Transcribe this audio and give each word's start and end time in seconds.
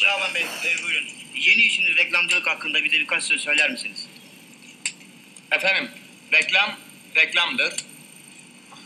Şaban 0.00 0.34
Bey, 0.34 0.42
e, 0.42 0.82
buyurun. 0.82 1.08
Yeni 1.34 1.62
işiniz 1.62 1.96
reklamcılık 1.96 2.46
hakkında 2.46 2.84
bize 2.84 3.00
birkaç 3.00 3.24
söz 3.24 3.40
söyler 3.40 3.70
misiniz? 3.70 4.06
Efendim, 5.52 5.90
reklam 6.32 6.78
reklamdır. 7.16 7.74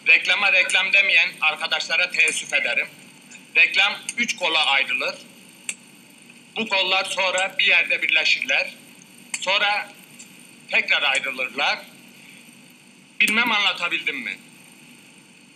Reklama 0.07 0.53
reklam 0.53 0.93
demeyen 0.93 1.29
arkadaşlara 1.41 2.11
teessüf 2.11 2.53
ederim. 2.53 2.89
Reklam 3.57 3.99
üç 4.17 4.37
kola 4.37 4.67
ayrılır. 4.67 5.15
Bu 6.57 6.69
kollar 6.69 7.05
sonra 7.05 7.55
bir 7.59 7.65
yerde 7.65 8.03
birleşirler. 8.03 8.75
Sonra 9.41 9.93
tekrar 10.71 11.03
ayrılırlar. 11.03 11.79
Bilmem 13.21 13.53
anlatabildim 13.53 14.17
mi? 14.17 14.39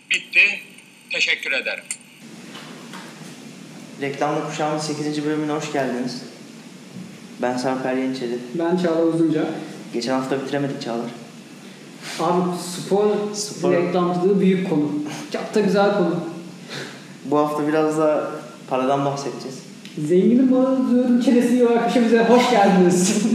Bitti. 0.09 0.61
Teşekkür 1.09 1.51
ederim. 1.51 1.83
Reklamlı 4.01 4.45
Kuşağı'nın 4.49 4.79
8. 4.79 5.25
bölümüne 5.25 5.51
hoş 5.51 5.73
geldiniz. 5.73 6.21
Ben 7.41 7.57
Sarper 7.57 7.93
Yeniçeri. 7.93 8.37
Ben 8.53 8.77
Çağla 8.77 9.01
Uzunca. 9.05 9.45
Geçen 9.93 10.13
hafta 10.13 10.41
bitiremedik 10.41 10.81
Çağlar. 10.81 11.09
Abi 12.19 12.41
spor, 12.57 13.05
Spor. 13.33 13.73
reklamcılığı 13.73 14.39
büyük 14.39 14.69
konu. 14.69 14.91
Çok 15.33 15.55
da 15.55 15.59
güzel 15.59 15.97
konu. 15.97 16.15
Bu 17.25 17.37
hafta 17.37 17.67
biraz 17.67 17.97
da 17.97 18.31
paradan 18.69 19.05
bahsedeceğiz. 19.05 19.57
Zenginin 20.07 20.51
malı 20.51 20.89
diyorum 20.91 21.21
çenesini 21.21 21.59
yorar 21.59 21.87
köşemize 21.87 22.23
hoş 22.23 22.49
geldiniz. 22.51 23.23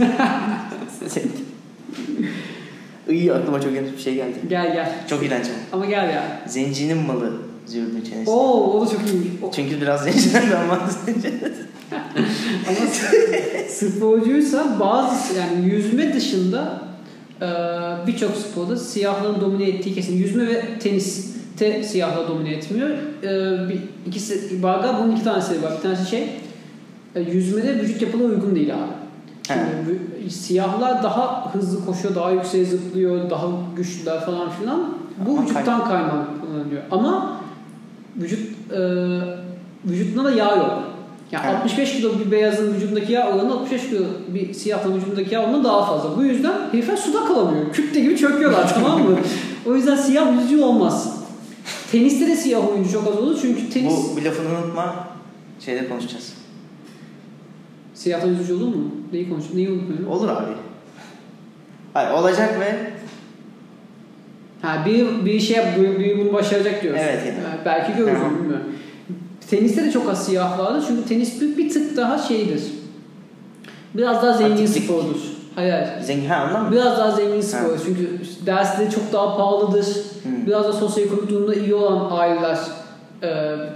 İyi 3.09 3.33
aklıma 3.33 3.61
çok 3.61 3.73
yanlış 3.73 3.91
bir 3.93 3.97
şey 4.01 4.15
geldi. 4.15 4.33
gel 4.49 4.73
gel. 4.73 4.91
Çok 5.09 5.23
eğlenceli. 5.23 5.55
Ama 5.71 5.85
gel 5.85 6.09
ya. 6.09 6.41
Zencinin 6.47 6.97
malı 6.97 7.33
zürdün 7.65 8.01
çenesi. 8.09 8.31
Oo 8.31 8.71
o 8.77 8.85
da 8.85 8.89
çok. 8.89 8.99
O- 9.43 9.51
Çünkü 9.55 9.81
biraz 9.81 10.03
zenciler 10.03 10.49
de 10.51 10.57
ama 10.57 10.77
sporcuysa 13.69 14.77
bazı 14.79 15.15
yani 15.39 15.65
yüzme 15.69 16.13
dışında 16.13 16.81
e, 17.41 17.47
birçok 18.07 18.31
sporda 18.35 18.77
siyahların 18.77 19.41
domine 19.41 19.69
ettiği 19.69 19.95
kesin. 19.95 20.17
Yüzme 20.17 20.47
ve 20.47 20.79
tenis 20.79 21.33
te 21.57 21.83
siyahlar 21.83 22.27
domine 22.27 22.49
etmiyor. 22.53 22.89
E, 22.89 23.69
bir, 23.69 23.79
ikisi, 24.07 24.61
galiba 24.61 24.99
bunun 25.03 25.11
iki 25.15 25.23
tanesi 25.23 25.63
var. 25.63 25.71
Bir 25.77 25.81
tanesi 25.81 26.09
şey 26.09 26.29
e, 27.15 27.21
yüzmede 27.21 27.79
vücut 27.81 28.01
yapına 28.01 28.23
uygun 28.23 28.55
değil 28.55 28.73
abi. 28.73 28.93
Şimdi 29.47 30.31
siyahlar 30.31 31.03
daha 31.03 31.53
hızlı 31.53 31.85
koşuyor, 31.85 32.15
daha 32.15 32.31
yükseğe 32.31 32.65
zıplıyor, 32.65 33.29
daha 33.29 33.47
güçlüler 33.75 34.25
falan 34.25 34.49
filan. 34.49 34.93
Bu 35.27 35.31
Ama 35.31 35.41
vücuttan 35.43 35.87
kaynaklanıyor. 35.87 36.81
Ama 36.91 37.41
vücut 38.17 38.39
e, 38.71 38.79
vücutunda 39.85 40.23
da 40.23 40.31
yağ 40.31 40.55
yok. 40.55 40.83
Yani 41.31 41.45
Evet. 41.47 41.55
65 41.55 41.93
kilo 41.93 42.19
bir 42.19 42.31
beyazın 42.31 42.73
vücudundaki 42.73 43.13
yağ 43.13 43.27
oranı 43.27 43.53
65 43.53 43.89
kilo 43.89 44.03
bir 44.27 44.53
siyahın 44.53 44.95
vücudundaki 44.95 45.33
yağ 45.33 45.43
oranı 45.43 45.63
daha 45.63 45.85
fazla. 45.85 46.17
Bu 46.17 46.23
yüzden 46.23 46.53
herifler 46.71 46.97
suda 46.97 47.25
kalamıyor. 47.25 47.73
Kütle 47.73 47.99
gibi 47.99 48.17
çöküyorlar 48.17 48.73
tamam 48.73 49.03
mı? 49.03 49.17
O 49.65 49.75
yüzden 49.75 49.95
siyah 49.95 50.33
yüzücü 50.33 50.63
olmaz. 50.63 51.17
Teniste 51.91 52.27
de 52.27 52.35
siyah 52.35 52.69
oyuncu 52.69 52.91
çok 52.91 53.07
az 53.07 53.17
olur 53.17 53.37
çünkü 53.41 53.69
tenis... 53.69 53.93
bu 53.93 54.17
bir 54.17 54.25
lafını 54.25 54.49
unutma. 54.49 55.07
Şeyde 55.59 55.89
konuşacağız. 55.89 56.33
Siyah 57.93 58.25
yüzücü 58.27 58.53
olur 58.53 58.67
mu? 58.67 58.91
Neyi 59.13 59.29
konuşuyor? 59.29 59.55
Neyi 59.55 59.69
unutmuyorum? 59.69 60.07
Olur 60.07 60.29
abi. 60.29 60.51
Hayır 61.93 62.11
olacak 62.11 62.59
ve 62.59 62.91
Ha 64.63 64.83
bir 64.85 65.25
bir 65.25 65.39
şey 65.39 65.57
bir, 65.79 65.99
bir 65.99 66.19
bunu 66.19 66.33
başaracak 66.33 66.83
diyorsun. 66.83 67.03
Evet, 67.03 67.19
yani. 67.27 67.37
Ha, 67.37 67.57
belki 67.65 67.97
görürüz 67.97 68.19
Tamam. 68.19 68.37
bilmiyorum. 68.39 68.65
Teniste 69.49 69.83
de 69.83 69.91
çok 69.91 70.09
az 70.09 70.25
siyah 70.25 70.59
vardı 70.59 70.83
çünkü 70.87 71.09
tenis 71.09 71.41
bir, 71.41 71.57
bir 71.57 71.69
tık 71.69 71.97
daha 71.97 72.17
şeydir. 72.17 72.63
Biraz 73.93 74.23
daha 74.23 74.33
zengin 74.33 74.63
Atiklik. 74.63 74.83
spordur. 74.83 75.19
Hayır. 75.55 75.87
zengin 76.01 76.29
ha 76.29 76.45
ondan 76.47 76.63
mı? 76.63 76.71
Biraz 76.71 76.97
daha 76.97 77.11
zengin 77.11 77.41
spor 77.41 77.79
çünkü 77.85 78.09
dersleri 78.45 78.91
çok 78.91 79.13
daha 79.13 79.37
pahalıdır. 79.37 79.85
Hmm. 80.23 80.47
Biraz 80.47 80.65
da 80.65 80.73
sosyoekonomik 80.73 81.29
durumda 81.29 81.55
iyi 81.55 81.75
olan 81.75 82.17
aileler, 82.19 82.57
e, 83.21 83.27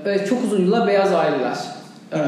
evet 0.06 0.30
çok 0.30 0.44
uzun 0.44 0.62
yıllar 0.62 0.88
beyaz 0.88 1.14
aileler 1.14 1.58
e, 2.13 2.19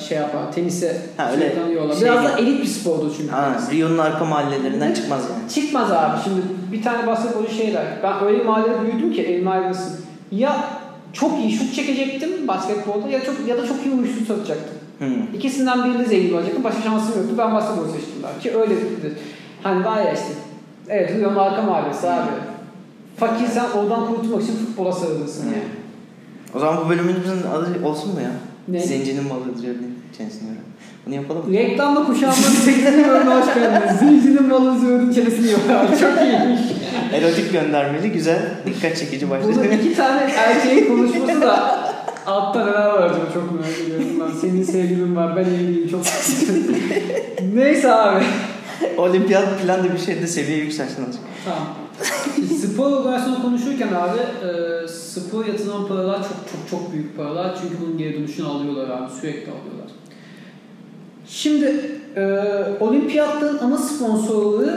şey 0.00 0.18
yapar, 0.18 0.52
tenise 0.52 0.96
Ha, 1.16 1.32
öyle 1.32 1.54
alıyorlar. 1.64 1.94
şey 1.94 2.04
Biraz 2.04 2.24
da 2.24 2.38
elit 2.38 2.62
bir 2.62 2.66
spordur 2.66 3.14
çünkü. 3.16 3.30
Ha. 3.32 3.56
Rio'nun 3.70 3.98
arka 3.98 4.24
mahallelerinden 4.24 4.94
çıkmaz 4.94 5.22
yani. 5.30 5.50
Çıkmaz 5.50 5.90
abi. 5.90 6.16
Şimdi 6.24 6.40
bir 6.72 6.82
tane 6.82 7.06
basketbolcu 7.06 7.52
şeyler. 7.52 7.84
Ben 8.02 8.24
öyle 8.24 8.42
mahallede 8.44 8.82
büyüdüm 8.82 9.12
ki 9.12 9.22
elim 9.22 9.48
ayrılsın. 9.48 10.00
Ya 10.30 10.56
çok 11.12 11.38
iyi 11.38 11.52
şut 11.52 11.74
çekecektim 11.74 12.48
basketbolda 12.48 13.08
ya 13.08 13.24
çok 13.24 13.34
ya 13.48 13.58
da 13.58 13.66
çok 13.66 13.86
iyi 13.86 13.94
uyuşturucu 13.94 14.26
satacaktım. 14.26 14.74
Hmm. 14.98 15.34
İkisinden 15.34 15.84
birini 15.84 16.06
zengin 16.06 16.34
olacaktım. 16.34 16.64
Başka 16.64 16.82
şansım 16.82 17.20
yoktu. 17.20 17.34
Ben 17.38 17.54
basketbol 17.54 17.84
seçtim 17.84 18.14
ben. 18.22 18.40
Ki 18.42 18.56
öyledir. 18.56 19.12
Hani 19.62 19.84
var 19.84 19.98
ya 19.98 20.12
işte. 20.12 20.32
Evet 20.88 21.10
Rio'nun 21.16 21.36
arka 21.36 21.62
mahallesi 21.62 22.08
abi. 22.10 22.30
Fakirsen 23.16 23.64
oradan 23.76 24.06
kurtulmak 24.06 24.42
için 24.42 24.56
futbola 24.56 24.92
sarılırsın 24.92 25.46
yani. 25.46 25.62
O 26.54 26.58
zaman 26.58 26.84
bu 26.84 26.88
bölümümüzün 26.88 27.42
adı 27.54 27.86
olsun 27.86 28.14
mu 28.14 28.20
ya? 28.20 28.30
Ne? 28.68 28.80
Zencinin 28.80 29.24
malı 29.28 29.44
zürdün 29.56 29.98
çenesini 30.18 30.48
yorar. 30.48 30.62
Bunu 31.06 31.14
yapalım 31.14 31.48
mı? 31.48 31.54
Reklamla 31.54 32.06
kuşağımın 32.06 32.34
8. 32.34 32.84
bölümüne 32.84 33.34
hoş 33.34 33.54
geldiniz. 33.54 33.98
Zincinin 33.98 34.48
malı 34.48 34.80
züğürdün 34.80 35.12
çenesini 35.12 35.52
abi. 35.52 35.98
Çok 36.00 36.20
iyiymiş. 36.22 36.60
Erotik 37.12 37.52
göndermeli, 37.52 38.12
güzel, 38.12 38.38
dikkat 38.66 38.96
çekici 38.96 39.30
başladı. 39.30 39.52
Bunun 39.56 39.78
iki 39.78 39.94
tane 39.96 40.20
erkeğin 40.36 40.86
konuşması 40.86 41.40
da 41.40 41.78
altta 42.26 42.64
neler 42.64 42.86
var 42.86 43.02
acaba 43.02 43.24
çok 43.34 43.52
merak 43.52 43.78
ediyorum 43.80 44.06
ben. 44.20 44.40
Senin 44.40 44.62
sevgilin 44.62 45.16
var, 45.16 45.36
ben 45.36 45.44
evliyim 45.44 45.88
çok. 45.88 46.00
Neyse 47.54 47.92
abi. 47.92 48.24
Olimpiyat 48.96 49.62
plan 49.62 49.84
da 49.84 49.92
bir 49.94 49.98
şeyde 49.98 50.26
seviye 50.26 50.58
yükselsin 50.58 51.02
azıcık. 51.02 51.20
Tamam. 51.44 51.66
Spor 52.62 52.92
organizasyonu 52.92 53.42
konuşurken 53.42 53.88
abi 53.88 54.18
e, 54.46 54.88
spor 54.88 55.46
yatırılan 55.46 55.88
paralar 55.88 56.16
çok 56.16 56.36
çok 56.52 56.70
çok 56.70 56.92
büyük 56.92 57.16
paralar. 57.16 57.58
Çünkü 57.62 57.74
bunun 57.82 57.98
geri 57.98 58.18
dönüşünü 58.18 58.46
alıyorlar 58.46 58.90
abi. 58.90 59.10
Sürekli 59.20 59.52
alıyorlar. 59.52 59.90
Şimdi 61.26 62.00
e, 62.16 62.24
olimpiyatların 62.80 63.58
ana 63.58 63.78
sponsorluğu 63.78 64.70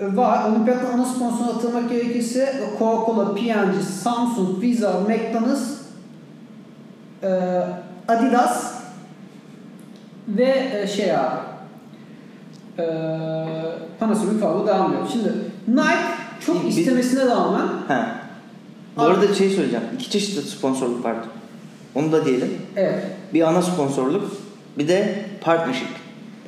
e, 0.00 0.16
var. 0.16 0.50
Olimpiyatların 0.50 0.98
ana 0.98 1.04
sponsorunu 1.04 1.54
hatırlamak 1.54 1.90
gerekirse 1.90 2.54
Coca-Cola, 2.78 3.34
P&G, 3.34 3.82
Samsung, 3.82 4.62
Visa, 4.62 5.00
McDonald's, 5.00 5.70
e, 7.22 7.62
Adidas 8.08 8.74
ve 10.28 10.70
e, 10.82 10.86
şey 10.86 11.16
abi 11.16 11.36
e, 12.78 12.84
Panasonic 14.00 14.40
falan 14.40 14.66
devam 14.66 14.92
ediyor. 14.92 15.08
Şimdi 15.12 15.32
Nike 15.68 16.25
çok 16.46 16.64
Bir- 16.64 16.68
istemesine 16.68 17.26
rağmen 17.26 17.66
Ha. 17.88 18.16
Bu 18.96 19.02
Abi- 19.02 19.10
arada 19.14 19.34
şey 19.34 19.50
söyleyeceğim. 19.50 19.84
İki 19.94 20.10
çeşit 20.10 20.44
sponsorluk 20.48 21.04
vardı. 21.04 21.26
Onu 21.94 22.12
da 22.12 22.24
diyelim. 22.24 22.50
evet 22.76 23.04
Bir 23.34 23.42
ana 23.42 23.62
sponsorluk, 23.62 24.24
bir 24.78 24.88
de 24.88 25.14
partnership. 25.40 25.88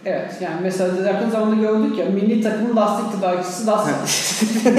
Evet 0.04 0.34
yani 0.41 0.54
mesela 0.62 1.09
yakın 1.09 1.31
zamanda 1.31 1.54
gördük 1.62 1.99
ya 1.99 2.04
milli 2.06 2.43
takımın 2.43 2.76
lastik 2.76 3.12
tedarikçisi 3.12 3.66
lastik. 3.66 3.94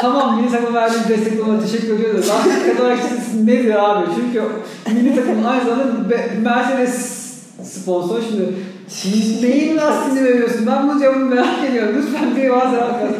tamam 0.00 0.40
milli 0.40 0.50
takım 0.50 0.74
verdiği 0.74 1.08
destek 1.08 1.38
dolayı 1.38 1.60
teşekkür 1.60 1.94
ediyoruz. 1.94 2.28
Lastik 2.28 2.64
tedarikçisi 2.76 3.46
nedir 3.46 3.74
abi? 3.90 4.06
Çünkü 4.16 4.42
milli 4.94 5.16
takımın 5.16 5.44
aynı 5.44 5.64
zamanda 5.64 6.10
Be- 6.10 6.30
Mercedes 6.42 7.22
sponsor 7.64 8.20
şimdi 8.30 8.52
neyin 9.46 9.76
lastiğini 9.76 10.24
veriyorsun? 10.24 10.66
Ben 10.66 10.88
bu 10.88 10.98
cevabını 11.00 11.24
merak 11.24 11.64
ediyorum. 11.70 11.94
Lütfen 11.98 12.36
bir 12.36 12.48
varsa 12.50 12.76
arkadaşlar. 12.76 13.16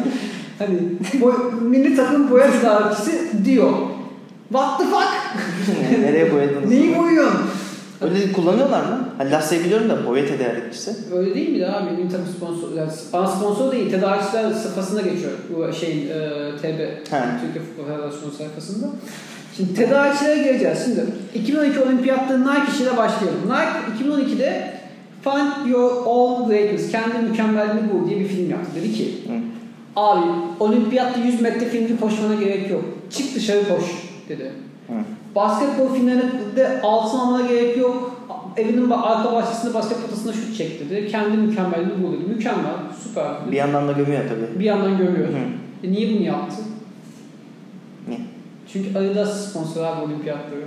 Hani 0.59 0.79
boy, 1.21 1.33
milli 1.61 1.95
takım 1.95 2.31
boya 2.31 2.51
tedarikçisi 2.51 3.45
diyor. 3.45 3.71
What 4.49 4.79
the 4.79 4.85
fuck? 4.85 5.07
Nereye 6.01 6.33
boyadınız? 6.33 6.69
Neyi 6.69 6.97
boyuyorsun? 6.97 7.39
Öyle 8.01 8.31
kullanıyorlar 8.31 8.81
mı? 8.81 9.09
Ha, 9.17 9.23
lastiği 9.31 9.63
biliyorum 9.63 9.89
da 9.89 10.05
boya 10.07 10.25
tedarikçisi. 10.25 10.95
Öyle 11.15 11.35
değil 11.35 11.49
mi 11.49 11.65
abi? 11.65 11.91
Milli 11.91 12.09
takım 12.11 12.25
sponsor, 12.37 12.73
yani 12.77 12.91
ana 13.13 13.27
sponsor 13.27 13.71
değil, 13.71 13.91
tedarikçiler 13.91 14.53
safhasında 14.53 15.01
geçiyor 15.01 15.31
bu 15.49 15.73
şeyin 15.73 16.07
e, 16.09 16.11
TB, 16.61 16.79
He. 17.11 17.21
Türkiye 17.41 17.63
Futbol 17.65 17.83
Federasyonu 17.85 18.31
sayfasında. 18.31 18.87
Şimdi 19.57 19.73
tedarikçilere 19.73 20.43
geleceğiz. 20.43 20.79
Şimdi 20.85 21.05
2012 21.35 21.79
olimpiyatları 21.79 22.41
Nike 22.41 22.71
işiyle 22.73 22.97
başlayalım. 22.97 23.41
Nike 23.45 24.05
2012'de 24.05 24.73
Find 25.23 25.71
Your 25.71 25.91
All 26.05 26.47
Greatness, 26.47 26.91
Kendi 26.91 27.29
Mükemmelliğini 27.29 27.91
Bul 27.93 28.09
diye 28.09 28.19
bir 28.19 28.27
film 28.27 28.49
yaptı. 28.49 28.71
Dedi 28.75 28.93
ki, 28.93 29.17
Hı. 29.27 29.56
Abi 29.97 30.25
olimpiyatta 30.59 31.19
100 31.19 31.41
metre 31.41 31.65
filmde 31.65 31.99
koşmana 31.99 32.35
gerek 32.35 32.69
yok. 32.69 32.83
Çık 33.09 33.35
dışarı 33.35 33.67
koş 33.67 33.83
dedi. 34.29 34.51
Hı. 34.87 34.93
Basketbol 35.35 35.93
filmlerinde 35.93 36.81
altın 36.83 37.17
almana 37.17 37.47
gerek 37.47 37.77
yok. 37.77 38.13
Evinin 38.57 38.89
arka 38.89 39.33
bahçesinde 39.33 39.73
basket 39.73 40.01
potasına 40.01 40.33
şut 40.33 40.57
çek 40.57 40.79
dedi. 40.79 41.07
Kendi 41.07 41.37
mükemmelliğini 41.37 42.03
bul 42.03 42.13
dedi. 42.13 42.29
Mükemmel, 42.29 42.73
süper. 43.03 43.25
Bir 43.51 43.57
yandan 43.57 43.87
da 43.87 43.91
gömüyor 43.91 44.21
tabii. 44.29 44.59
Bir 44.59 44.65
yandan 44.65 44.97
görüyor. 44.97 45.27
Hı. 45.27 45.87
E 45.87 45.91
niye 45.91 46.15
bunu 46.15 46.25
yaptı? 46.25 46.57
Niye? 48.07 48.19
Çünkü 48.73 48.97
Adidas 48.97 49.49
sponsor 49.49 49.83
abi 49.83 50.01
olimpiyatları. 50.01 50.61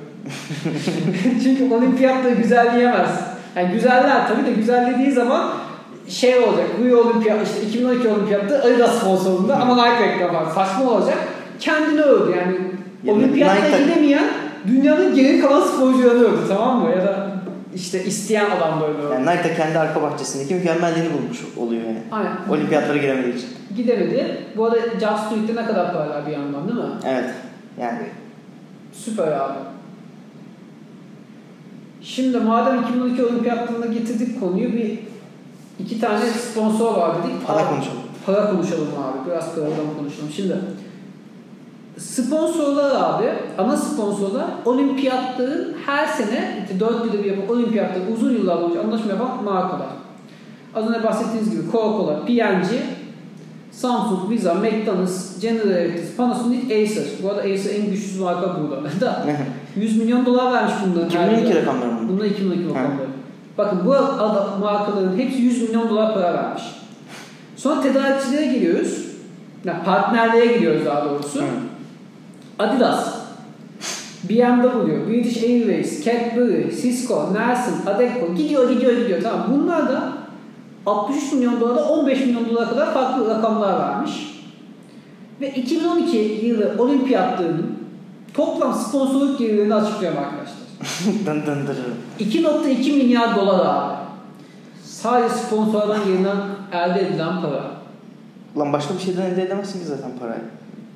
Çünkü 1.43 1.75
olimpiyatları 1.75 2.35
güzelleyemez. 2.35 3.21
Yani 3.56 3.73
güzeller 3.73 4.29
tabii 4.29 4.47
de 4.47 4.53
güzel 4.53 4.94
dediği 4.94 5.12
zaman 5.12 5.50
şey 6.11 6.39
olacak. 6.39 6.67
Rio 6.85 6.99
Olimpiyat 7.01 7.47
işte 7.49 7.67
2012 7.69 8.09
Olimpiyat'ta 8.09 8.55
Adidas 8.69 8.99
sponsorluğunda 8.99 9.57
ama 9.57 9.75
Nike 9.75 10.09
reklamı 10.09 10.33
var. 10.35 10.45
Saçma 10.55 10.91
olacak. 10.91 11.19
Kendini 11.61 12.01
övdü 12.01 12.37
yani. 12.39 12.57
Ya 13.05 13.15
Olimpiyatla 13.15 13.65
Nike- 13.77 13.85
gidemeyen 13.85 14.25
dünyanın 14.67 15.15
geri 15.15 15.41
kalan 15.41 15.61
sporcularını 15.61 16.25
övdü 16.25 16.41
tamam 16.49 16.83
mı? 16.83 16.91
Ya 16.91 16.97
da 17.05 17.31
işte 17.75 18.05
isteyen 18.05 18.47
adam 18.51 18.81
böyle 18.81 18.99
övdü. 18.99 19.12
Yani 19.15 19.27
Nike 19.27 19.49
de 19.49 19.55
kendi 19.55 19.79
arka 19.79 20.03
bahçesindeki 20.03 20.55
mükemmelliğini 20.55 21.12
bulmuş 21.12 21.39
oluyor 21.57 21.83
yani. 21.83 21.99
Aynen. 22.12 22.31
Olimpiyatlara 22.51 22.99
giremediği 22.99 23.35
için. 23.35 23.49
Gidemedi. 23.77 24.45
Bu 24.57 24.65
arada 24.65 24.79
Just 24.93 25.31
Do 25.31 25.37
It'te 25.43 25.62
ne 25.62 25.67
kadar 25.67 25.93
para 25.93 26.09
var 26.11 26.27
bir 26.27 26.33
yandan 26.33 26.69
değil 26.69 26.79
mi? 26.79 26.85
Evet. 27.07 27.31
Yani 27.81 27.99
Süper 28.93 29.27
abi. 29.33 29.59
Şimdi 32.03 32.39
madem 32.39 32.83
2012 32.83 33.25
olimpiyatlarına 33.25 33.87
getirdik 33.87 34.41
konuyu 34.41 34.73
bir 34.73 34.99
iki 35.85 36.00
tane 36.00 36.27
sponsor 36.27 36.97
var 36.97 37.15
dedik. 37.19 37.47
Para 37.47 37.59
Abi, 37.59 37.69
konuşalım. 37.69 37.99
Para 38.27 38.50
konuşalım 38.50 38.88
abi. 38.88 39.31
Biraz 39.31 39.55
paradan 39.55 39.97
konuşalım. 39.99 40.31
Şimdi 40.37 40.56
sponsorlar 41.99 42.91
abi, 42.94 43.27
ana 43.59 43.77
sponsorlar 43.77 44.44
olimpiyatların 44.65 45.77
her 45.87 46.06
sene 46.06 46.59
işte 46.62 46.81
4 46.81 47.05
yılda 47.05 47.25
bir 47.25 47.37
yapan 47.37 47.56
olimpiyatları 47.56 48.05
uzun 48.15 48.32
yıllar 48.32 48.61
boyunca 48.62 48.81
anlaşma 48.81 49.12
yapan 49.12 49.44
markalar. 49.44 49.88
Az 50.75 50.88
önce 50.88 51.05
bahsettiğiniz 51.05 51.50
gibi 51.50 51.62
Coca-Cola, 51.73 52.26
P&G, 52.26 52.83
Samsung, 53.73 54.31
Visa, 54.31 54.55
McDonald's, 54.55 55.41
General 55.41 55.71
Electric, 55.71 56.17
Panasonic, 56.17 56.65
Acer. 56.65 57.05
Bu 57.23 57.31
arada 57.31 57.41
Acer 57.41 57.75
en 57.75 57.91
güçsüz 57.91 58.21
marka 58.21 58.56
burada. 58.61 58.81
Da 59.00 59.26
100 59.76 59.97
milyon 59.97 60.26
dolar 60.26 60.53
vermiş 60.53 60.75
bunların. 60.87 61.09
2012 61.09 61.55
rakamları 61.55 61.93
mı? 61.93 62.09
Bunlar 62.09 62.25
2012 62.25 62.69
rakamları. 62.69 63.10
Bakın 63.61 63.79
bu 63.87 63.95
ada- 63.95 64.57
markaların 64.61 65.19
hepsi 65.19 65.43
100 65.43 65.62
milyon 65.62 65.89
dolar 65.89 66.15
para 66.15 66.35
vermiş. 66.35 66.62
Sonra 67.57 67.81
tedarikçilere 67.81 68.47
geliyoruz. 68.47 69.07
Yani 69.65 69.85
partnerliğe 69.85 70.47
geliyoruz 70.47 70.87
daha 70.87 71.05
doğrusu. 71.05 71.41
Hı. 71.41 71.45
Adidas, 72.59 73.15
BMW, 74.29 75.09
British 75.09 75.43
Airways, 75.43 76.05
Cadbury, 76.05 76.71
Cisco, 76.83 77.35
Nelson, 77.35 77.93
Adecco 77.95 78.35
gidiyor 78.35 78.71
gidiyor 78.71 78.93
gidiyor 78.93 79.23
tamam. 79.23 79.47
Bunlar 79.51 79.89
da 79.89 80.12
63 80.87 81.33
milyon 81.33 81.61
dolarda 81.61 81.89
15 81.89 82.21
milyon 82.21 82.49
dolara 82.49 82.69
kadar 82.69 82.95
farklı 82.95 83.29
rakamlar 83.31 83.79
vermiş. 83.79 84.41
Ve 85.41 85.51
2012 85.51 86.17
yılı 86.19 86.75
olimpiyatlarının 86.79 87.77
toplam 88.35 88.75
sponsorluk 88.75 89.39
gelirlerini 89.39 89.75
arkadaşlar. 89.75 90.39
Dın 91.27 91.43
dın 91.47 91.67
dın. 91.67 91.77
2.2 92.21 92.93
milyar 92.93 93.37
dolar 93.37 93.67
abi. 93.67 93.94
Sadece 94.85 95.35
sponsorlardan 95.35 96.05
gelinden 96.05 96.37
elde 96.73 97.00
edilen 97.00 97.43
para. 97.43 97.71
Lan 98.59 98.73
başka 98.73 98.94
bir 98.94 98.99
şeyden 99.00 99.23
elde 99.23 99.43
edemezsin 99.43 99.81
ki 99.81 99.87
zaten 99.87 100.11
parayı. 100.21 100.41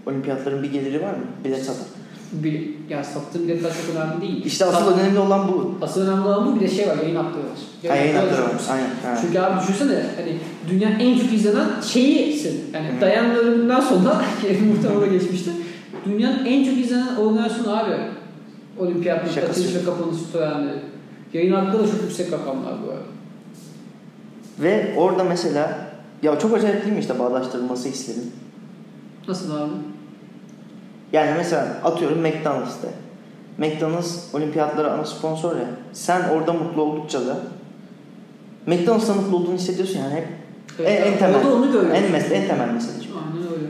Olimpiyatların 0.06 0.62
bir 0.62 0.72
geliri 0.72 1.02
var 1.02 1.10
mı? 1.10 1.24
Bilet 1.44 1.64
satar. 1.64 1.86
Bir, 2.32 2.70
ya 2.88 3.04
sattığım 3.04 3.42
biletler 3.42 3.70
çok 3.70 3.96
önemli 3.96 4.20
değil. 4.20 4.44
İşte 4.44 4.64
asıl 4.64 4.84
Sat- 4.90 4.98
önemli 4.98 5.18
olan 5.18 5.48
bu. 5.48 5.74
Asıl 5.82 6.00
önemli 6.00 6.28
olan 6.28 6.46
bu 6.46 6.54
bir 6.54 6.60
de 6.60 6.68
şey 6.68 6.88
var 6.88 6.96
yayın 7.02 7.16
hakları 7.16 7.44
var. 7.44 7.88
Ha, 7.88 7.96
yayın 7.96 8.16
hakları 8.16 8.42
var. 8.42 8.50
Aynen. 8.70 8.90
aynen. 9.06 9.20
Çünkü 9.20 9.38
abi 9.38 9.60
düşünsene 9.60 10.02
hani 10.16 10.38
dünya 10.70 10.88
en 10.88 11.18
çok 11.18 11.32
izlenen 11.32 11.66
şeyisin. 11.86 12.60
Yani 12.74 12.86
Hı. 12.96 13.00
Dayan'ın 13.00 13.34
ölümünden 13.34 13.80
sonra 13.80 14.22
muhtemelen 14.74 15.12
geçmişti. 15.12 15.50
Dünyanın 16.06 16.44
en 16.44 16.64
çok 16.64 16.78
izlenen 16.78 17.16
organizasyonu 17.16 17.76
abi. 17.78 17.96
Olimpiyat 18.78 19.24
açılış 19.28 19.74
ve 19.74 19.84
kapanış 19.84 20.18
törenleri. 20.32 20.78
Yayın 21.32 21.52
hakları 21.52 21.82
da 21.82 21.86
çok 21.90 22.02
yüksek 22.02 22.32
rakamlar 22.32 22.74
bu 22.86 22.90
arada. 22.90 23.04
Ve 24.58 24.94
orada 24.96 25.24
mesela 25.24 25.78
ya 26.22 26.38
çok 26.38 26.54
acayip 26.54 26.82
değil 26.82 26.94
mi 26.94 27.00
işte 27.00 27.18
bağdaştırılması 27.18 27.88
istedim. 27.88 28.22
Nasıl 29.28 29.56
abi? 29.56 29.70
Yani 31.12 31.30
mesela 31.36 31.66
atıyorum 31.84 32.18
McDonald's'te. 32.20 32.88
McDonald's 33.58 34.34
olimpiyatlara 34.34 34.92
ana 34.92 35.04
sponsor 35.04 35.56
ya. 35.56 35.66
Sen 35.92 36.28
orada 36.28 36.52
mutlu 36.52 36.82
oldukça 36.82 37.26
da 37.26 37.36
McDonald's'ta 38.66 39.14
mutlu 39.14 39.36
olduğunu 39.36 39.54
hissediyorsun 39.54 39.98
yani 39.98 40.14
hep. 40.14 40.26
Evet, 40.78 41.02
en, 41.06 41.12
en 41.12 41.18
temel. 41.18 41.46
onu 41.46 41.66
görüyorsun. 41.72 41.90
En, 41.90 42.02
mes- 42.04 42.32
en 42.32 42.46
temel 42.48 42.68
mesele. 42.74 42.94
Aynen 42.96 43.52
öyle. 43.52 43.66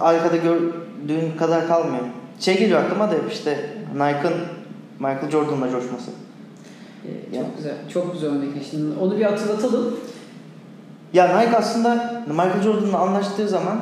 Arkada 0.00 0.36
gördüğün 0.36 1.36
kadar 1.38 1.68
kalmıyor. 1.68 2.04
Şey 2.40 2.58
geliyor 2.58 2.84
aklıma 2.84 3.10
da 3.10 3.14
hep 3.14 3.32
işte 3.32 3.70
Nike'ın 3.94 4.34
Michael 4.98 5.30
Jordan'la 5.30 5.70
coşması. 5.70 6.10
Ee, 7.04 7.08
çok 7.24 7.34
Ya. 7.34 7.42
güzel. 7.56 7.74
Çok 7.92 8.12
güzel 8.12 8.30
örnek. 8.30 8.48
Şimdi 8.70 8.98
onu 8.98 9.18
bir 9.18 9.22
hatırlatalım. 9.24 9.96
Ya 11.12 11.38
Nike 11.38 11.56
aslında 11.56 12.22
Michael 12.26 12.62
Jordan'la 12.62 12.98
anlaştığı 12.98 13.48
zaman 13.48 13.80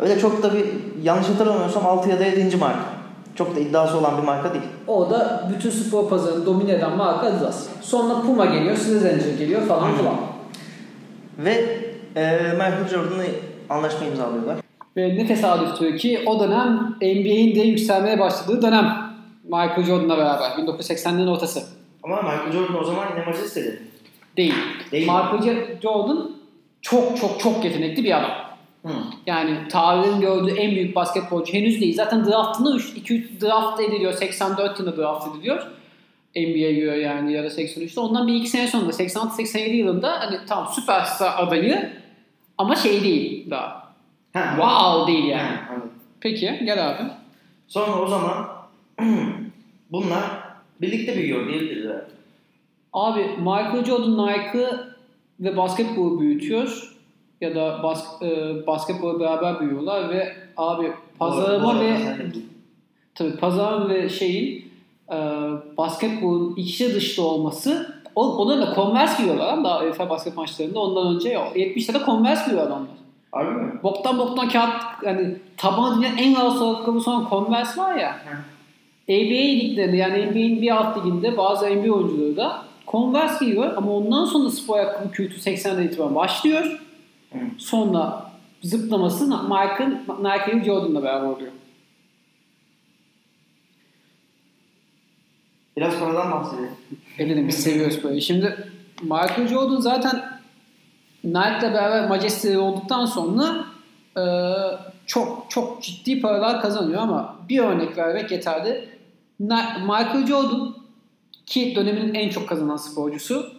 öyle 0.00 0.18
çok 0.18 0.42
da 0.42 0.52
bir 0.54 0.64
yanlış 1.02 1.28
hatırlamıyorsam 1.28 1.86
6 1.86 2.08
ya 2.08 2.18
da 2.18 2.24
7. 2.24 2.56
marka. 2.56 2.94
Çok 3.34 3.56
da 3.56 3.60
iddiası 3.60 3.98
olan 3.98 4.18
bir 4.18 4.22
marka 4.22 4.52
değil. 4.54 4.64
O 4.86 5.10
da 5.10 5.50
bütün 5.54 5.70
spor 5.70 6.08
pazarını 6.08 6.46
domine 6.46 6.72
eden 6.72 6.96
marka 6.96 7.26
Adidas. 7.26 7.66
Sonra 7.82 8.20
Puma 8.20 8.46
geliyor, 8.46 8.76
Slzenger 8.76 9.38
geliyor 9.38 9.62
falan 9.62 9.88
Hı. 9.92 9.96
filan. 9.96 10.14
Ve 11.38 11.50
e, 12.16 12.38
Michael 12.52 12.88
Jordan'la 12.90 13.24
anlaşma 13.70 14.06
imzalıyorlar. 14.06 14.56
Ve 14.96 15.08
ne 15.08 15.26
tesadüftür 15.26 15.98
ki 15.98 16.22
o 16.26 16.40
dönem 16.40 16.96
NBA'in 17.02 17.54
de 17.56 17.60
yükselmeye 17.60 18.18
başladığı 18.20 18.62
dönem. 18.62 19.03
Michael 19.44 19.82
Jordan'la 19.82 20.18
beraber 20.18 20.50
1980'lerin 20.50 21.30
ortası. 21.30 21.62
Ama 22.02 22.22
Michael 22.22 22.52
Jordan 22.52 22.80
o 22.80 22.84
zaman 22.84 23.06
yine 23.10 23.24
majesteli. 23.26 23.82
Değil. 24.36 24.54
Değil. 24.92 25.06
Michael 25.06 25.80
Jordan 25.82 26.30
çok 26.82 27.16
çok 27.16 27.40
çok 27.40 27.64
yetenekli 27.64 28.04
bir 28.04 28.18
adam. 28.18 28.44
Hı. 28.86 28.92
Yani 29.26 29.58
tarihin 29.68 30.20
gördüğü 30.20 30.54
en 30.54 30.70
büyük 30.70 30.96
basketbolcu 30.96 31.52
henüz 31.52 31.80
değil. 31.80 31.96
Zaten 31.96 32.24
draftında 32.24 32.70
2-3 32.70 33.40
draft 33.40 33.80
ediliyor. 33.80 34.12
84 34.12 34.80
yılında 34.80 34.96
draft 34.96 35.28
ediliyor. 35.28 35.66
NBA'ye 36.36 36.72
göre 36.72 37.00
yani 37.00 37.32
ya 37.32 37.42
da 37.42 37.46
83'te. 37.46 38.00
Ondan 38.00 38.26
bir 38.26 38.34
iki 38.34 38.48
sene 38.48 38.68
sonra 38.68 38.90
86-87 38.90 39.68
yılında 39.68 40.20
hani 40.20 40.38
tam 40.48 40.66
süperstar 40.66 41.34
adayı 41.42 41.92
ama 42.58 42.76
şey 42.76 43.04
değil 43.04 43.50
daha. 43.50 43.94
Ha. 44.32 44.44
Wow 44.56 45.12
değil 45.12 45.24
yani. 45.24 45.56
Ha. 45.56 45.74
Peki 46.20 46.60
gel 46.64 46.90
abi. 46.90 47.02
Sonra 47.68 48.02
o 48.02 48.06
zaman 48.06 48.46
bunlar 49.92 50.22
birlikte 50.80 51.16
büyüyor 51.16 51.48
diyebiliriz. 51.48 51.84
herhalde. 51.84 52.06
Abi 52.92 53.20
Michael 53.38 53.84
Jordan 53.84 54.26
Nike'ı 54.26 54.94
ve 55.40 55.56
basketbolu 55.56 56.20
büyütüyor 56.20 56.94
ya 57.40 57.54
da 57.54 57.82
bas, 57.82 58.22
e, 58.22 58.26
basketbolu 58.66 59.20
beraber 59.20 59.60
büyüyorlar 59.60 60.10
ve 60.10 60.36
abi 60.56 60.92
pazarlama 61.18 61.80
ve 61.80 61.96
tabii 63.14 63.36
pazarlama 63.36 63.88
ve 63.88 64.08
şeyin 64.08 64.72
e, 65.10 65.16
basketbolun 65.76 66.56
içi 66.56 66.94
dışta 66.94 67.22
olması 67.22 67.94
o, 68.14 68.36
onların 68.36 68.66
da 68.66 68.74
Converse 68.74 69.16
giyiyorlar 69.16 69.52
ama 69.52 69.64
daha 69.64 69.84
UEFA 69.84 70.10
basket 70.10 70.36
maçlarında 70.36 70.80
ondan 70.80 71.14
önce 71.14 71.28
yok. 71.28 71.56
70'te 71.56 71.94
de 71.94 72.04
Converse 72.06 72.44
giyiyor 72.44 72.66
adamlar. 72.66 72.88
Harbi 73.32 73.60
mi? 73.60 73.72
Boktan 73.82 74.18
boktan 74.18 74.48
kağıt 74.48 74.72
yani 75.02 75.36
tabanı 75.56 76.06
en 76.06 76.34
ağır 76.34 76.60
ayakkabı 76.60 77.00
sonra 77.00 77.26
Converse 77.30 77.80
var 77.80 77.94
ya. 77.94 78.18
ABA 79.08 79.44
liglerinde 79.44 79.96
yani 79.96 80.26
NBA'in 80.26 80.62
bir 80.62 80.76
alt 80.76 80.98
liginde 80.98 81.36
bazı 81.36 81.70
NBA 81.70 81.92
oyuncuları 81.92 82.36
da 82.36 82.64
Converse 82.86 83.44
giyiyor 83.44 83.76
ama 83.76 83.96
ondan 83.96 84.24
sonra 84.24 84.50
spor 84.50 84.78
ayakkabı 84.78 85.10
kültürü 85.10 85.40
80'den 85.40 85.82
itibaren 85.82 86.14
başlıyor. 86.14 86.80
Sonra 87.58 88.30
zıplaması 88.62 89.30
Nike'ın 90.20 90.64
Jordan'la 90.64 91.02
beraber 91.02 91.26
oluyor. 91.26 91.52
Biraz 95.76 95.98
paradan 95.98 96.32
bahsedelim. 96.32 96.70
Elini 97.18 97.48
biz 97.48 97.54
seviyoruz 97.54 98.04
böyle. 98.04 98.20
Şimdi 98.20 98.56
Michael 99.02 99.48
Jordan 99.48 99.80
zaten 99.80 100.24
Nike'la 101.24 101.74
beraber 101.74 102.08
Majesty 102.08 102.56
olduktan 102.56 103.06
sonra 103.06 103.64
e, 104.16 104.22
çok 105.06 105.46
çok 105.48 105.82
ciddi 105.82 106.20
paralar 106.20 106.60
kazanıyor 106.60 107.02
ama 107.02 107.36
bir 107.48 107.58
örnek 107.58 107.96
vermek 107.96 108.30
yeterli. 108.30 108.93
Michael 109.38 110.26
Jordan 110.26 110.76
ki 111.46 111.72
döneminin 111.76 112.14
en 112.14 112.28
çok 112.28 112.48
kazanan 112.48 112.76
sporcusu 112.76 113.52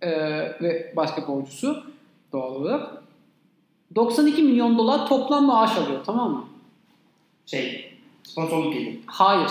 e, 0.00 0.10
ve 0.62 0.92
basketbolcusu 0.96 1.84
doğal 2.32 2.54
olarak 2.54 3.02
92 3.94 4.42
milyon 4.42 4.78
dolar 4.78 5.06
toplam 5.06 5.46
maaş 5.46 5.76
alıyor 5.76 6.04
tamam 6.06 6.30
mı? 6.32 6.44
Şey, 7.46 7.94
sponsorluk 8.22 8.72
geliyor. 8.72 8.92
Hayır. 9.06 9.50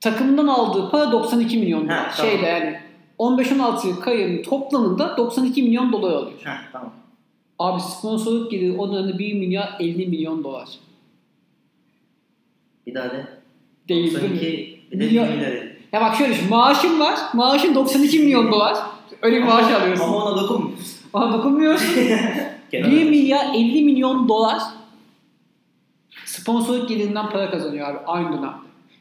Takımdan 0.00 0.46
aldığı 0.46 0.90
para 0.90 1.12
92 1.12 1.58
milyon 1.58 1.84
dolar. 1.84 1.98
Ha, 1.98 2.10
tamam. 2.16 2.30
Şeyde 2.30 2.46
yani 2.46 2.80
15-16 3.18 3.88
yıl 3.88 4.00
kariyerinin 4.00 4.42
toplamında 4.42 5.16
92 5.16 5.62
milyon 5.62 5.92
dolar 5.92 6.12
alıyor. 6.12 6.42
Ha, 6.44 6.60
tamam. 6.72 6.92
Abi 7.58 7.80
sponsorluk 7.80 8.50
geliri 8.50 8.78
o 8.78 8.92
dönemde 8.92 9.18
1 9.18 9.34
milyar 9.34 9.76
50 9.80 10.06
milyon 10.06 10.44
dolar. 10.44 10.68
Bir 12.86 12.94
daha 12.94 13.10
de. 13.10 13.37
Değil 13.88 14.02
değil 14.02 14.12
mi? 14.12 14.20
Sanki 14.28 14.80
bir 14.92 15.00
de 15.00 15.04
Milyon- 15.04 15.28
bir 15.28 15.34
milyar 15.34 15.52
edin. 15.52 15.72
Ya 15.92 16.00
bak 16.00 16.16
şöyle 16.16 16.32
düşün. 16.34 16.50
Maaşım 16.50 17.00
var. 17.00 17.18
Maaşım 17.34 17.74
92 17.74 18.18
milyon 18.18 18.52
dolar. 18.52 18.76
Öyle 19.22 19.36
bir 19.36 19.42
maaş 19.42 19.72
alıyorsun. 19.72 20.04
Ama 20.04 20.16
ona 20.24 20.42
dokunmuyorsun. 20.42 20.98
Ona 21.12 21.32
dokunmuyorsun. 21.32 21.96
1 22.72 22.82
milyar 23.10 23.54
50 23.54 23.84
milyon 23.84 24.28
dolar 24.28 24.62
sponsorluk 26.24 26.88
gelirinden 26.88 27.30
para 27.30 27.50
kazanıyor 27.50 27.88
abi 27.88 27.98
aynı 28.06 28.28
dönemde. 28.28 28.56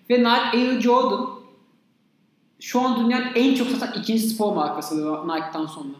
Ve 0.09 0.19
Nike 0.19 0.57
Air 0.57 0.81
Jordan 0.81 1.29
şu 2.59 2.81
an 2.81 2.99
dünyanın 3.05 3.27
en 3.35 3.55
çok 3.55 3.67
satan 3.67 4.01
ikinci 4.01 4.21
spor 4.21 4.53
markası 4.53 4.95
Nike'dan 5.27 5.65
sonra. 5.65 5.93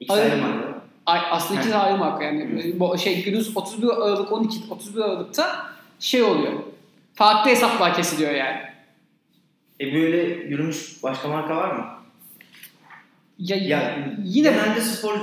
İkisi 0.00 0.20
ayrı 0.20 0.32
Ay- 0.34 0.40
marka. 0.40 0.84
Ay, 1.06 1.20
aslında 1.30 1.60
iki 1.60 1.74
ayrı 1.74 1.98
marka 1.98 2.24
yani. 2.24 2.74
Bu 2.80 2.98
şey 2.98 3.24
günümüz 3.24 3.56
31 3.56 3.88
Aralık 3.88 4.32
12 4.32 4.58
31 4.70 5.00
Aralık'ta 5.00 5.46
şey 6.00 6.22
oluyor. 6.22 6.52
Farklı 7.14 7.50
hesaplar 7.50 7.94
kesiliyor 7.94 8.32
yani. 8.34 8.60
E 9.80 9.94
böyle 9.94 10.16
yürümüş 10.26 11.02
başka 11.02 11.28
marka 11.28 11.56
var 11.56 11.70
mı? 11.76 11.86
Ya, 13.38 13.56
Ya 13.56 14.08
yine 14.24 14.48
genelde 14.50 14.80
spor 14.80 15.14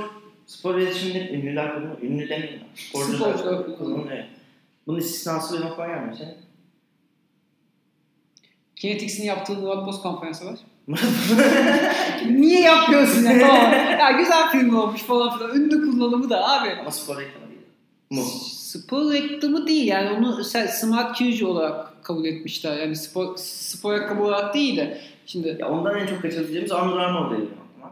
spor 0.46 0.78
iletişiminde 0.78 1.30
ünlüler 1.30 1.74
kullanıyor. 1.74 2.02
Ünlü 2.02 2.28
demeyin. 2.28 2.60
Sporcular 2.74 3.34
Sporcular 3.34 3.78
kullanıyor. 3.78 4.24
Bunun 4.86 4.98
istisnası 4.98 5.58
bir 5.58 5.64
nokta 5.64 5.86
gelmiyor 5.86 6.14
senin. 6.18 6.36
Kinetics'in 8.76 9.24
yaptığı 9.24 9.54
Murat 9.54 9.86
Boz 9.86 10.02
kampanyası 10.02 10.46
var. 10.46 10.58
Niye 12.30 12.60
yapıyorsun 12.60 13.22
ya? 13.24 13.38
Tamam. 13.40 13.72
ya 14.00 14.10
güzel 14.10 14.50
film 14.50 14.76
olmuş 14.76 15.02
falan 15.02 15.38
filan. 15.38 15.56
Ünlü 15.56 15.90
kullanımı 15.90 16.30
da 16.30 16.48
abi. 16.48 16.70
Ama 16.80 16.90
spor 16.90 17.20
reklamı 17.20 17.48
değil. 17.48 17.60
Mu? 18.10 18.22
Spor 18.72 19.12
reklamı 19.12 19.66
değil 19.66 19.86
yani 19.86 20.10
onu 20.10 20.44
smart 20.70 21.16
casual 21.18 21.50
olarak 21.50 22.04
kabul 22.04 22.24
etmişler. 22.24 22.76
Yani 22.76 22.96
spor, 22.96 23.36
spor 23.36 23.92
ayakkabı 23.92 24.22
olarak 24.22 24.54
değil 24.54 24.76
de. 24.76 24.98
Şimdi 25.26 25.56
Ya 25.60 25.68
ondan 25.68 25.98
en 25.98 26.06
çok 26.06 26.22
kaçabileceğimiz 26.22 26.72
Under 26.72 26.96
Armour 26.96 27.30
geliyor 27.30 27.48
aklıma. 27.70 27.90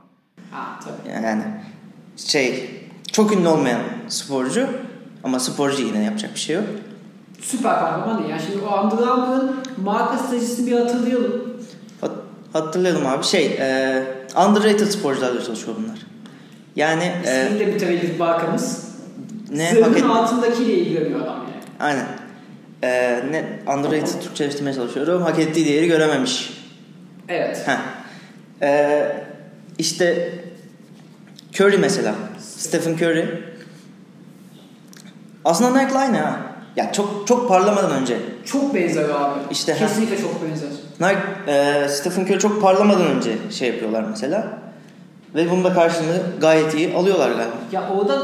ha 0.50 0.80
tabii. 0.84 1.24
Yani 1.24 1.42
şey 2.16 2.70
çok 3.12 3.32
ünlü 3.32 3.48
olmayan 3.48 3.80
sporcu 4.08 4.68
ama 5.24 5.40
sporcu 5.40 5.82
yine 5.82 6.04
yapacak 6.04 6.34
bir 6.34 6.40
şey 6.40 6.56
yok. 6.56 6.64
Süper 7.40 7.74
kahraman 7.74 8.18
değil. 8.18 8.30
Yani 8.30 8.42
şimdi 8.46 8.58
o 8.64 8.84
Under 8.84 9.02
Armour'ın 9.08 9.56
marka 9.84 10.18
stratejisini 10.18 10.66
bir 10.70 10.76
hatırlayalım. 10.76 11.56
Hat- 12.00 12.10
Hatırlayalım 12.52 13.06
abi 13.06 13.24
şey 13.24 13.46
e, 13.46 14.02
underrated 14.48 14.86
sporcularla 14.86 15.44
çalışıyor 15.44 15.76
bunlar. 15.78 15.98
Yani 16.76 17.12
e, 17.26 17.44
İsmiyle 17.46 17.66
mütevellit 17.72 18.18
markamız. 18.18 18.89
Ne 19.52 19.68
hak 19.68 19.76
et- 19.76 19.84
Zırhın 19.98 20.08
altındakiyle 20.08 20.72
ilgileniyor 20.74 21.20
adam 21.20 21.36
yani. 21.36 21.62
Aynen. 21.80 22.06
E, 22.82 23.20
ne 23.30 23.44
underrated 23.74 24.20
Türkçeleştirmeye 24.22 24.74
çalışıyorum. 24.76 25.22
Hak 25.22 25.38
ettiği 25.38 25.66
değeri 25.66 25.86
görememiş. 25.88 26.50
Evet. 27.28 27.62
Heh. 27.66 27.78
E, 28.62 29.12
işte 29.78 30.32
Curry 31.60 31.78
mesela. 31.78 32.14
Stephen 32.38 32.92
Curry. 32.94 33.26
Aslında 35.44 35.80
Nike'la 35.80 35.98
aynı 35.98 36.16
ha. 36.18 36.36
Ya 36.76 36.92
çok 36.92 37.26
çok 37.26 37.48
parlamadan 37.48 37.90
önce 37.90 38.16
Çok 38.44 38.74
benzer 38.74 39.04
abi. 39.04 39.38
İşte, 39.50 39.72
ha. 39.72 39.78
Kesinlikle 39.78 40.20
çok 40.20 40.42
benzer. 40.44 40.68
Nike, 41.00 41.52
e, 41.52 41.88
Stephen 41.88 42.24
Curry 42.24 42.38
çok 42.38 42.62
parlamadan 42.62 43.06
önce 43.06 43.36
şey 43.50 43.68
yapıyorlar 43.68 44.04
mesela. 44.10 44.58
Ve 45.34 45.50
bunun 45.50 45.64
da 45.64 45.74
karşılığını 45.74 46.22
gayet 46.40 46.74
iyi 46.74 46.94
alıyorlar 46.94 47.28
galiba. 47.28 47.54
Ya 47.72 47.88
orada 47.88 48.22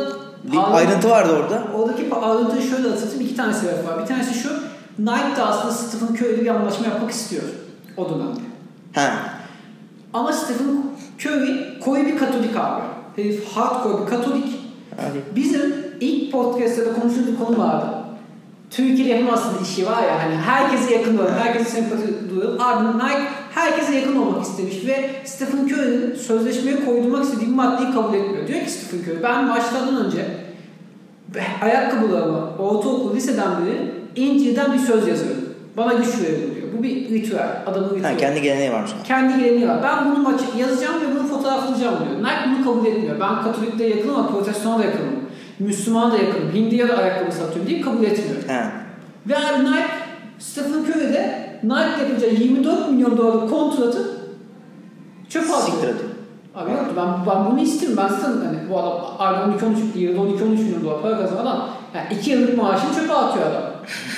Bir 0.52 0.76
ayrıntı 0.76 1.10
vardı 1.10 1.36
orada. 1.42 1.64
Oradaki 1.74 2.14
ayrıntıyı 2.14 2.62
şöyle 2.62 2.88
atlatayım. 2.88 3.20
İki 3.20 3.36
tane 3.36 3.54
sebep 3.54 3.88
var. 3.88 4.02
Bir 4.02 4.06
tanesi 4.06 4.34
şu. 4.34 4.48
Nike 4.98 5.36
de 5.36 5.42
aslında 5.42 5.74
Stephen 5.74 6.14
Curry'le 6.14 6.40
bir 6.40 6.46
anlaşma 6.46 6.86
yapmak 6.86 7.10
istiyor. 7.10 7.42
O 7.96 8.10
dönemde. 8.10 8.40
Ha. 8.94 9.10
Ama 10.12 10.32
Stephen 10.32 10.82
Curry 11.18 11.80
koyu 11.80 12.06
bir 12.06 12.18
katolik 12.18 12.56
abi. 12.56 12.82
Herif 13.16 13.56
hardcore 13.56 14.02
bir 14.02 14.10
katolik. 14.10 14.60
Hadi. 14.96 15.22
Bizim 15.36 15.74
ilk 16.00 16.32
podcast'ta 16.32 16.86
da 16.86 17.00
konuştuğumuz 17.00 17.38
konu 17.38 17.58
vardı. 17.58 17.86
Türkiye'de 18.70 19.10
yapamazsın 19.10 19.64
işi 19.64 19.86
var 19.86 20.02
ya 20.02 20.24
hani 20.24 20.36
herkese 20.36 20.94
yakın 20.94 21.18
olalım, 21.18 21.34
herkese 21.34 21.70
sempati 21.70 22.30
duyalım. 22.30 22.60
Abi 22.60 22.98
Nike 22.98 23.28
herkese 23.56 23.94
yakın 23.94 24.16
olmak 24.16 24.42
istemiş 24.42 24.86
ve 24.86 25.10
Stephen 25.24 25.64
Curry'nin 25.64 26.14
sözleşmeye 26.14 26.84
koydurmak 26.84 27.24
istediği 27.24 27.46
bir 27.46 27.54
maddeyi 27.54 27.92
kabul 27.92 28.14
etmiyor. 28.14 28.48
Diyor 28.48 28.60
ki 28.60 28.70
Stephen 28.70 28.98
Curry 28.98 29.22
ben 29.22 29.44
maçlardan 29.44 30.06
önce 30.06 30.26
ayakkabılarıma 31.62 32.50
ortaokul 32.58 33.16
liseden 33.16 33.48
beri 33.66 33.92
İncil'den 34.16 34.72
bir 34.72 34.78
söz 34.78 35.08
yazıyorum. 35.08 35.44
Bana 35.76 35.92
güç 35.92 36.08
verin 36.22 36.54
diyor. 36.54 36.68
Bu 36.78 36.82
bir 36.82 37.10
ritüel. 37.10 37.62
Adamın 37.66 37.88
ritüeli. 37.88 38.06
Ha, 38.06 38.16
kendi 38.16 38.42
geleneği 38.42 38.72
varmış. 38.72 38.90
Kendi 39.04 39.44
geleneği 39.44 39.68
var. 39.68 39.82
Ben 39.82 40.10
bunu 40.10 40.22
maçı 40.22 40.44
yazacağım 40.58 40.94
ve 41.00 41.14
bunu 41.18 41.28
fotoğraflayacağım 41.28 41.96
diyor. 41.98 42.18
Nike 42.20 42.56
bunu 42.56 42.64
kabul 42.64 42.86
etmiyor. 42.86 43.20
Ben 43.20 43.42
Katolik'te 43.42 43.84
yakınım 43.84 44.14
ama 44.14 44.28
Protestan'a 44.28 44.78
da 44.78 44.84
yakınım. 44.84 45.14
Müslüman 45.58 46.12
da 46.12 46.16
yakınım. 46.16 46.52
Hindi'ye 46.54 46.88
de 46.88 46.96
ayakkabı 46.96 47.32
satıyorum 47.32 47.66
diye 47.66 47.80
kabul 47.80 48.04
etmiyor. 48.04 48.42
Ha. 48.48 48.72
Ve 49.26 49.36
abi 49.38 49.64
Nike, 49.64 49.86
Stephen 50.38 50.80
Curry'de 50.82 51.45
Nike 51.62 52.02
yapacağı 52.08 52.30
24 52.30 52.90
milyon 52.90 53.18
dolarlık 53.18 53.50
kontratı 53.50 54.20
çöpe 55.28 55.52
atıyor. 55.52 55.62
Siktir 55.62 55.88
atıyor. 55.88 56.10
Abi 56.54 56.70
yok 56.70 56.86
ben, 56.96 57.26
ben 57.26 57.50
bunu 57.50 57.60
istiyorum. 57.60 57.98
Ben 58.02 58.08
zaten 58.08 58.32
hani 58.32 58.70
bu 58.70 58.78
adam 58.78 59.00
ayda 59.18 59.44
12 59.44 59.64
13 59.64 59.78
yılda 59.94 60.20
12 60.20 60.44
13 60.44 60.60
milyon 60.60 60.84
dolar 60.84 61.02
para 61.02 61.18
kazanan 61.18 61.46
adam. 61.46 61.68
Yani 61.94 62.06
2 62.20 62.30
yıllık 62.30 62.58
maaşını 62.58 62.94
çöpe 62.94 63.12
atıyor 63.14 63.46
adam. 63.46 63.62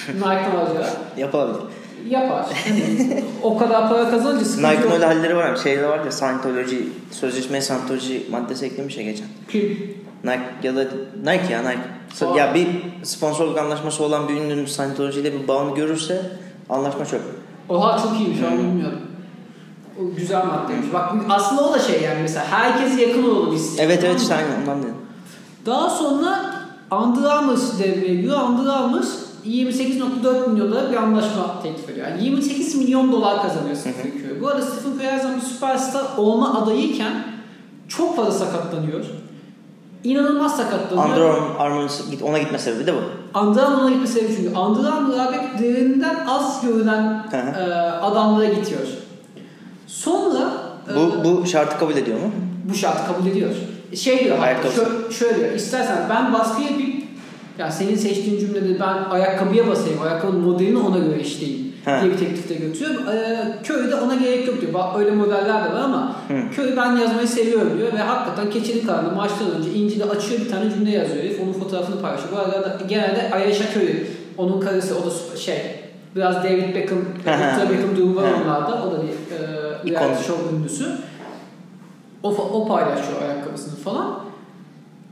Nike'dan 0.14 0.57
alacağı. 0.57 0.90
Yapabilir. 1.16 1.61
Yapar. 2.09 2.47
Hani 2.68 3.25
o 3.42 3.59
kadar 3.59 3.88
para 3.88 4.11
kazanınca 4.11 4.45
sıkıntı 4.45 4.71
Nike'ın 4.71 4.90
öyle 4.90 5.04
halleri 5.04 5.37
var. 5.37 5.57
Şeyde 5.57 5.88
var 5.88 6.04
ya 6.04 6.12
Scientology, 6.12 6.76
sözleşmeye 7.11 7.61
Scientology 7.61 8.18
maddesi 8.30 8.66
eklemiş 8.66 8.97
ya 8.97 9.02
geçen. 9.02 9.26
Kim? 9.49 9.62
Nike 10.25 10.40
ya 10.62 10.76
da 10.76 10.85
Nike 11.25 11.52
ya 11.52 11.62
Nike. 11.62 12.26
Aa. 12.26 12.38
Ya 12.38 12.54
bir 12.54 12.68
sponsorluk 13.02 13.59
anlaşması 13.59 14.04
olan 14.04 14.28
bir 14.28 14.35
ünlünün 14.35 14.66
Scientology 14.66 15.21
ile 15.21 15.33
bir 15.33 15.49
bağını 15.49 15.75
görürse 15.75 16.23
anlaşma 16.70 17.04
çöp. 17.04 17.22
Oha 17.68 17.98
çok 18.02 18.20
iyiymiş 18.20 18.38
ben 18.42 18.58
bilmiyordum. 18.58 19.00
O 20.00 20.14
güzel 20.16 20.44
maddeymiş. 20.46 20.92
Bak 20.92 21.12
aslında 21.28 21.62
o 21.68 21.72
da 21.72 21.78
şey 21.78 22.02
yani 22.02 22.22
mesela 22.22 22.46
herkese 22.46 23.02
yakın 23.02 23.30
olalım 23.30 23.56
istiyor. 23.56 23.87
Evet 23.87 24.04
evet 24.04 24.20
işte 24.20 24.34
aynen 24.34 24.60
ondan 24.60 24.82
dedim. 24.82 24.94
Daha 25.66 25.90
sonra 25.90 26.54
Under 26.90 27.25
Armour 27.30 27.58
devreye 27.78 28.14
giriyor. 28.14 28.40
Under 28.48 28.70
Armour 28.70 29.02
28.4 29.46 30.50
milyon 30.50 30.70
dolar 30.70 30.90
bir 30.90 30.96
anlaşma 30.96 31.62
teklif 31.62 31.90
ediyor. 31.90 32.06
Yani 32.08 32.25
28 32.25 32.75
milyon 32.75 33.12
dolar 33.12 33.42
kazanıyor 33.42 33.76
Stephen 33.76 34.10
Curry. 34.10 34.40
Bu 34.40 34.48
arada 34.48 34.62
Stephen 34.62 34.96
Curry 34.96 35.06
her 35.06 35.18
zaman 35.18 35.38
süperstar 35.38 36.04
olma 36.16 36.62
adayıyken 36.62 37.12
çok 37.88 38.16
fazla 38.16 38.32
sakatlanıyor. 38.32 39.04
İnanılmaz 40.04 40.56
sakatlanıyor. 40.56 41.08
Under 41.08 41.56
Armour'un 41.58 41.90
git 42.10 42.22
ona 42.22 42.38
gitme 42.38 42.58
sebebi 42.58 42.87
de 42.87 42.94
bu. 42.94 43.00
Under 43.35 43.62
Armour'a 43.62 43.90
gitme 43.90 44.06
sebebi 44.06 44.37
çünkü 44.37 44.56
Armour 44.56 45.18
abi 45.18 45.62
değerinden 45.62 46.16
az 46.26 46.62
görülen 46.66 47.26
e, 47.32 47.73
adamlara 47.80 48.44
gidiyor. 48.44 48.80
Sonra 49.87 50.52
e, 50.92 50.97
Bu 50.97 51.25
bu 51.25 51.47
şartı 51.47 51.78
kabul 51.78 51.97
ediyor 51.97 52.18
mu? 52.18 52.30
bu 52.70 52.75
şartı 52.75 53.12
kabul 53.12 53.26
ediyor. 53.26 53.50
Şey 53.94 54.25
diyor, 54.25 54.38
şö- 54.38 55.12
şöyle 55.12 55.38
diyor, 55.38 55.52
istersen 55.52 55.99
ben 56.11 56.32
baskı 56.32 56.62
yapayım, 56.62 56.92
yani 57.58 57.73
senin 57.73 57.97
seçtiğin 57.97 58.40
cümlede 58.40 58.80
ben 58.80 59.11
ayakkabıya 59.11 59.66
basayım, 59.68 60.02
ayakkabının 60.02 60.40
modelini 60.40 60.78
ona 60.78 60.99
göre 60.99 61.20
işleyeyim 61.20 61.67
He. 61.88 62.02
diye 62.02 62.12
bir 62.12 62.18
teklifte 62.18 62.54
götürüyor. 62.54 63.07
Ee, 63.12 63.38
köyde 63.62 63.95
ona 63.95 64.14
gerek 64.14 64.47
yok 64.47 64.61
diyor. 64.61 64.75
Bak 64.75 64.99
öyle 64.99 65.11
modeller 65.11 65.64
de 65.64 65.73
var 65.75 65.80
ama 65.80 66.16
Hı. 66.28 66.50
köy 66.57 66.76
ben 66.76 66.97
yazmayı 66.97 67.28
seviyorum 67.28 67.78
diyor 67.78 67.92
ve 67.92 67.99
hakikaten 67.99 68.50
keçeli 68.50 68.87
karnı 68.87 69.12
maçtan 69.12 69.50
önce 69.50 69.71
İncil'i 69.71 70.04
açıyor 70.04 70.40
bir 70.40 70.50
tane 70.50 70.71
cümle 70.71 70.90
yazıyor. 70.90 71.25
Herif 71.25 71.40
onun 71.40 71.52
fotoğrafını 71.52 72.00
paylaşıyor. 72.02 72.33
Bu 72.33 72.38
arada 72.38 72.78
genelde 72.88 73.30
Ayşe 73.33 73.64
Köyü, 73.73 74.07
onun 74.37 74.61
karısı 74.61 74.95
o 74.99 75.07
da 75.07 75.11
süper- 75.11 75.38
şey 75.38 75.62
biraz 76.16 76.37
David 76.37 76.75
Beckham. 76.75 76.99
Victor 77.18 77.71
Beckham 77.71 77.97
durumu 77.97 78.16
var 78.16 78.28
onlarda. 78.45 78.83
O 78.87 78.92
da 78.92 79.02
bir 79.02 79.37
e, 79.37 79.97
reality 79.97 80.23
show 80.26 80.57
ünlüsü. 80.57 80.85
O, 82.23 82.28
o 82.30 82.68
paylaşıyor 82.68 83.23
ayakkabısını 83.23 83.76
falan. 83.76 84.21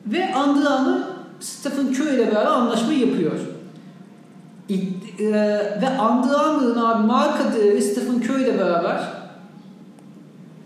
Ve 0.07 0.35
Armour 0.35 1.01
Stephen 1.41 1.87
Curry 1.87 2.15
ile 2.15 2.27
beraber 2.27 2.47
anlaşma 2.47 2.93
yapıyor. 2.93 3.33
E, 4.71 4.75
ve 5.83 5.89
Under 6.01 6.35
Armour'ın 6.35 6.79
abi 6.79 7.07
marka 7.07 7.53
değeri 7.53 7.83
Stephen 7.83 8.15
Curry 8.15 8.43
ile 8.43 8.59
beraber 8.59 9.01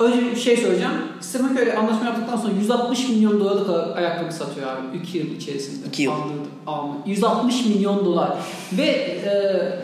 önce 0.01 0.37
şey 0.37 0.57
söyleyeceğim. 0.57 0.93
Stephen 1.21 1.55
Curry 1.57 1.73
anlaşma 1.73 2.05
yaptıktan 2.05 2.37
sonra 2.37 2.53
160 2.61 3.09
milyon 3.09 3.41
dolarlık 3.41 3.97
ayakkabı 3.97 4.33
satıyor 4.33 4.67
abi 4.69 4.97
2 4.97 5.19
yıl 5.19 5.27
içerisinde. 5.27 5.87
İki 5.87 6.03
yıl. 6.03 6.13
Under 6.13 6.35
Armour. 6.67 6.95
160 7.07 7.67
milyon 7.67 8.05
dolar. 8.05 8.33
Ve 8.73 8.83
e, 8.83 9.33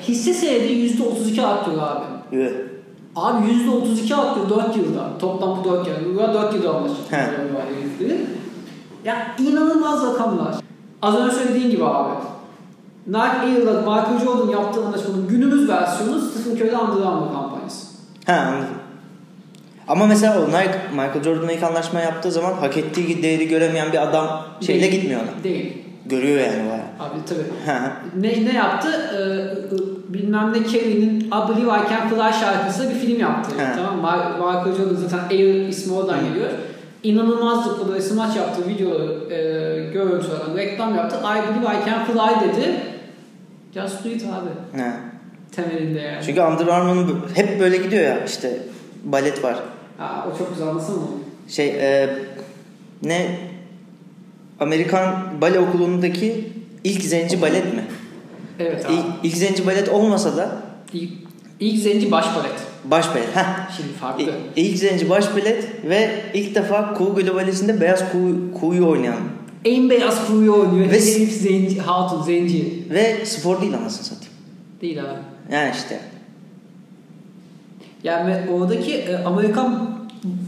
hisse 0.02 0.34
senedi 0.34 0.72
%32 0.72 1.42
artıyor 1.42 1.78
abi. 1.82 2.36
Üh. 2.36 2.50
Abi 3.16 3.46
%32 3.46 4.14
artıyor 4.14 4.50
4 4.50 4.76
yılda. 4.76 5.18
Toplam 5.18 5.64
bu 5.64 5.68
4 5.68 5.86
yıl. 5.88 6.14
Bu 6.14 6.18
4 6.18 6.54
yılda 6.54 6.74
anlaştık. 6.74 7.12
He. 7.12 7.16
Ya 9.04 9.36
inanılmaz 9.38 10.06
rakamlar. 10.06 10.54
Az 11.02 11.14
önce 11.16 11.36
söylediğin 11.36 11.70
gibi 11.70 11.84
abi. 11.84 12.14
Nike 13.06 13.40
Air'la 13.42 13.72
Michael 13.80 14.18
Jordan 14.24 14.48
yaptığı 14.48 14.86
anlaşmanın 14.86 15.28
günümüz 15.28 15.68
versiyonu 15.68 16.20
Stephen 16.20 16.56
Curry'de 16.56 16.76
Under 16.76 17.06
Armour 17.06 17.32
kampanyası. 17.32 17.86
Ha 18.26 18.32
anladım. 18.32 18.74
Ama 19.88 20.06
mesela 20.06 20.38
o 20.40 20.48
Nike, 20.48 20.80
Michael 20.92 21.22
Jordan'la 21.22 21.52
ilk 21.52 21.62
anlaşma 21.62 22.00
yaptığı 22.00 22.30
zaman 22.32 22.52
hak 22.52 22.76
ettiği 22.76 23.22
değeri 23.22 23.48
göremeyen 23.48 23.92
bir 23.92 24.02
adam 24.02 24.44
şeyle 24.60 24.82
Değil. 24.82 24.92
gitmiyor 24.92 25.20
ona. 25.20 25.44
Değil. 25.44 25.82
Görüyor 26.06 26.40
yani 26.40 26.58
bayağı. 26.58 27.10
Abi 27.10 27.18
tabii. 27.28 28.22
Ne, 28.22 28.44
ne 28.44 28.54
yaptı? 28.56 28.88
Ee, 29.18 30.14
bilmem 30.14 30.52
ne 30.52 30.62
Kerry'nin 30.62 31.20
I 31.20 31.30
Believe 31.48 31.70
I 31.70 31.88
Can 31.90 32.08
Fly 32.08 32.40
şarkısıyla 32.40 32.94
bir 32.94 32.98
film 32.98 33.20
yaptı. 33.20 33.50
He. 33.58 33.76
Tamam 33.76 33.96
mı? 33.96 34.02
Mar- 34.06 34.36
Michael 34.38 34.76
Jordan 34.76 34.94
zaten 35.08 35.36
Air 35.36 35.68
ismi 35.68 35.94
oradan 35.94 36.18
geliyor. 36.28 36.50
İnanılmaz 37.02 37.66
böyle 37.88 38.00
smaç 38.02 38.36
yaptığı 38.36 38.68
videoları 38.68 39.34
e, 39.34 39.38
görüntüler, 39.92 40.38
reklam 40.56 40.94
yaptı. 40.94 41.16
I 41.20 41.24
Believe 41.24 41.76
I 41.76 41.86
Can 41.86 42.04
Fly 42.04 42.48
dedi. 42.48 42.76
Do 43.74 44.08
it 44.08 44.22
abi. 44.22 44.80
Hı. 44.82 44.92
Temelinde 45.52 46.00
yani. 46.00 46.22
Çünkü 46.26 46.40
Under 46.40 46.66
Armour'un 46.66 47.26
hep 47.34 47.60
böyle 47.60 47.76
gidiyor 47.76 48.02
ya 48.02 48.24
işte 48.24 48.58
balet 49.04 49.44
var. 49.44 49.56
Ha, 49.98 50.26
o 50.34 50.38
çok 50.38 50.50
güzel 50.52 50.68
anlasana 50.68 50.96
onu. 50.96 51.10
Şey 51.48 51.68
e, 51.68 52.08
ne 53.02 53.38
Amerikan 54.60 55.40
bale 55.40 55.58
okulundaki 55.58 56.52
ilk 56.84 57.02
zenci 57.02 57.42
balet 57.42 57.74
mi? 57.74 57.84
Evet 58.58 58.86
abi. 58.86 58.92
İlk, 58.94 59.04
ilk 59.22 59.36
zenci 59.36 59.66
balet 59.66 59.88
olmasa 59.88 60.36
da 60.36 60.62
İlk, 60.92 61.12
ilk 61.60 61.78
zenci 61.82 62.10
baş 62.10 62.26
balet. 62.36 62.52
baş 62.84 63.10
balet. 63.10 63.36
Heh. 63.36 63.76
Şimdi 63.76 63.92
farklı. 63.92 64.22
İlk, 64.22 64.32
ilk 64.56 64.78
zenci 64.78 65.10
baş 65.10 65.32
balet 65.34 65.84
ve 65.84 66.10
ilk 66.34 66.54
defa 66.54 66.94
Kuğu 66.94 67.14
Globalesi'nde 67.14 67.80
beyaz 67.80 68.12
kuğu, 68.12 68.60
kuğuyu 68.60 68.88
oynayan. 68.88 69.16
En 69.66 69.90
beyaz 69.90 70.26
kuyu 70.26 70.52
oynuyor. 70.54 70.90
Ve- 70.90 71.00
herif 71.14 71.32
zenci, 71.32 71.80
hatun, 71.80 72.22
zenci. 72.22 72.84
Ve 72.90 73.26
spor 73.26 73.60
değil 73.60 73.74
anasını 73.76 74.04
satayım. 74.04 74.32
Değil 74.80 75.00
abi. 75.04 75.18
Yani 75.54 75.72
işte. 75.76 76.00
Yani 78.02 78.36
oradaki 78.52 78.94
e, 78.94 79.24
Amerikan 79.24 79.90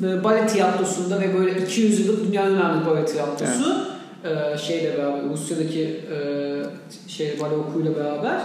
e, 0.05 0.25
balet 0.25 0.51
tiyatrosunda 0.53 1.21
ve 1.21 1.35
böyle 1.39 1.63
200 1.63 2.01
yıllık 2.07 2.27
dünyanın 2.29 2.57
önemli 2.61 2.87
balet 2.87 3.13
tiyatrosu 3.13 3.77
e, 4.25 4.59
şeyle 4.59 4.99
beraber 4.99 5.29
Rusya'daki 5.29 5.83
e, 6.15 6.19
şey 7.09 7.41
bale 7.41 7.55
okuluyla 7.55 7.97
beraber 7.97 8.41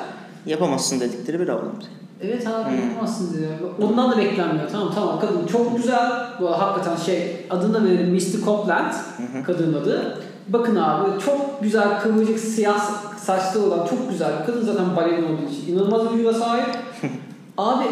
Yapamazsın 0.46 1.00
dedikleri 1.00 1.40
bir 1.40 1.48
ablam. 1.48 1.76
Evet 2.22 2.48
abi 2.48 2.70
Hmm. 2.70 2.90
yapamazsın 2.90 3.38
diye. 3.38 3.50
Ondan 3.82 4.12
da 4.12 4.18
beklenmiyor. 4.18 4.70
Tamam 4.72 4.92
tamam 4.96 5.20
kadın 5.20 5.48
çok 5.48 5.78
güzel. 5.78 6.12
Bu 6.42 6.52
hakikaten 6.52 6.96
şey 7.06 7.32
adını 7.50 7.86
verelim 7.86 8.10
Misty 8.12 8.38
Copeland 8.46 8.94
kadının 9.46 9.82
adı. 9.82 10.20
Bakın 10.48 10.76
abi 10.76 11.20
çok 11.26 11.64
güzel 11.64 12.00
kıvırcık 12.02 12.40
siyah 12.40 13.04
saçlı 13.18 13.66
olan 13.66 13.88
çok 13.88 14.10
güzel 14.10 14.46
kadın 14.46 14.66
zaten 14.66 14.96
balerin 14.96 15.24
olduğu 15.24 15.52
için. 15.52 15.74
inanılmaz 15.74 16.06
bir 16.06 16.14
vücuda 16.14 16.34
sahip. 16.34 16.78
abi 17.58 17.86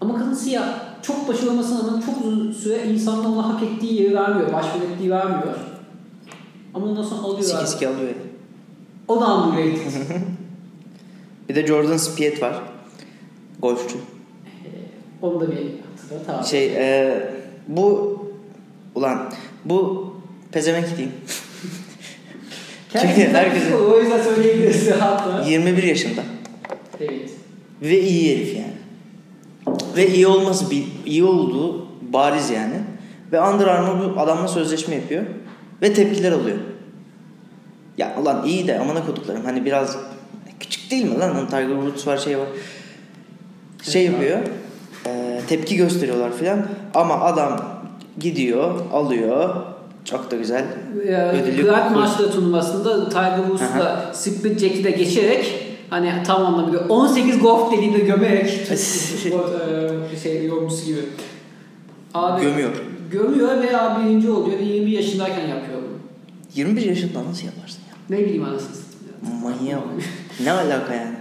ama 0.00 0.18
kadın 0.18 0.34
siyah. 0.34 0.64
Çok 1.02 1.28
başarılı 1.28 1.50
olmasına 1.50 1.78
rağmen 1.78 2.00
çok 2.00 2.24
uzun 2.24 2.52
süre 2.52 2.84
insanlar 2.86 3.28
ona 3.28 3.54
hak 3.54 3.62
ettiği 3.62 4.02
yeri 4.02 4.14
vermiyor. 4.14 4.52
Başvuru 4.52 4.84
ettiği 4.84 5.10
vermiyor. 5.10 5.54
Ama 6.74 6.86
ondan 6.86 7.02
sonra 7.02 7.22
alıyor 7.22 7.42
Siki 7.42 7.70
siki 7.70 7.88
alıyor. 7.88 8.14
O 9.08 9.20
da 9.20 9.36
underrated. 9.36 9.80
Bir 11.48 11.54
de 11.54 11.66
Jordan 11.66 11.96
Spieth 11.96 12.42
var. 12.42 12.62
Golfçü. 13.62 13.98
Onu 15.22 15.40
da 15.40 15.50
bir 15.50 15.56
hatırlat 15.56 16.40
abi. 16.40 16.46
Şey 16.46 16.66
e, 16.66 17.30
bu 17.68 18.18
ulan 18.94 19.32
bu 19.64 20.06
pezevenk 20.52 20.86
diyeyim. 20.96 21.12
Kendisi 22.92 23.28
herkesin- 23.28 23.72
o 23.72 23.98
yüzden 24.00 24.22
söyleyebilirsin 24.22 24.92
hatta. 25.00 25.44
21 25.48 25.82
yaşında. 25.82 26.20
Evet. 27.00 27.30
Ve 27.82 28.00
iyi 28.00 28.36
herif 28.36 28.56
yani. 28.56 28.72
Ve 29.96 30.08
iyi 30.14 30.26
olması 30.26 30.70
bir 30.70 30.84
iyi 31.06 31.24
olduğu 31.24 31.86
bariz 32.12 32.50
yani. 32.50 32.74
Ve 33.32 33.40
Under 33.40 33.66
Armour 33.66 34.16
bu 34.16 34.20
adamla 34.20 34.48
sözleşme 34.48 34.94
yapıyor. 34.94 35.22
Ve 35.82 35.94
tepkiler 35.94 36.32
alıyor. 36.32 36.56
Ya 37.98 38.16
ulan 38.22 38.46
iyi 38.46 38.66
de 38.66 38.78
amına 38.78 39.06
koduklarım 39.06 39.44
hani 39.44 39.64
biraz 39.64 39.96
küçük 40.60 40.90
değil 40.90 41.04
mi 41.04 41.18
lan? 41.18 41.46
Tiger 41.46 41.68
Woods 41.68 42.06
var 42.06 42.18
şey 42.18 42.38
var. 42.38 42.46
Şey 43.82 44.06
Evet, 44.06 44.12
yapıyor. 44.14 44.38
e, 45.06 45.40
tepki 45.48 45.76
gösteriyorlar 45.76 46.32
filan. 46.36 46.66
Ama 46.94 47.20
adam 47.20 47.80
gidiyor, 48.18 48.80
alıyor. 48.92 49.56
Çok 50.10 50.30
da 50.30 50.36
güzel. 50.36 50.64
Ödülü- 51.32 51.62
Grand 51.62 51.94
Master 51.96 52.26
turnuvasında 52.32 53.08
Tiger 53.08 53.36
Woods'la 53.36 54.10
Split 54.14 54.60
Jack'i 54.60 54.84
de 54.84 54.90
geçerek 54.90 55.54
hani 55.90 56.12
tam 56.26 56.46
anlamıyla 56.46 56.80
18 56.88 57.38
golf 57.38 57.72
dediğinde 57.72 57.98
gömerek 57.98 58.70
e, 58.70 60.16
şey 60.22 60.46
yorumcusu 60.46 60.86
gibi. 60.86 61.00
Abi, 62.14 62.42
Gömüyor. 62.42 62.70
Gömüyor 63.10 63.62
veya 63.62 64.00
birinci 64.00 64.30
oluyor 64.30 64.58
ve 64.58 64.64
21 64.64 64.92
yaşındayken 64.92 65.46
yapıyor 65.46 65.78
bunu. 65.78 65.96
21 66.54 66.82
yaşında 66.82 67.24
nasıl 67.24 67.46
yaparsın 67.46 67.80
ya? 67.90 68.16
Ne 68.16 68.24
bileyim 68.24 68.44
anasını. 68.44 68.76
Manyak. 69.42 69.82
ne 70.44 70.52
alaka 70.52 70.94
yani? 70.94 71.16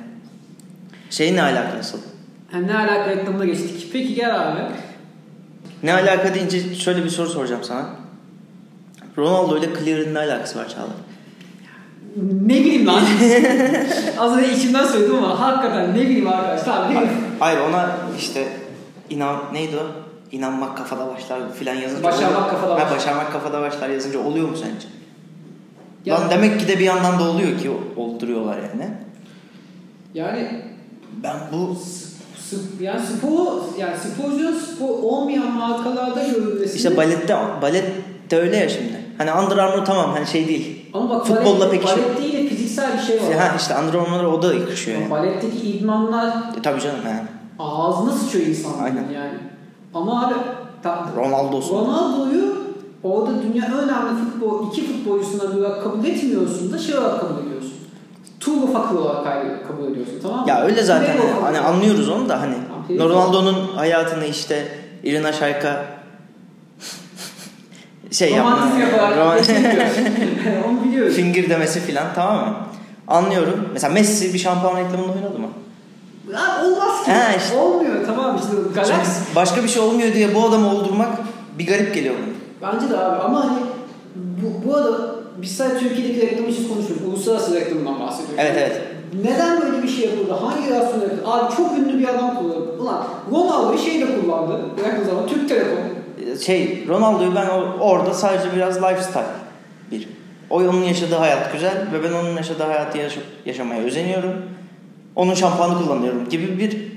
Şey 1.10 1.36
ne 1.36 1.42
alaka 1.42 1.78
asıl? 1.80 1.98
Yani 2.54 2.68
ne 2.68 2.76
alaka 2.78 3.10
reklamına 3.10 3.46
geçtik. 3.46 3.90
Peki 3.94 4.16
gel 4.16 4.42
abi. 4.52 4.60
Ne 5.84 5.94
alaka 5.94 6.34
deyince 6.36 6.76
şöyle 6.76 7.04
bir 7.04 7.10
soru 7.10 7.30
soracağım 7.30 7.64
sana. 7.64 8.05
Ronaldo 9.18 9.58
ile 9.58 9.70
Clear'ın 9.80 10.14
ne 10.14 10.20
alakası 10.20 10.60
var 10.60 10.70
Çağlar? 10.70 10.90
Ne 12.46 12.54
bileyim 12.54 12.88
lan. 12.88 13.02
Az 14.20 14.38
önce 14.38 14.54
içimden 14.54 14.86
söyledim 14.86 15.16
ama 15.16 15.40
hakikaten 15.40 15.92
ne 15.92 16.02
bileyim 16.02 16.28
arkadaşlar. 16.28 16.86
Ne 16.90 16.90
bileyim. 16.96 17.10
Hayır 17.40 17.60
ona 17.60 17.92
işte 18.20 18.48
inan 19.10 19.38
neydi 19.54 19.76
o? 19.78 19.86
İnanmak 20.32 20.78
kafada 20.78 21.08
başlar 21.08 21.54
filan 21.54 21.76
yazınca 21.76 22.04
Başarmak 22.04 22.38
oluyor. 22.38 22.50
kafada 22.52 22.74
ha, 22.74 22.78
başlar. 22.80 22.98
başarmak 22.98 23.32
kafada 23.32 23.62
başlar 23.62 23.90
yazınca 23.90 24.20
oluyor 24.20 24.50
mu 24.50 24.58
sence? 24.58 24.88
Ya- 26.06 26.22
Lan 26.22 26.30
demek 26.30 26.60
ki 26.60 26.68
de 26.68 26.80
bir 26.80 26.84
yandan 26.84 27.20
da 27.20 27.24
oluyor 27.24 27.60
ki 27.60 27.72
olduruyorlar 27.98 28.58
yani. 28.58 28.88
Yani 30.14 30.62
Ben 31.24 31.36
bu 31.52 31.78
yani 32.80 33.02
spor 33.06 33.62
yani 33.80 33.96
sporcunun 33.98 34.60
spor 34.60 34.90
olmayan 34.90 35.52
markalarda 35.52 36.24
görülmesi 36.28 36.76
işte 36.78 36.98
balette 36.98 37.36
balet 37.62 37.86
de 38.32 38.38
öyle 38.38 38.58
ya 38.58 38.70
şimdi. 38.70 39.05
Hani 39.18 39.32
Under 39.34 39.58
Armour 39.58 39.86
tamam 39.86 40.12
hani 40.14 40.28
şey 40.28 40.48
değil. 40.48 40.86
ama 40.94 41.10
bak 41.10 41.28
futbolla 41.28 41.60
balet, 41.60 41.72
pek 41.72 41.84
işi- 41.86 41.96
balet 41.98 42.18
değil 42.22 42.34
de 42.46 42.50
fiziksel 42.50 42.94
bir 42.98 43.04
şey 43.04 43.18
var. 43.18 43.34
Ha 43.38 43.56
işte 43.58 43.76
Under 43.84 44.00
Armour'a 44.00 44.28
o 44.28 44.42
da 44.42 44.54
yakışıyor 44.54 45.00
yani. 45.02 45.12
Baletteki 45.12 45.58
idmanlar 45.72 46.28
E, 46.28 46.62
tabii 46.64 46.82
canım 46.82 47.00
yani. 47.08 47.20
ağzına 47.60 48.12
sıçıyor 48.12 48.46
insanların 48.48 48.84
Aynen. 48.84 49.10
yani. 49.14 49.38
Ama 49.94 50.28
abi 50.28 50.34
ta, 50.84 51.06
Ronaldo'su. 51.18 51.74
Ronaldo'yu 51.76 52.56
orada 53.04 53.32
dünya 53.44 53.66
önemli 53.66 54.24
futbol 54.24 54.68
iki 54.72 54.88
futbolcusuna 54.88 55.44
olarak 55.58 55.84
kabul 55.84 56.06
etmiyorsun 56.06 56.74
da 56.74 56.78
şey 56.78 56.98
olarak 56.98 57.20
kabul 57.22 57.42
ediyorsun. 57.48 57.74
Turbo 58.40 58.68
fakir 58.68 58.96
olarak 58.96 59.24
kay- 59.24 59.64
kabul 59.68 59.92
ediyorsun 59.92 60.14
tamam 60.22 60.40
mı? 60.40 60.50
Ya 60.50 60.62
öyle 60.64 60.84
zaten 60.84 61.18
hani, 61.18 61.32
hani 61.42 61.60
anlıyoruz 61.60 62.10
onu 62.10 62.30
da 62.30 62.42
hani 62.42 62.56
Ronaldo'nun 63.00 63.56
hayatını 63.76 64.26
işte 64.26 64.68
Irina 65.04 65.34
Shayka 65.34 65.86
şey 68.12 68.38
Romantizm 68.40 68.80
yapma. 68.80 68.98
yaparak 68.98 69.18
Roman- 69.18 69.38
geçemiyor. 69.38 69.74
Onu 70.70 70.84
biliyoruz. 70.84 71.16
finger 71.16 71.50
demesi 71.50 71.80
filan 71.80 72.06
tamam 72.16 72.38
mı? 72.38 72.56
Anlıyorum. 73.08 73.70
Mesela 73.74 73.94
Messi 73.94 74.34
bir 74.34 74.40
şampuan 74.40 74.78
reklamında 74.78 75.12
oynadı 75.14 75.40
mı? 75.40 75.48
Ya 76.34 76.66
olmaz 76.66 77.06
ki. 77.06 77.12
Ha, 77.12 77.34
işte. 77.38 77.58
Olmuyor 77.58 78.06
tamam 78.06 78.36
işte. 78.42 78.52
Galax 78.76 79.08
başka 79.36 79.64
bir 79.64 79.68
şey 79.68 79.82
olmuyor 79.82 80.14
diye 80.14 80.36
bu 80.36 80.44
adamı 80.46 80.72
oldurmak 80.72 81.10
bir 81.60 81.68
garip 81.68 81.94
geliyor 81.94 82.16
bana. 82.16 82.74
Bence 82.74 82.90
de 82.90 82.98
abi 82.98 83.22
ama 83.24 83.44
hani 83.46 83.60
bu, 84.16 84.68
bu 84.70 84.76
arada 84.76 85.16
biz 85.42 85.58
sadece 85.58 85.80
Türkiye'deki 85.80 86.22
reklam 86.28 86.50
için 86.50 86.70
konuşmuyoruz. 86.70 87.08
Uluslararası 87.08 87.56
reklamından 87.56 88.00
bahsediyoruz. 88.00 88.36
Evet, 88.38 88.54
evet. 88.58 88.82
Neden 89.24 89.62
böyle 89.62 89.84
bir 89.84 89.88
şey 89.88 90.06
yapıldı? 90.06 90.34
Hangi 90.34 90.70
yapıldı? 90.74 91.24
Abi 91.26 91.56
çok 91.56 91.78
ünlü 91.78 92.00
bir 92.00 92.08
adam 92.08 92.38
kullandı. 92.38 92.72
Ulan 92.80 93.04
Ronaldo'yu 93.32 93.78
şey 93.80 94.02
de 94.02 94.06
kullandı. 94.22 94.60
Yakın 94.86 95.04
zaman 95.06 95.28
Türk 95.28 95.50
Telekom. 95.50 95.78
Şey 96.46 96.86
Ronaldo'yu 96.88 97.36
ben 97.36 97.48
orada 97.80 98.14
sadece 98.14 98.56
biraz 98.56 98.78
lifestyle 98.78 99.26
bir. 99.92 100.08
O 100.50 100.56
onun 100.60 100.84
yaşadığı 100.84 101.16
hayat 101.16 101.54
güzel 101.54 101.88
ve 101.94 102.04
ben 102.04 102.12
onun 102.14 102.38
yaşadığı 102.38 102.64
hayatı 102.64 102.98
yaşa- 102.98 103.20
yaşamaya 103.46 103.82
özeniyorum. 103.82 104.34
Onun 105.16 105.34
şampuanı 105.34 105.78
kullanıyorum 105.78 106.30
gibi 106.30 106.60
bir 106.60 106.96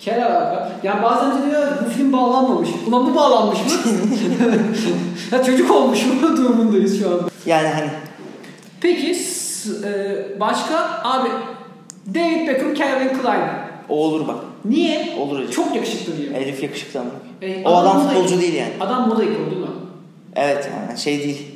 Kel 0.00 0.26
alaka. 0.26 0.72
Yani 0.82 1.02
bazen 1.02 1.50
diyor 1.50 1.62
bu 1.86 1.90
film 1.90 2.12
bağlanmamış. 2.12 2.68
Ulan 2.88 3.06
bu 3.06 3.14
bağlanmış 3.16 3.58
mı? 3.58 3.66
ya 5.32 5.44
çocuk 5.44 5.70
olmuş 5.70 6.06
mu 6.06 6.12
durumundayız 6.36 6.98
şu 7.00 7.10
anda. 7.10 7.22
yani 7.46 7.68
hani 7.68 7.88
Peki 8.80 9.14
s- 9.14 9.88
e, 9.88 10.40
başka 10.40 11.00
abi 11.04 11.28
David 12.14 12.48
Beckham, 12.48 12.74
Calvin 12.74 13.08
Klein. 13.08 13.42
o 13.88 14.04
olur 14.04 14.28
bak. 14.28 14.36
Niye? 14.64 15.16
Olur 15.20 15.38
hocam. 15.38 15.50
Çok 15.50 15.74
yakışıklı 15.76 16.16
diye. 16.18 16.30
Herif 16.32 16.62
yakışıklı 16.62 17.00
ama. 17.00 17.10
E, 17.42 17.64
o 17.64 17.76
adam 17.76 18.00
futbolcu 18.08 18.40
değil 18.40 18.54
yani. 18.54 18.72
Adam 18.80 19.08
moda 19.08 19.24
ikonu 19.24 19.50
değil 19.50 19.60
mi? 19.60 19.66
Evet 20.36 20.70
yani 20.88 20.98
şey 20.98 21.18
değil. 21.22 21.46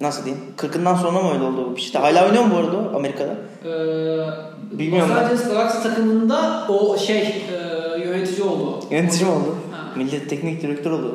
Nasıl 0.00 0.24
diyeyim? 0.24 0.44
Kırkından 0.56 0.94
sonra 0.94 1.22
mı 1.22 1.32
öyle 1.34 1.44
oldu? 1.44 1.74
İşte 1.76 1.98
hala 1.98 2.26
oynuyor 2.26 2.44
mu 2.44 2.54
bu 2.54 2.58
arada 2.58 2.96
Amerika'da? 2.96 3.32
Ee, 3.64 4.78
Bilmiyorum 4.78 5.10
Los. 5.10 5.18
Angeles 5.18 5.48
Galaxy 5.48 5.78
takımında 5.88 6.66
o 6.68 6.98
şey 6.98 7.18
e, 7.22 8.00
yönetici 8.04 8.42
oldu. 8.48 8.80
Yönetici 8.90 9.24
mi 9.24 9.30
oldu? 9.30 9.56
Ha. 9.72 9.78
Millet 9.96 10.30
teknik 10.30 10.62
direktör 10.62 10.90
oluyor. 10.90 11.12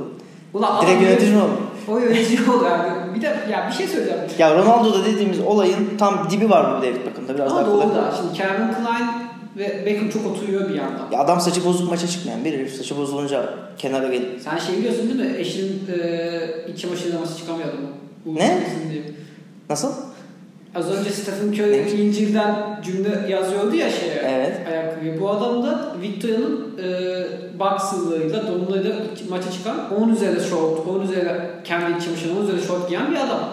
Ulan 0.54 0.86
Direkt 0.86 1.02
yönetici 1.02 1.32
mi 1.32 1.42
oldu? 1.42 1.52
O 1.88 1.98
yönetici 2.00 2.50
oldu 2.52 2.64
yani. 2.66 3.16
Bir 3.16 3.22
de 3.22 3.26
ya 3.52 3.68
bir 3.70 3.74
şey 3.76 3.88
söyleyeceğim. 3.88 4.22
Ya 4.40 4.56
Ronaldo'da 4.56 5.06
dediğimiz 5.06 5.40
olayın 5.40 5.90
tam 6.00 6.28
dibi 6.32 6.50
var 6.50 6.78
bu 6.78 6.82
David 6.82 6.96
Beckham'da. 7.06 7.36
Biraz 7.36 7.52
Ama 7.52 7.62
daha 7.62 7.72
kolay. 7.72 7.88
doğru 7.88 7.96
da. 7.96 8.14
Şimdi 8.18 8.38
Calvin 8.38 8.74
Klein 8.74 9.08
ve 9.58 9.86
Beckham 9.86 10.10
çok 10.10 10.26
oturuyor 10.26 10.70
bir 10.70 10.76
yandan. 10.76 11.12
Ya 11.12 11.20
adam 11.20 11.42
saçı 11.42 11.66
bozuk 11.66 11.90
maça 11.90 12.08
çıkmayan 12.08 12.46
bir 12.46 12.54
herif 12.54 12.74
saçı 12.74 12.98
bozulunca 12.98 13.54
kenara 13.78 14.08
gelip. 14.08 14.42
Sen 14.42 14.58
şey 14.58 14.78
biliyorsun 14.78 15.10
değil 15.10 15.32
mi? 15.32 15.38
Eşinin 15.38 15.82
e, 16.00 16.72
iç 16.74 16.80
çamaşırıyla 16.82 17.20
masaya 17.20 17.38
çıkamıyor 17.38 17.70
adamı. 17.70 17.88
Ne? 18.40 18.64
Nasıl? 19.70 19.92
Az 20.76 20.92
önce 20.92 21.10
Stephen 21.10 21.48
Curry 21.48 22.02
İncil'den 22.02 22.82
cümle 22.84 23.30
yazıyordu 23.30 23.76
ya 23.76 23.90
şeye. 23.90 24.22
Evet. 24.26 24.68
Ayakkabıya. 24.68 25.22
Bu 25.22 25.30
adam 25.30 25.64
da 25.64 25.96
Victoria'nın 26.02 26.78
e, 26.78 26.90
boxer'larıyla, 27.60 28.48
donlarıyla 28.48 28.96
maça 29.30 29.52
çıkan 29.52 30.04
10 30.04 30.10
üzerinde 30.10 30.40
short, 30.40 30.88
10 30.88 31.02
üzerinde 31.02 31.50
kendi 31.64 31.98
iç 31.98 32.06
çamaşırı, 32.06 32.34
10 32.40 32.44
üzerinde 32.44 32.62
short 32.62 32.90
giyen 32.90 33.12
bir 33.12 33.16
adam. 33.16 33.50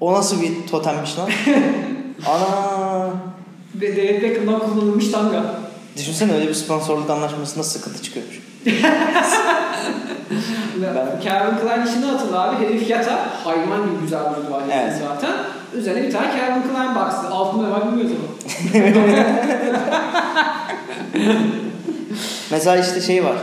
O 0.00 0.12
nasıl 0.12 0.42
bir 0.42 0.66
totemmiş 0.70 1.18
lan? 1.18 1.30
Ana. 2.26 3.35
Ve 3.80 3.96
David 3.96 4.22
Beckham'dan 4.22 4.58
kullanılmış 4.60 5.08
tanga. 5.10 5.42
Düşünsene 5.96 6.34
öyle 6.34 6.48
bir 6.48 6.54
sponsorluk 6.54 7.10
anlaşmasında 7.10 7.64
sıkıntı 7.64 8.02
çıkıyormuş. 8.02 8.40
Ben... 10.82 11.20
Calvin 11.24 11.56
Klein 11.58 11.86
işini 11.86 12.04
hatırla 12.04 12.42
abi. 12.48 12.64
Herif 12.64 12.90
yatar. 12.90 13.18
Hayvan 13.44 13.82
gibi 13.82 14.00
güzel 14.02 14.20
bir 14.20 14.50
var 14.50 14.62
Evet. 14.72 14.92
zaten. 15.08 15.36
Üzerine 15.74 16.02
bir 16.06 16.12
tane 16.12 16.26
Calvin 16.26 16.62
Klein 16.62 16.94
boxer. 16.94 17.30
Altında 17.30 17.62
ne 17.68 17.70
var 17.70 17.86
bilmiyoruz 17.86 18.12
ama. 18.16 18.26
Mesela 22.50 22.76
işte 22.76 23.00
şey 23.00 23.24
var. 23.24 23.36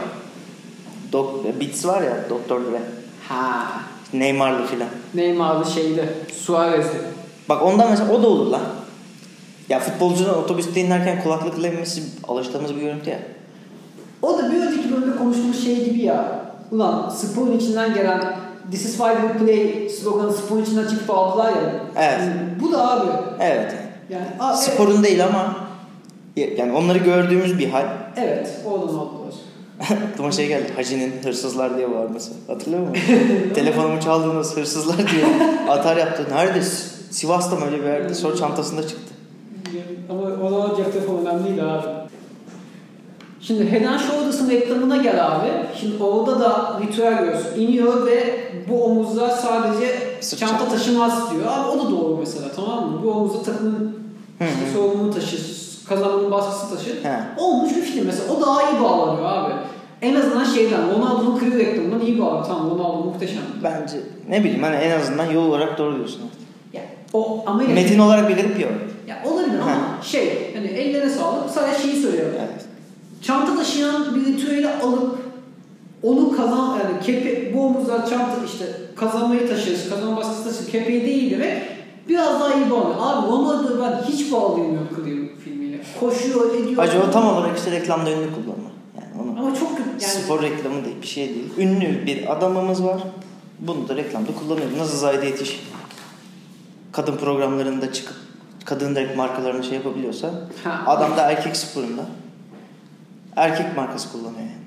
Dok 1.11 1.45
Beats 1.61 1.85
var 1.85 2.01
ya 2.01 2.17
Doktor 2.29 2.61
Dre. 2.61 2.81
Ha. 3.29 3.65
Neymar'lı 4.13 4.67
filan. 4.67 4.89
Neymar'lı 5.13 5.71
şeydi. 5.71 6.09
Suarez'di. 6.41 6.97
Bak 7.49 7.63
ondan 7.63 7.89
mesela 7.89 8.11
o 8.13 8.23
da 8.23 8.27
olur 8.27 8.45
lan. 8.51 8.61
Ya 9.69 9.79
futbolcunun 9.79 10.33
otobüste 10.33 10.81
inerken 10.81 11.23
kulaklıkla 11.23 11.67
inmesi 11.67 12.03
alıştığımız 12.27 12.75
bir 12.75 12.81
görüntü 12.81 13.09
ya. 13.09 13.19
O 14.21 14.37
da 14.37 14.51
bir 14.51 14.57
önceki 14.57 14.91
bölümde 14.91 15.17
konuştuğumuz 15.17 15.63
şey 15.63 15.85
gibi 15.85 16.01
ya. 16.01 16.45
Ulan 16.71 17.09
sporun 17.09 17.57
içinden 17.57 17.93
gelen 17.93 18.35
This 18.71 18.85
is 18.85 18.97
why 18.97 19.09
we 19.21 19.45
play 19.45 19.89
sloganı 19.89 20.33
sporun 20.33 20.63
içinden 20.63 20.87
çıkıp 20.87 21.09
aldılar 21.09 21.49
ya. 21.49 21.73
Evet. 21.97 22.19
Yani 22.19 22.33
bu 22.61 22.71
da 22.71 22.91
abi. 22.91 23.07
Evet. 23.39 23.73
Yani 24.09 24.25
a- 24.39 24.55
Sporun 24.55 25.03
değil 25.03 25.25
ama 25.25 25.55
yani 26.57 26.71
onları 26.73 26.97
gördüğümüz 26.97 27.59
bir 27.59 27.69
hal. 27.69 27.85
Evet. 28.17 28.49
Oradan 28.65 28.87
aldılar. 28.87 29.33
Aklıma 30.13 30.31
şey 30.31 30.47
geldi. 30.47 30.67
Hacı'nın 30.75 31.11
hırsızlar 31.23 31.77
diye 31.77 31.91
bağırması. 31.91 32.31
Hatırlıyor 32.47 32.87
musun? 32.87 33.03
Telefonumu 33.55 34.01
çaldınız 34.01 34.57
hırsızlar 34.57 34.97
diye 34.97 35.25
atar 35.69 35.97
yaptı. 35.97 36.25
Nerede? 36.31 36.61
Sivas'ta 37.11 37.55
mı 37.55 37.65
öyle 37.65 37.79
bir 37.79 37.87
yerde? 37.87 38.13
Sonra 38.13 38.35
çantasında 38.35 38.81
çıktı. 38.87 39.12
Ama 40.09 40.21
o 40.45 40.49
zaman 40.49 40.75
cep 40.77 40.93
telefonu 40.93 41.19
önemliydi 41.21 41.63
abi. 41.63 41.87
Şimdi 43.41 43.71
Head 43.71 43.83
and 43.85 43.99
Shoulders'ın 43.99 44.49
reklamına 44.49 44.97
gel 44.97 45.27
abi. 45.27 45.47
Şimdi 45.79 46.03
orada 46.03 46.39
da 46.39 46.79
ritüel 46.81 47.19
görüyorsun. 47.19 47.59
İniyor 47.61 48.05
ve 48.05 48.39
bu 48.69 48.83
omuzlar 48.83 49.29
sadece 49.29 49.87
Sırt 50.21 50.39
çanta 50.39 50.57
çanta. 50.57 50.71
taşımaz 50.71 51.31
diyor. 51.31 51.45
Abi 51.47 51.67
o 51.69 51.85
da 51.85 51.91
doğru 51.91 52.17
mesela 52.19 52.47
tamam 52.55 52.91
mı? 52.91 52.99
Bu 53.03 53.11
omuzda 53.11 53.43
takımın 53.43 53.97
işte 54.39 54.71
sorumluluğu 54.73 55.11
taşır, 55.13 55.41
kazanmanın 55.89 56.31
baskısı 56.31 56.75
taşır. 56.75 57.03
He. 57.03 57.19
Olmuş 57.37 57.75
bir 57.75 57.81
film 57.81 58.05
mesela. 58.05 58.33
O 58.33 58.41
daha 58.41 58.71
iyi 58.71 58.81
bağlanıyor 58.81 59.25
abi. 59.25 59.53
En 60.01 60.15
azından 60.15 60.43
şeyden, 60.43 60.81
Ronaldo'nun 60.95 61.39
kri 61.39 61.57
reklamından 61.59 62.01
iyi 62.01 62.21
bağlanıyor. 62.21 62.45
Tamam 62.45 62.69
Ronaldo 62.69 63.03
muhteşem. 63.03 63.41
Bence 63.63 63.97
ne 64.29 64.39
bileyim 64.43 64.63
hani 64.63 64.75
en 64.75 64.99
azından 64.99 65.25
yol 65.25 65.45
olarak 65.45 65.77
doğru 65.77 65.95
diyorsun. 65.95 66.21
Ya, 66.73 66.81
o 67.13 67.43
Amerika... 67.47 67.73
Metin 67.73 67.99
olarak 67.99 68.29
bir 68.29 68.35
garip 68.35 68.59
ya. 68.59 68.67
Ya 69.07 69.22
ama 69.61 70.03
şey, 70.03 70.53
hani 70.55 70.67
ellerine 70.67 71.09
sağlık 71.09 71.49
sadece 71.49 71.81
şeyi 71.81 72.01
söylüyorum. 72.01 72.35
Evet. 72.39 72.65
Çanta 73.21 73.55
taşıyan 73.55 74.15
bir 74.15 74.25
ritüeli 74.25 74.69
alıp 74.69 75.17
onu 76.03 76.37
kazan 76.37 76.79
yani 76.79 77.03
kepe 77.05 77.53
bu 77.53 77.65
omuzlar 77.65 78.09
çanta 78.09 78.45
işte 78.45 78.65
kazanmayı 78.95 79.47
taşır, 79.47 79.89
kazanma 79.89 80.17
baskısı 80.17 80.43
taşır, 80.43 80.71
kepeği 80.71 81.05
değil 81.05 81.39
ve 81.39 81.63
biraz 82.09 82.39
daha 82.39 82.53
iyi 82.53 82.71
bağlıyor. 82.71 82.95
Abi 82.99 83.27
Ronaldo'yu 83.27 83.81
ben 83.81 84.03
hiç 84.11 84.31
bağlayamıyorum 84.31 84.89
Clear 84.95 85.39
filmiyle. 85.43 85.79
Koşuyor, 85.99 86.55
ediyor. 86.55 87.07
O 87.09 87.11
tam 87.11 87.27
olarak 87.27 87.57
işte 87.57 87.71
reklamda 87.71 88.11
ünlü 88.11 88.29
kullanma. 88.33 88.69
Yani 89.01 89.21
onu 89.21 89.39
Ama 89.39 89.55
çok 89.55 89.71
yani. 89.79 90.01
spor 90.01 90.41
reklamı 90.41 90.85
değil 90.85 90.95
bir 91.01 91.07
şey 91.07 91.29
değil. 91.29 91.53
Ünlü 91.57 92.05
bir 92.05 92.33
adamımız 92.33 92.83
var. 92.83 93.03
Bunu 93.59 93.87
da 93.87 93.95
reklamda 93.95 94.31
kullanıyor. 94.39 94.67
Nasıl 94.77 94.97
Zahide 94.97 95.25
Yetiş 95.25 95.59
kadın 96.91 97.17
programlarında 97.17 97.93
çıkıp 97.93 98.15
kadın 98.65 98.95
direkt 98.95 99.17
markalarını 99.17 99.63
şey 99.63 99.73
yapabiliyorsa 99.73 100.31
adam 100.85 101.17
da 101.17 101.31
erkek 101.31 101.57
sporunda 101.57 102.05
erkek 103.35 103.77
markası 103.77 104.11
kullanıyor 104.11 104.39
yani. 104.39 104.63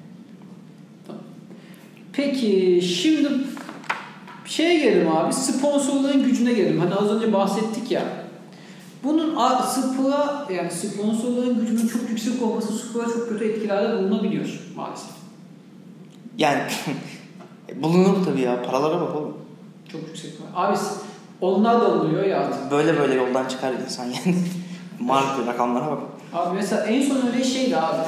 Peki 2.13 2.81
şimdi 2.83 3.29
şeye 4.45 4.79
gelelim 4.79 5.17
abi 5.17 5.33
sponsorların 5.33 6.25
gücüne 6.25 6.53
gelelim. 6.53 6.81
Hani 6.81 6.95
az 6.95 7.11
önce 7.11 7.33
bahsettik 7.33 7.91
ya. 7.91 8.03
Bunun 9.05 9.37
spora 9.63 10.47
yani 10.51 10.71
sponsorların 10.71 11.61
gücünün 11.61 11.89
çok 11.89 12.11
yüksek 12.11 12.43
olması 12.43 12.73
spora 12.73 13.05
çok 13.05 13.29
kötü 13.29 13.45
etkilerde 13.45 13.99
bulunabiliyor 13.99 14.61
maalesef. 14.77 15.11
Yani 16.39 16.63
bulunur 17.83 18.25
tabii 18.25 18.41
ya. 18.41 18.63
Paralara 18.63 19.01
bak 19.01 19.17
oğlum. 19.17 19.37
Çok 19.93 20.01
yüksek. 20.09 20.33
Abi 20.55 20.77
onlar 21.41 21.81
da 21.81 21.91
oluyor 21.91 22.25
ya 22.25 22.41
artık. 22.41 22.71
Böyle 22.71 22.99
böyle 22.99 23.15
yoldan 23.15 23.49
çıkar 23.49 23.73
insan 23.73 24.05
yani. 24.05 24.37
Marka 25.01 25.47
rakamlara 25.47 25.91
bak. 25.91 25.99
Abi 26.35 26.57
mesela 26.57 26.87
en 26.87 27.03
son 27.03 27.27
öyle 27.27 27.45
şeydi 27.45 27.77
abi. 27.77 28.03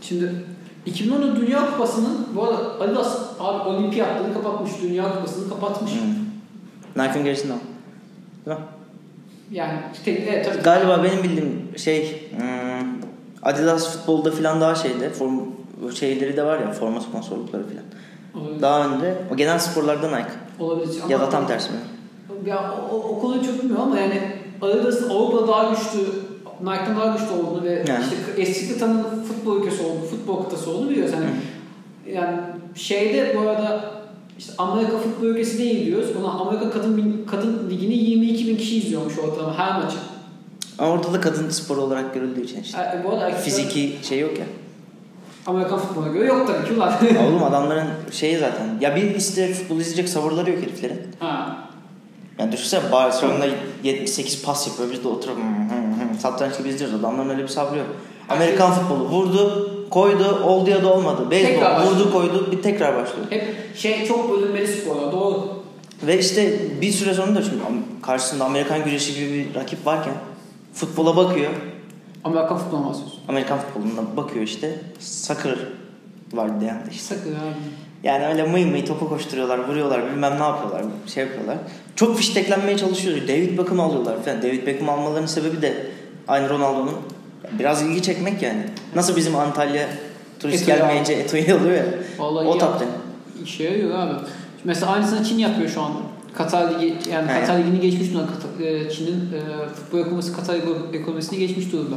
Şimdi 0.00 0.44
2010 0.86 1.36
Dünya 1.36 1.70
Kupası'nın 1.70 2.26
bu 2.34 2.44
arada 2.44 2.80
Adidas 2.80 3.18
abi 3.40 3.68
olimpiyatları 3.68 4.34
kapatmış. 4.34 4.72
Dünya 4.82 5.14
Kupası'nı 5.14 5.48
kapatmış. 5.48 5.92
Hmm. 5.92 7.02
Nike'ın 7.04 7.24
gerisinde 7.24 7.52
o. 7.52 7.56
Değil 8.46 8.58
mi? 8.58 8.64
Yani 9.50 9.72
tek, 10.04 10.28
evet 10.28 10.46
tabii. 10.46 10.62
Galiba 10.62 11.04
benim 11.04 11.22
bildiğim 11.22 11.68
şey 11.76 12.30
hmm, 12.36 12.88
Adidas 13.42 13.96
futbolda 13.96 14.30
falan 14.30 14.60
daha 14.60 14.74
şeyde 14.74 15.10
form 15.10 15.40
şeyleri 15.94 16.36
de 16.36 16.44
var 16.44 16.58
ya 16.58 16.72
forma 16.72 17.00
sponsorlukları 17.00 17.62
falan. 17.62 17.84
Olabilir. 18.34 18.62
Daha 18.62 18.88
önde 18.88 19.14
o 19.32 19.36
genel 19.36 19.58
sporlarda 19.58 20.06
Nike 20.08 20.30
Olabilir. 20.58 20.94
ya 21.08 21.16
Ama- 21.16 21.26
da 21.26 21.30
tam 21.30 21.46
tersi 21.46 21.70
mi? 21.70 21.76
Ya 22.46 22.74
o, 22.92 22.96
o, 22.96 23.20
konuyu 23.20 23.44
çok 23.44 23.58
bilmiyorum 23.62 23.84
ama 23.86 23.98
yani 23.98 24.20
Adidas'ın 24.62 25.10
Avrupa'da 25.10 25.48
daha 25.48 25.70
güçlü, 25.70 25.98
Nike'dan 26.60 26.96
daha 27.00 27.16
güçlü 27.16 27.30
olduğunu 27.42 27.64
ve 27.64 27.84
Yani. 27.88 28.04
işte 28.04 28.42
eski 28.42 28.72
kıtanın 28.72 29.02
futbol 29.28 29.56
ülkesi 29.56 29.82
olduğunu, 29.82 30.04
futbol 30.04 30.44
kıtası 30.44 30.70
olduğunu 30.70 30.90
biliyoruz. 30.90 31.14
Yani, 31.14 31.26
yani 32.16 32.38
şeyde 32.74 33.36
bu 33.36 33.40
arada 33.48 33.90
işte 34.38 34.52
Amerika 34.58 34.98
futbol 34.98 35.26
ülkesi 35.26 35.58
değil 35.58 35.86
diyoruz. 35.86 36.08
Buna 36.20 36.30
Amerika 36.30 36.70
kadın 36.70 37.26
kadın 37.30 37.70
ligini 37.70 37.94
22 37.94 38.46
bin 38.48 38.56
kişi 38.56 38.76
izliyormuş 38.78 39.18
ortalama 39.18 39.58
her 39.58 39.82
maçı. 39.82 39.96
Ama 40.78 40.90
orada 40.90 41.12
da 41.12 41.20
kadın 41.20 41.48
sporu 41.50 41.80
olarak 41.80 42.14
görüldüğü 42.14 42.42
için 42.44 42.62
işte. 42.62 42.78
E, 42.78 43.04
bu 43.04 43.10
arada 43.10 43.24
erkekler 43.24 43.44
Fiziki 43.44 43.96
şey 44.02 44.18
yok 44.20 44.38
ya. 44.38 44.44
Amerikan 45.46 45.78
futboluna 45.78 46.08
göre 46.12 46.26
yok 46.26 46.46
tabii 46.46 46.68
ki 46.68 46.74
ulan. 46.74 46.92
Oğlum 47.28 47.42
adamların 47.48 47.88
şeyi 48.12 48.38
zaten. 48.38 48.66
Ya 48.80 48.96
bir 48.96 49.14
işte 49.14 49.54
futbol 49.54 49.76
izleyecek 49.76 50.08
sabırları 50.08 50.50
yok 50.50 50.62
heriflerin. 50.62 51.00
ha. 51.20 51.56
Yani 52.38 52.52
düşünsene 52.52 52.92
Barcelona 52.92 53.44
78 53.82 54.42
pas 54.44 54.66
yapıyor 54.66 54.90
biz 54.92 55.04
de 55.04 55.08
oturup 55.08 55.36
satranç 56.20 56.58
gibi 56.58 56.68
izliyoruz. 56.68 57.00
Adamların 57.00 57.28
öyle 57.30 57.42
bir 57.42 57.48
sabrı 57.48 57.78
yok. 57.78 57.86
Amerikan 58.28 58.72
futbolu 58.72 59.08
vurdu, 59.08 59.70
koydu, 59.90 60.40
oldu 60.44 60.70
ya 60.70 60.82
da 60.82 60.92
olmadı. 60.92 61.30
Beyzbol 61.30 61.86
vurdu, 61.86 62.12
koydu, 62.12 62.48
bir 62.52 62.62
tekrar 62.62 62.96
başlıyor. 62.96 63.26
Hep 63.30 63.54
şey 63.76 64.06
çok 64.06 64.30
bölünmeli 64.32 64.66
sporlar 64.68 65.12
doğru. 65.12 65.48
Ve 66.06 66.18
işte 66.18 66.58
bir 66.80 66.92
süre 66.92 67.14
sonra 67.14 67.34
da 67.34 67.42
şimdi 67.42 67.56
Am- 67.56 68.02
karşısında 68.02 68.44
Amerikan 68.44 68.84
güreşi 68.84 69.14
gibi 69.14 69.32
bir 69.54 69.54
rakip 69.60 69.86
varken 69.86 70.14
futbola 70.74 71.16
bakıyor. 71.16 71.50
Amerikan 72.24 72.58
futboluna 72.58 72.86
bahsediyorsun. 72.86 73.20
Amerikan 73.28 73.58
futboluna 73.58 74.16
bakıyor 74.16 74.44
işte. 74.44 74.80
Sakır 74.98 75.58
var 76.32 76.60
diye 76.60 76.70
yani 76.70 76.82
işte. 76.90 77.14
Sakın 77.14 77.30
abi. 77.30 77.54
Yani 78.02 78.26
öyle 78.26 78.42
mıy 78.42 78.64
mıy 78.64 78.84
topu 78.84 79.08
koşturuyorlar, 79.08 79.68
vuruyorlar, 79.68 80.10
bilmem 80.10 80.38
ne 80.38 80.42
yapıyorlar, 80.42 80.84
şey 81.06 81.24
yapıyorlar. 81.24 81.56
Çok 81.96 82.16
fişteklenmeye 82.16 82.78
çalışıyor. 82.78 83.28
David 83.28 83.58
Beckham 83.58 83.80
alıyorlar 83.80 84.22
falan. 84.24 84.42
David 84.42 84.66
Beckham 84.66 84.88
almalarının 84.88 85.26
sebebi 85.26 85.62
de 85.62 85.86
aynı 86.28 86.48
Ronaldo'nun 86.48 86.94
biraz 87.58 87.82
ilgi 87.82 88.02
çekmek 88.02 88.42
yani. 88.42 88.66
Nasıl 88.94 89.16
bizim 89.16 89.36
Antalya 89.36 89.88
turist 90.40 90.62
Eto'yu 90.62 90.78
gelmeyince 90.78 91.12
Eto'yu 91.12 91.56
alıyor 91.56 91.76
ya. 91.76 91.84
Vallahi 92.18 92.46
o 92.48 92.56
yaptı. 92.56 92.84
İşe 93.44 93.64
yarıyor 93.64 93.98
abi. 93.98 94.14
Mesela 94.64 94.92
aynısını 94.92 95.24
Çin 95.24 95.38
yapıyor 95.38 95.68
şu 95.68 95.82
anda. 95.82 95.98
Katar 96.34 96.74
Ligi 96.74 96.94
yani 97.12 97.28
He. 97.28 97.40
Katar 97.40 97.58
Ligi'ni 97.58 97.80
geçmiş 97.80 98.12
durumda. 98.12 98.64
E, 98.64 98.90
Çin'in 98.90 99.10
e, 99.10 99.68
futbol 99.74 99.98
ekonomisi 99.98 100.32
Katar 100.32 100.56
ekonomisini 100.92 101.38
geçmiş 101.38 101.72
durumda. 101.72 101.94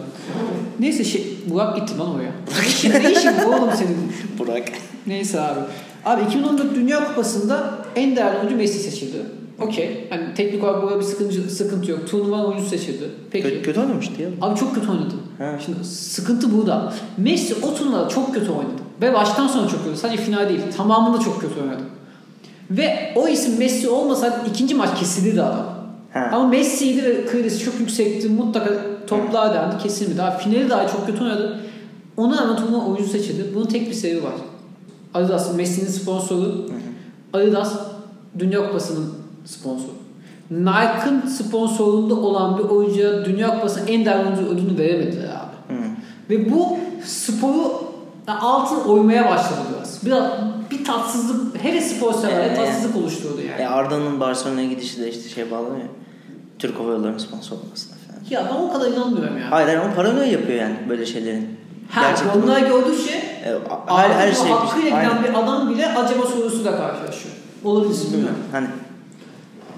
Neyse 0.79 1.03
şey 1.03 1.37
Burak 1.45 1.75
gitti 1.75 1.97
lan 1.97 2.15
oraya. 2.15 2.31
Ne 2.61 2.67
işin, 2.67 2.89
ne 2.89 3.11
işin 3.11 3.31
bu 3.45 3.49
oğlum 3.55 3.69
senin? 3.75 3.97
Burak. 4.39 4.63
Neyse 5.07 5.41
abi. 5.41 5.59
Abi 6.05 6.23
2014 6.23 6.75
Dünya 6.75 7.07
Kupası'nda 7.07 7.85
en 7.95 8.15
değerli 8.15 8.37
oyuncu 8.37 8.55
Messi 8.55 8.79
seçildi. 8.79 9.17
Okey. 9.61 10.07
Yani 10.11 10.33
teknik 10.35 10.63
olarak 10.63 10.83
burada 10.83 10.99
bir 10.99 11.03
sıkıntı, 11.03 11.49
sıkıntı 11.49 11.91
yok. 11.91 12.09
Turnuva 12.09 12.43
oyuncusu 12.45 12.69
seçildi. 12.69 13.09
Peki. 13.31 13.49
Kötü, 13.49 13.61
kötü 13.61 13.79
oynamıştı 13.79 14.21
ya. 14.21 14.29
Abi 14.41 14.59
çok 14.59 14.75
kötü 14.75 14.91
oynadı. 14.91 15.15
He. 15.37 15.45
Şimdi 15.65 15.83
sıkıntı 15.85 16.57
burada. 16.57 16.93
Messi 17.17 17.55
o 17.61 17.75
turnuvada 17.75 18.09
çok 18.09 18.33
kötü 18.33 18.51
oynadı. 18.51 18.81
Ve 19.01 19.13
baştan 19.13 19.47
sona 19.47 19.67
çok 19.67 19.85
kötü. 19.85 19.97
Sadece 19.97 20.23
final 20.23 20.49
değil. 20.49 20.59
Tamamında 20.77 21.19
çok 21.19 21.41
kötü 21.41 21.61
oynadı. 21.61 21.83
Ve 22.71 23.13
o 23.15 23.27
isim 23.27 23.59
Messi 23.59 23.89
olmasaydı 23.89 24.35
ikinci 24.49 24.75
maç 24.75 24.99
kesilirdi 24.99 25.41
adam. 25.41 25.75
He. 26.13 26.19
Ama 26.19 26.47
Messi'ydi 26.47 27.03
ve 27.03 27.25
kredisi 27.25 27.59
çok 27.65 27.79
yüksekti. 27.79 28.29
Mutlaka 28.29 28.69
toplar 29.07 29.53
derdi 29.53 29.83
kesilmedi. 29.83 30.21
Abi 30.21 30.43
finali 30.43 30.69
daha 30.69 30.87
çok 30.87 31.07
kötü 31.07 31.23
oynadı. 31.23 31.59
Ona 32.17 32.41
rağmen 32.41 32.55
turnuva 32.55 32.85
oyuncu 32.85 33.11
seçildi. 33.11 33.55
Bunun 33.55 33.65
tek 33.65 33.89
bir 33.89 33.93
sebebi 33.93 34.23
var. 34.23 34.33
Adidas 35.13 35.55
Messi'nin 35.55 35.87
sponsoru. 35.87 36.69
Adidas 37.33 37.73
Dünya 38.39 38.67
Kupası'nın 38.67 39.13
sponsoru. 39.45 39.91
Nike'ın 40.51 41.21
sponsorluğunda 41.27 42.15
olan 42.15 42.57
bir 42.57 42.63
oyuncuya 42.63 43.25
Dünya 43.25 43.55
Kupası'nın 43.55 43.87
en 43.87 44.05
değerli 44.05 44.25
oyuncu 44.25 44.45
ödülünü 44.45 44.77
veremediler 44.77 45.25
abi. 45.25 45.75
Hı. 45.75 45.81
Ve 46.29 46.53
bu 46.53 46.77
sporu 47.05 47.73
altın 48.27 48.89
oymaya 48.89 49.29
başladı 49.29 49.59
biraz. 49.75 50.05
Biraz 50.05 50.23
bir 50.71 50.85
tatsızlık, 50.85 51.63
hele 51.63 51.81
spor 51.81 52.13
severlere 52.13 52.45
Evet, 52.47 52.57
tatsızlık 52.57 52.95
oluşturdu 52.95 53.41
yani. 53.49 53.61
E 53.61 53.65
Arda'nın 53.67 54.19
Barcelona'ya 54.19 54.67
gidişi 54.67 55.01
de 55.01 55.09
işte 55.11 55.29
şey 55.29 55.51
bağlanıyor 55.51 55.79
ya. 55.79 55.87
Türk 56.59 56.79
Hava 56.79 56.91
Yolları'nın 56.91 57.17
sponsor 57.17 57.55
olmasına 57.57 57.95
falan. 58.07 58.19
Ya 58.29 58.49
ben 58.53 58.61
o 58.61 58.73
kadar 58.73 58.91
inanmıyorum 58.91 59.37
ya. 59.37 59.51
Hayır 59.51 59.77
ama 59.77 59.93
paranoya 59.93 60.25
yapıyor 60.31 60.59
yani 60.59 60.75
böyle 60.89 61.05
şeylerin. 61.05 61.47
Ha, 61.89 62.13
bunlar 62.35 62.59
gördükçe 62.59 63.11
E, 63.45 63.53
her, 63.87 64.09
her 64.09 64.31
şey. 64.31 64.51
hakkıyla 64.51 64.89
giden 64.89 65.09
Aynen. 65.09 65.23
bir 65.23 65.29
adam 65.43 65.69
bile 65.69 65.87
acaba 65.87 66.25
sorusuyla 66.25 66.77
karşılaşıyor. 66.77 67.35
Olabilir 67.63 67.97
bilmiyorum. 68.13 68.37
Hani 68.51 68.67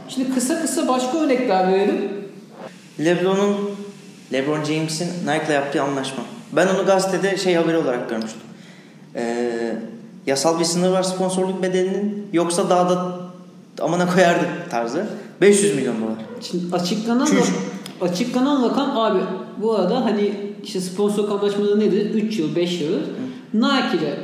Şimdi 0.09 0.33
kısa 0.33 0.61
kısa 0.61 0.87
başka 0.87 1.17
örnekler 1.17 1.67
verelim. 1.73 2.11
LeBron'un 2.99 3.55
LeBron 4.33 4.63
James'in 4.63 5.07
Nike'la 5.27 5.53
yaptığı 5.53 5.81
anlaşma. 5.83 6.23
Ben 6.51 6.67
onu 6.67 6.85
gazetede 6.85 7.37
şey 7.37 7.55
haberi 7.55 7.77
olarak 7.77 8.09
görmüştüm. 8.09 8.41
Ee, 9.15 9.75
yasal 10.27 10.59
bir 10.59 10.65
sınır 10.65 10.91
var 10.91 11.03
sponsorluk 11.03 11.63
bedelinin 11.63 12.27
yoksa 12.33 12.69
daha 12.69 12.89
da 12.89 13.19
amına 13.81 14.13
koyardık 14.13 14.71
tarzı. 14.71 15.07
500 15.41 15.75
milyon 15.75 15.95
dolar. 16.01 16.15
Şimdi 16.41 16.75
açıklanan 16.75 17.25
Çüş. 17.25 17.49
açıklanan 18.01 18.69
rakam 18.69 18.97
abi 18.97 19.19
bu 19.61 19.75
arada 19.75 20.05
hani 20.05 20.33
işte 20.63 20.81
sponsor 20.81 21.29
anlaşmaları 21.29 21.79
nedir? 21.79 22.13
3 22.13 22.39
yıl, 22.39 22.55
5 22.55 22.81
yıl. 22.81 22.93
Nike 23.53 23.97
ile 23.97 24.19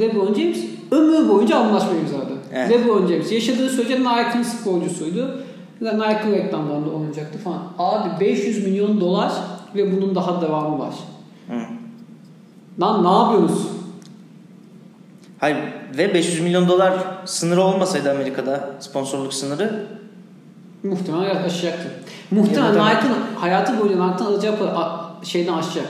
LeBron 0.00 0.34
James 0.34 0.58
ömür 0.90 1.28
boyunca 1.28 1.56
anlaşma 1.56 1.90
imzaladı. 1.94 2.32
Evet. 2.52 2.70
LeBron 2.70 3.06
James 3.06 3.32
yaşadığı 3.32 3.68
sürece 3.68 4.00
Nike'ın 4.00 4.42
sporcusuydu. 4.42 5.40
Ve 5.82 5.94
Nike'ın 5.94 6.32
reklamlarında 6.32 6.90
oynayacaktı 6.90 7.38
falan. 7.38 7.62
Abi 7.78 8.20
500 8.20 8.66
milyon 8.66 9.00
dolar 9.00 9.32
ve 9.74 9.96
bunun 9.96 10.14
daha 10.14 10.42
devamı 10.42 10.78
var. 10.78 10.94
Hı. 11.48 11.54
Lan 12.80 13.04
ne 13.04 13.08
yapıyorsunuz? 13.08 13.73
Hayır 15.44 15.56
ve 15.98 16.14
500 16.14 16.40
milyon 16.40 16.68
dolar 16.68 16.94
sınırı 17.24 17.62
olmasaydı 17.62 18.10
Amerika'da 18.10 18.70
sponsorluk 18.80 19.34
sınırı 19.34 19.86
Muhtemelen 20.82 21.44
aşacaktı. 21.44 21.88
Muhtemelen 22.30 22.74
Nike'ın 22.74 23.40
hayatı 23.40 23.80
boyunca 23.80 24.06
Nike'ın 24.06 24.26
alacağı 24.26 24.58
para 24.58 25.04
şeyden 25.22 25.52
aşacak. 25.52 25.86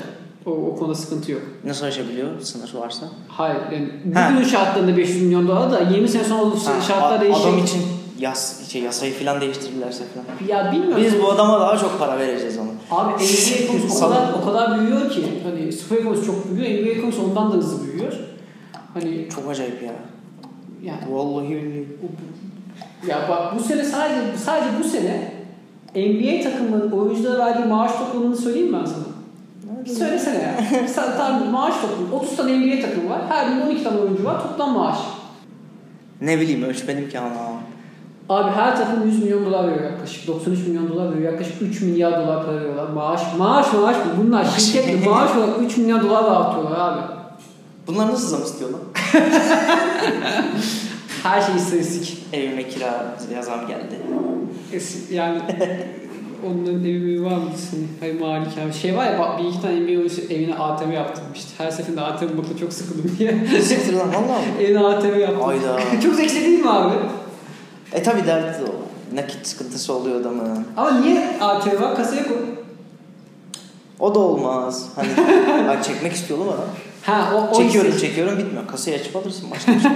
O, 0.47 0.51
o 0.51 0.77
konuda 0.77 0.95
sıkıntı 0.95 1.33
yok. 1.33 1.43
nasıl 1.65 1.87
aşabiliyor 1.87 2.41
sınır 2.41 2.75
varsa? 2.75 3.07
Hayır 3.29 3.57
yani 3.73 4.15
Ha. 4.15 4.31
bugün 4.33 4.45
şartlarında 4.49 4.97
500 4.97 5.23
milyon 5.23 5.49
dolar 5.49 5.73
da 5.73 5.81
20 5.81 6.09
sene 6.09 6.25
sonra 6.25 6.43
olursa 6.43 6.71
Ha, 6.77 6.81
şartlar 6.81 7.21
değişecek. 7.21 7.49
Adam 7.49 7.65
için 7.65 7.83
yas, 8.19 8.69
şey, 8.69 8.83
yasayı 8.83 9.15
falan 9.15 9.41
değiştirirlerse 9.41 10.05
falan. 10.05 10.49
Ya 10.49 10.73
bilmiyorum. 10.73 11.05
Biz 11.05 11.23
bu 11.23 11.31
adama 11.31 11.61
daha 11.61 11.79
çok 11.79 11.99
para 11.99 12.19
vereceğiz 12.19 12.59
onu. 12.59 12.99
Abi 12.99 13.13
NBA 13.13 13.65
ekonomisi 13.65 14.05
o 14.05 14.09
kadar, 14.09 14.33
o 14.43 14.45
kadar 14.45 14.81
büyüyor 14.81 15.11
ki 15.11 15.23
hani 15.45 15.71
ekonomisi 15.99 16.27
çok 16.27 16.51
büyüyor. 16.51 16.83
NBA 16.83 16.91
ekonomisi 16.91 17.21
ondan 17.21 17.53
da 17.53 17.57
hızlı 17.57 17.85
büyüyor. 17.87 18.13
Hani 18.95 19.29
Çok 19.35 19.51
acayip 19.51 19.83
ya. 19.83 19.93
yani 20.83 21.15
Vallahi 21.15 21.49
billahi. 21.49 21.87
ya 23.09 23.19
bak 23.29 23.55
bu 23.59 23.63
sene 23.63 23.85
sadece 23.85 24.21
sadece 24.39 24.71
bu 24.81 24.85
sene 24.85 25.33
NBA 25.97 26.43
takımının 26.51 26.91
oyunculara 26.91 27.47
verdiği 27.47 27.65
maaş 27.69 27.93
toplamını 27.99 28.37
söyleyeyim 28.37 28.73
mi 28.73 28.79
ben 28.81 28.85
sana? 28.85 29.05
Bir 29.85 29.91
söylesene 29.91 30.43
ya. 30.43 30.55
Sen 30.89 31.05
tamam 31.17 31.51
maaş 31.51 31.75
toplamı. 31.81 32.15
30 32.23 32.37
tane 32.37 32.59
NBA 32.59 32.81
takımı 32.87 33.11
var. 33.11 33.21
Her 33.29 33.49
birinde 33.51 33.65
12 33.65 33.85
tane 33.85 33.99
oyuncu 34.01 34.25
var. 34.25 34.43
Toplam 34.43 34.73
maaş. 34.75 34.99
Ne 36.21 36.41
bileyim 36.41 36.63
ölçmedim 36.63 37.09
ki 37.09 37.19
ama. 37.19 37.31
Abi 38.29 38.51
her 38.51 38.77
takım 38.77 39.07
100 39.07 39.23
milyon 39.23 39.47
dolar 39.47 39.69
veriyor 39.69 39.91
yaklaşık. 39.91 40.29
93 40.29 40.67
milyon 40.67 40.89
dolar 40.89 41.13
veriyor. 41.15 41.33
Yaklaşık 41.33 41.63
3 41.63 41.81
milyar 41.81 42.13
dolar 42.27 42.47
para 42.47 42.57
veriyorlar. 42.57 42.89
Maaş, 42.91 43.21
maaş, 43.39 43.73
maaş. 43.73 43.97
Bunlar 44.19 44.45
şirketle 44.45 45.09
maaş 45.09 45.37
olarak 45.37 45.63
3 45.63 45.77
milyar 45.77 46.03
dolar 46.03 46.25
dağıtıyorlar 46.25 46.79
abi. 46.93 47.01
Bunlar 47.87 48.07
nasıl 48.13 48.29
zam 48.29 48.43
istiyor 48.43 48.71
lan? 48.71 48.81
Her 51.23 51.43
şey 51.43 51.57
istatistik. 51.57 52.25
Evime 52.33 52.69
kira 52.69 53.17
yazam 53.35 53.67
geldi. 53.67 54.01
Yani 55.11 55.41
onların 56.47 56.85
evi 56.85 57.25
var 57.25 57.37
mı 57.37 57.51
senin? 57.71 57.89
Hayır 58.01 58.21
malik 58.21 58.59
abi. 58.59 58.73
Şey 58.73 58.97
var 58.97 59.05
ya 59.05 59.39
bir 59.39 59.45
iki 59.49 59.63
tane 59.63 59.81
NBA 59.81 59.91
oyuncusu 59.91 60.21
evine 60.23 60.55
ATM 60.55 60.93
yaptırmıştı. 60.93 61.49
Her 61.59 61.71
seferinde 61.71 62.01
ATM 62.01 62.39
bakıp 62.39 62.61
çok 62.61 62.73
sıkıldım 62.73 63.17
diye. 63.19 63.47
Siktir 63.63 63.93
lan 63.93 64.09
valla 64.09 64.39
mı? 64.39 64.63
evine 64.63 64.79
ATM 64.79 65.21
yaptım. 65.21 65.41
Hayda. 65.41 65.81
çok 66.03 66.15
zeki 66.15 66.35
değil 66.35 66.61
mi 66.61 66.71
abi? 66.71 66.95
E 67.93 68.03
tabi 68.03 68.27
derdi 68.27 68.63
o. 68.63 68.75
Nakit 69.17 69.47
sıkıntısı 69.47 69.93
oluyor 69.93 70.21
adamın. 70.21 70.67
Ama 70.77 71.01
niye 71.01 71.39
ATM 71.41 71.83
var? 71.83 71.97
Kasaya 71.97 72.29
koy. 72.29 72.37
O 74.01 74.15
da 74.15 74.19
olmaz. 74.19 74.89
Hani 74.97 75.09
bak 75.69 75.85
çekmek 75.85 76.13
istiyor 76.13 76.39
adam. 76.47 76.57
Ha 77.07 77.33
o, 77.35 77.55
o 77.55 77.63
Çekiyorum 77.63 77.91
hisse- 77.93 78.01
çekiyorum 78.01 78.39
bitmiyor. 78.39 78.67
Kasayı 78.67 79.01
açıp 79.01 79.17
alırsın 79.17 79.51
başka 79.51 79.73
bir 79.73 79.81
şey. 79.81 79.91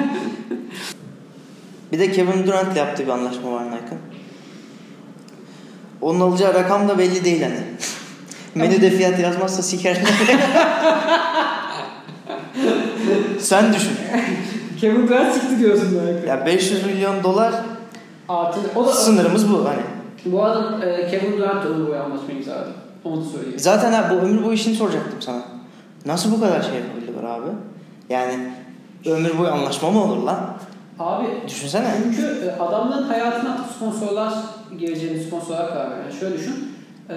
bir 1.93 1.99
de 1.99 2.13
Kevin 2.13 2.47
Durant'le 2.47 2.77
yaptığı 2.77 3.03
bir 3.07 3.09
anlaşma 3.13 3.53
var 3.53 3.67
Nike'ın. 3.67 3.99
Onun 6.01 6.21
alacağı 6.21 6.55
rakam 6.55 6.89
da 6.89 6.99
belli 6.99 7.25
değil 7.25 7.43
hani. 7.43 7.61
Menüde 8.55 8.91
fiyat 8.91 9.19
yazmazsa 9.19 9.63
siker. 9.63 9.97
Sen 13.41 13.75
düşün. 13.75 13.93
Kevin 14.81 15.09
Durant 15.09 15.35
çıktı 15.35 15.59
diyorsun 15.59 16.01
belki. 16.07 16.29
Ya 16.29 16.47
500 16.47 16.87
milyon 16.87 17.23
dolar 17.23 17.55
ATM. 18.29 18.59
O 18.79 18.87
da 18.87 18.93
sınırımız 18.93 19.53
bu 19.53 19.65
hani. 19.69 19.83
Bu 20.27 20.45
adam 20.45 20.83
e, 20.83 21.11
Kevin 21.11 21.39
Durant 21.39 21.65
da 21.65 21.69
ömür 21.69 21.87
boyu 21.89 22.01
anlaşma 22.01 22.33
imzaladı. 22.33 22.71
Onu 23.05 23.25
söyleyeyim. 23.25 23.59
Zaten 23.59 23.93
ha, 23.93 24.11
bu 24.11 24.15
ömür 24.15 24.45
boyu 24.45 24.53
işini 24.55 24.75
soracaktım 24.77 25.23
sana. 25.23 25.43
Nasıl 26.09 26.33
bu 26.33 26.41
kadar 26.41 26.63
şey 26.63 26.75
yapabiliyorlar 26.75 27.25
abi? 27.25 27.49
Yani 28.09 28.35
ömür 29.07 29.39
boyu 29.39 29.49
anlaşma 29.49 29.91
mı 29.91 30.05
olur 30.05 30.23
lan? 30.23 30.39
Abi 30.99 31.27
Düşünsene. 31.47 31.95
çünkü 32.05 32.23
e, 32.47 32.63
adamların 32.63 33.03
hayatına 33.03 33.57
sponsorlar 33.77 34.35
gireceğini 34.79 35.21
sponsorlar 35.23 35.69
karar 35.69 35.91
veriyor. 35.91 36.05
Yani 36.05 36.21
şöyle 36.21 36.39
düşün. 36.39 36.55
E, 37.11 37.15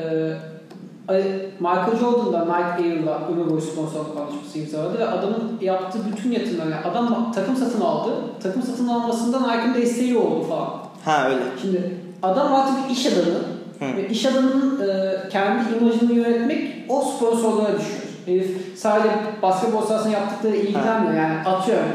Michael 1.59 1.97
Jordan 1.99 2.33
da 2.33 2.45
Nike 2.45 2.83
Air'la 2.83 3.27
ömür 3.31 3.49
boyu 3.49 3.61
sponsorluk 3.61 4.17
anlaşması 4.17 4.59
imzaladı 4.59 4.99
ve 4.99 5.09
adamın 5.09 5.57
yaptığı 5.61 5.99
bütün 6.11 6.31
yatırımlar 6.31 6.65
yani 6.65 6.85
adam 6.85 7.31
takım 7.35 7.55
satın 7.55 7.81
aldı. 7.81 8.11
Takım 8.43 8.63
satın 8.63 8.87
almasında 8.87 9.39
Nike'ın 9.39 9.73
desteği 9.73 10.17
oldu 10.17 10.43
falan. 10.43 10.69
Ha 11.05 11.29
öyle. 11.29 11.41
Şimdi 11.61 11.97
adam 12.23 12.53
artık 12.53 12.89
bir 12.89 12.93
iş 12.93 13.05
adamı 13.05 13.39
Hı. 13.79 13.97
ve 13.97 14.09
iş 14.09 14.25
adamının 14.25 14.89
e, 14.89 15.15
kendi 15.29 15.77
imajını 15.77 16.13
yönetmek 16.13 16.85
o 16.89 17.01
sponsorlara 17.01 17.79
düşüyor. 17.79 18.00
Herif 18.25 18.57
sadece 18.75 19.09
basketbol 19.41 19.81
sahasında 19.81 20.13
yaptıkları 20.13 20.55
ilgilenmiyor. 20.55 21.13
Yani 21.13 21.39
atıyorum 21.45 21.85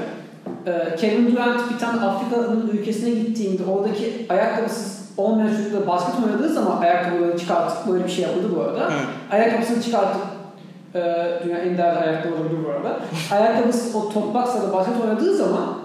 e, 0.66 0.96
Kevin 0.96 1.32
Durant 1.32 1.70
bir 1.74 1.78
tane 1.78 2.00
Afrika'nın 2.00 2.70
ülkesine 2.72 3.10
gittiğinde 3.10 3.62
oradaki 3.64 4.26
ayakkabısız 4.28 5.06
olmayan 5.16 5.56
çocuklar 5.56 5.86
basket 5.86 6.14
oynadığı 6.24 6.48
zaman 6.48 6.82
ayakkabıları 6.82 7.38
çıkartıp 7.38 7.92
böyle 7.92 8.04
bir 8.04 8.10
şey 8.10 8.24
yapıldı 8.24 8.56
bu 8.56 8.60
arada. 8.60 8.80
Hı. 8.80 8.92
Ayakkabısını 9.30 9.82
çıkartıp 9.82 10.22
e, 10.94 11.00
dünya 11.44 11.58
en 11.58 11.78
değerli 11.78 11.98
ayakkabı 11.98 12.34
olabilir 12.34 12.58
bu 12.66 12.70
arada. 12.70 13.00
Ayakkabısı 13.30 13.98
o 13.98 14.12
toprak 14.12 14.48
sahada 14.48 14.72
basket 14.72 14.94
oynadığı 15.04 15.36
zaman 15.36 15.78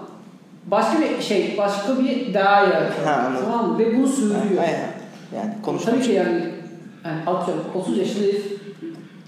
başka 0.66 1.00
bir 1.00 1.22
şey, 1.22 1.54
başka 1.58 1.98
bir 1.98 2.34
değer 2.34 2.62
yaratıyor. 2.62 3.06
Ha, 3.06 3.24
anladım. 3.26 3.44
tamam 3.50 3.70
mı? 3.70 3.78
Ve 3.78 3.96
bunu 3.96 4.06
sürdürüyor. 4.06 4.62
Aynen. 4.62 4.92
Yani 5.36 5.54
konuşmak 5.62 5.94
Tabii 5.94 6.04
ki 6.04 6.12
yani, 6.12 6.44
yani 7.04 7.20
atıyorum 7.26 7.64
30 7.74 7.98
yaşında 7.98 8.24
herif 8.24 8.51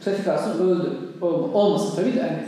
trafik 0.04 0.28
arasında 0.28 0.62
öldü. 0.64 0.98
Ol- 1.20 1.50
Olmasın 1.54 1.96
tabii 1.96 2.14
de 2.14 2.20
hani 2.22 2.38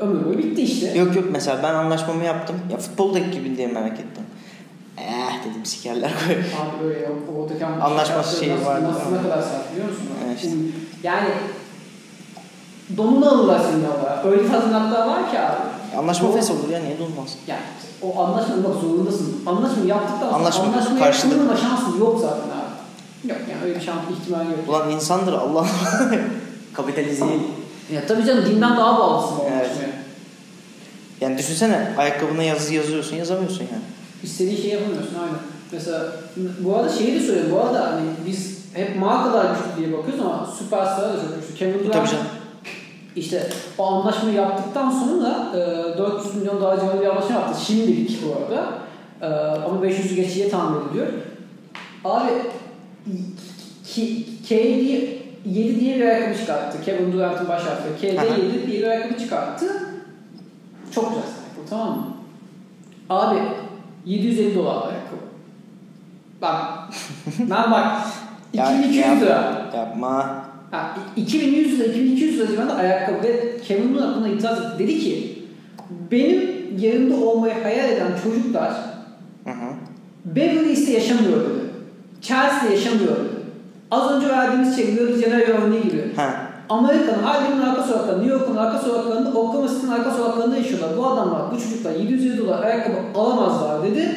ömür 0.00 0.24
boyu 0.24 0.38
bitti 0.38 0.62
işte. 0.62 0.98
Yok 0.98 1.16
yok 1.16 1.24
mesela 1.32 1.60
ben 1.62 1.74
anlaşmamı 1.74 2.24
yaptım. 2.24 2.56
Ya 2.72 2.76
futboldaki 2.78 3.30
gibi 3.30 3.56
diye 3.56 3.66
merak 3.66 3.92
ettim. 3.92 4.22
Eh 4.98 5.40
dedim 5.50 5.64
sikerler 5.64 6.10
koy. 6.26 6.34
Abi 6.36 6.84
böyle 6.88 7.08
o- 7.08 7.40
oradaki 7.42 7.66
Anlaşması 7.66 8.38
şeyi 8.40 8.52
nasıl, 8.54 8.66
vardı. 8.66 8.84
Nasıl 8.88 9.12
ne 9.16 9.22
kadar 9.22 9.42
sert 9.42 9.72
biliyor 9.72 9.88
musun? 9.88 10.04
Evet 10.26 10.36
işte. 10.44 10.56
Yani 11.02 11.28
donunu 12.96 13.28
alırlar 13.28 13.60
senin 13.70 13.84
orada. 13.84 14.22
Öyle 14.30 14.48
tazminatlar 14.50 15.06
var 15.08 15.30
ki 15.30 15.38
abi. 15.38 15.56
Anlaşma 15.98 16.28
O- 16.28 16.32
fes 16.32 16.50
olur 16.50 16.68
ya 16.70 16.80
niye 16.80 16.98
durmaz? 16.98 17.34
Yani 17.46 17.60
o 18.02 18.20
anlaşmayı 18.24 18.64
bak 18.64 18.74
zorundasın. 18.80 19.42
Anlaşmayı 19.46 19.86
yaptıktan 19.88 20.20
sonra 20.26 20.34
Anlaşma 20.34 20.64
anlaşmayı 20.64 20.98
karşılık. 20.98 21.58
şansın 21.60 22.00
yok 22.00 22.18
zaten 22.20 22.36
abi. 22.48 22.72
Yok 23.30 23.38
yani 23.50 23.64
öyle 23.64 23.74
bir 23.74 23.80
şans 23.84 23.98
ihtimali 24.10 24.50
yok. 24.50 24.58
Ulan 24.68 24.90
insandır 24.90 25.32
Allah 25.32 25.66
kapitalizm. 26.74 27.24
Ya 27.92 28.06
tabii 28.08 28.24
canım 28.26 28.44
dinden 28.46 28.76
daha 28.76 28.98
bağlısın 28.98 29.36
Evet. 29.56 29.70
Yani 31.20 31.38
düşünsene 31.38 31.88
ayakkabına 31.98 32.42
yazı 32.42 32.74
yazıyorsun 32.74 33.16
yazamıyorsun 33.16 33.60
yani. 33.72 33.82
İstediğin 34.22 34.56
şeyi 34.56 34.72
yapamıyorsun 34.72 35.14
aynen. 35.22 35.38
Mesela 35.72 36.12
bu 36.60 36.76
arada 36.76 36.88
şeyi 36.88 37.14
de 37.14 37.20
söyleyeyim. 37.26 37.50
Bu 37.52 37.60
arada 37.60 37.92
hani 37.92 38.02
biz 38.26 38.58
hep 38.74 38.96
markalar 38.96 39.44
güçlü 39.44 39.84
diye 39.84 39.98
bakıyoruz 39.98 40.24
ama 40.24 40.48
süperstar 40.58 41.12
da 41.12 41.16
çok 41.16 41.40
güçlü. 41.40 41.54
Kevin 41.58 41.84
Durant 41.88 42.14
işte 43.16 43.50
o 43.78 43.86
anlaşmayı 43.86 44.36
yaptıktan 44.36 44.90
sonra 44.90 45.52
e, 45.94 45.98
400 45.98 46.34
milyon 46.34 46.60
daha 46.62 46.80
civarı 46.80 47.00
bir 47.00 47.06
anlaşma 47.06 47.34
yaptı. 47.34 47.64
Şimdilik 47.66 48.18
bu 48.26 48.36
arada. 48.36 48.68
E, 49.20 49.26
ama 49.60 49.86
500'ü 49.86 50.14
geçeceği 50.14 50.50
tahmin 50.50 50.88
ediliyor. 50.88 51.06
Abi 52.04 52.30
K- 53.94 54.24
KD 54.48 55.21
7 55.46 55.80
diye 55.80 55.96
bir 55.96 56.06
ayakkabı 56.06 56.38
çıkarttı. 56.38 56.78
Kevin 56.84 57.12
Durant'ın 57.12 57.48
baş 57.48 57.62
harfi. 57.62 58.00
KD 58.00 58.18
Aha. 58.18 58.24
7 58.36 58.66
diye 58.66 58.80
bir 58.82 58.86
ayakkabı 58.86 59.18
çıkarttı. 59.18 59.66
Çok 60.94 61.08
güzel 61.08 61.22
ayakkabı 61.24 61.66
tamam 61.70 61.88
mı? 61.98 62.06
Abi 63.10 63.38
750 64.06 64.54
dolar 64.54 64.72
ayakkabı. 64.74 65.22
Bak. 66.42 66.62
Lan 67.50 67.70
bak. 67.70 67.86
Ya- 68.54 68.72
2200 68.78 69.06
yap- 69.06 69.20
lira. 69.22 69.70
Yapma. 69.76 70.44
Ha, 70.70 70.96
2100 71.16 71.78
lira, 71.78 71.88
2200 71.88 72.38
lira 72.38 72.46
civarında 72.46 72.74
ayakkabı 72.74 73.22
ve 73.22 73.56
Kevin 73.68 73.94
Durant 73.94 74.16
buna 74.16 74.28
itiraz 74.28 74.58
etti. 74.60 74.78
Dedi 74.78 74.98
ki 74.98 75.38
benim 76.10 76.50
yerimde 76.78 77.14
olmayı 77.14 77.54
hayal 77.62 77.88
eden 77.90 78.10
çocuklar. 78.24 78.72
Beverly 80.24 80.68
Hills'te 80.70 80.92
yaşamıyor 80.92 81.40
dedi. 81.40 81.60
Chelsea'de 82.20 82.74
yaşamıyor 82.74 83.16
dedi. 83.16 83.31
Az 83.92 84.10
önce 84.10 84.28
verdiğimiz 84.28 84.76
de 84.78 85.22
Janeiro 85.22 85.52
örneği 85.52 85.82
gibi. 85.82 86.12
Ha. 86.16 86.30
Amerika'nın 86.68 87.22
Harlem'in 87.22 87.62
arka 87.62 87.82
sokaklarında, 87.82 88.22
New 88.22 88.38
York'un 88.38 88.56
arka 88.56 88.78
sokaklarında, 88.78 89.28
Oklahoma 89.28 89.68
City'nin 89.68 89.90
arka 89.90 90.10
sokaklarında 90.10 90.56
yaşıyorlar. 90.56 90.98
Bu 90.98 91.06
adamlar, 91.06 91.42
bu 91.52 91.60
çocuklar 91.60 91.92
750 91.92 92.38
dolar 92.38 92.62
ayakkabı 92.62 92.96
alamazlar 93.14 93.82
dedi. 93.82 94.16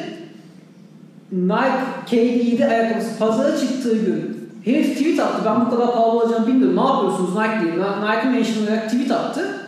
Nike 1.32 1.82
KD7 2.10 2.68
ayakkabısı 2.68 3.18
pazara 3.18 3.58
çıktığı 3.58 3.96
gün 3.96 4.50
herif 4.64 4.98
tweet 4.98 5.20
attı. 5.20 5.42
Ben 5.46 5.66
bu 5.66 5.70
kadar 5.70 5.92
pahalı 5.92 6.12
olacağını 6.12 6.46
bilmiyorum. 6.46 6.76
Ne 6.76 6.86
yapıyorsunuz 6.86 7.30
Nike 7.30 7.60
diye. 7.62 7.72
Nike 7.74 8.28
mention 8.28 8.66
olarak 8.66 8.84
tweet 8.84 9.10
attı. 9.10 9.60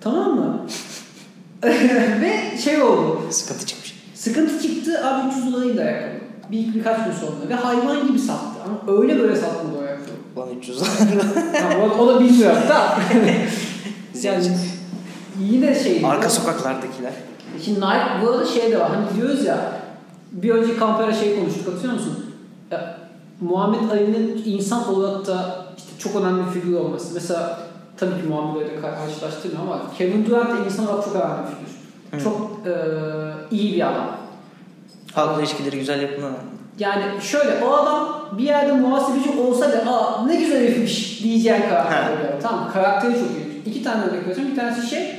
Tamam 0.00 0.34
mı? 0.34 0.60
Ve 2.20 2.58
şey 2.58 2.82
oldu. 2.82 3.20
Sıkıntı 3.30 3.66
çıkmış. 3.66 3.96
Sıkıntı 4.14 4.62
çıktı 4.62 5.06
abi 5.06 5.28
300 5.28 5.52
dolarıydı 5.52 5.80
ayakkabı. 5.80 6.15
Bir, 6.50 6.74
birkaç 6.74 7.04
gün 7.04 7.12
sonra. 7.12 7.48
Ve 7.48 7.54
hayvan 7.54 8.06
gibi 8.06 8.18
sattı. 8.18 8.60
Ama 8.66 8.98
öyle 8.98 9.18
böyle 9.18 9.36
satmadı 9.36 9.76
o 9.78 9.82
ayakkabı. 9.82 10.16
Ulan 10.36 10.48
300 10.58 10.82
Tamam, 11.60 11.90
o, 11.90 12.02
o 12.02 12.14
da 12.14 12.20
bilmiyorum 12.20 12.62
da. 12.68 12.98
yani 14.22 14.44
yine 15.40 15.74
şey. 15.74 16.02
Arka 16.04 16.30
sokaklardakiler. 16.30 17.12
Şimdi 17.64 17.80
Nike 17.80 18.22
bu 18.22 18.30
arada 18.30 18.46
şey 18.46 18.72
de 18.72 18.80
var. 18.80 18.90
Hani 18.90 19.16
diyoruz 19.16 19.44
ya 19.44 19.72
bir 20.32 20.50
önceki 20.50 20.78
kampanya 20.78 21.12
şey 21.12 21.40
konuştuk 21.40 21.66
hatırlıyor 21.66 21.94
musun? 21.94 22.24
Ya, 22.70 22.98
Muhammed 23.40 23.90
Ali'nin 23.90 24.42
insan 24.44 24.94
olarak 24.94 25.26
da 25.26 25.66
işte 25.76 25.88
çok 25.98 26.16
önemli 26.16 26.46
bir 26.46 26.60
figür 26.60 26.76
olması. 26.76 27.14
Mesela 27.14 27.58
tabii 27.96 28.22
ki 28.22 28.28
Muhammed 28.28 28.56
Ali'yle 28.56 28.80
karşılaştırmıyorum 28.80 29.72
ama 29.72 29.80
Kevin 29.98 30.26
Durant 30.26 30.66
insan 30.66 30.88
olarak 30.88 31.04
çok 31.04 31.14
önemli 31.14 31.38
bir 31.42 31.56
figür. 31.56 32.18
Hı. 32.18 32.24
Çok 32.24 32.50
e, 32.66 32.72
iyi 33.50 33.74
bir 33.74 33.90
adam. 33.90 34.25
Halkla 35.16 35.40
ilişkileri 35.42 35.78
güzel 35.78 36.02
yapılan. 36.02 36.32
Yani 36.78 37.02
şöyle 37.22 37.64
o 37.64 37.72
adam 37.72 38.08
bir 38.38 38.42
yerde 38.44 38.72
muhasebeci 38.72 39.40
olsa 39.40 39.72
da 39.72 39.90
aa 39.90 40.26
ne 40.26 40.36
güzel 40.36 40.62
herifmiş 40.62 41.22
diyeceğin 41.22 41.62
karakter 41.68 42.02
oluyor. 42.02 42.40
Tamam 42.42 42.70
karakteri 42.72 43.12
çok 43.12 43.22
iyi. 43.30 43.64
İki 43.64 43.84
tane 43.84 44.02
örnek 44.04 44.26
vereceğim. 44.26 44.50
Bir 44.50 44.56
tanesi 44.56 44.86
şey 44.86 45.16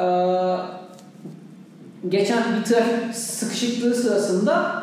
eee, 0.00 0.56
geçen 2.08 2.38
bir 2.58 2.64
trafik 2.64 3.14
sıkışıklığı 3.14 3.94
sırasında 3.94 4.82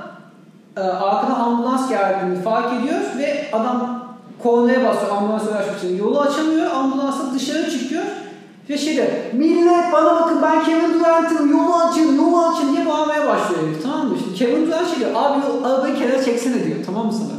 eee 0.77 0.83
arkadan 0.83 1.39
ambulans 1.39 1.89
geldiğini 1.89 2.41
fark 2.41 2.73
ediyor 2.81 2.99
ve 3.17 3.45
adam 3.53 4.03
kornaya 4.43 4.89
basıyor 4.89 5.11
ambulans 5.17 5.43
uğraşmak 5.43 5.77
için. 5.77 5.97
Yolu 5.97 6.21
açamıyor. 6.21 6.71
Ambulansla 6.71 7.33
dışarı 7.33 7.71
çıkıyor. 7.71 8.03
Ve 8.69 8.77
şey 8.77 8.95
diyor, 8.95 9.07
millet 9.33 9.93
bana 9.93 10.15
bakın 10.21 10.41
ben 10.41 10.63
Kevin 10.65 10.93
Durant'ım 10.99 11.51
yolu 11.51 11.75
Diyor, 15.03 15.15
abi 15.15 15.67
arabayı 15.67 15.95
kenara 15.95 16.23
çeksene 16.23 16.63
diyor 16.63 16.77
tamam 16.85 17.05
mı 17.05 17.13
sana? 17.13 17.31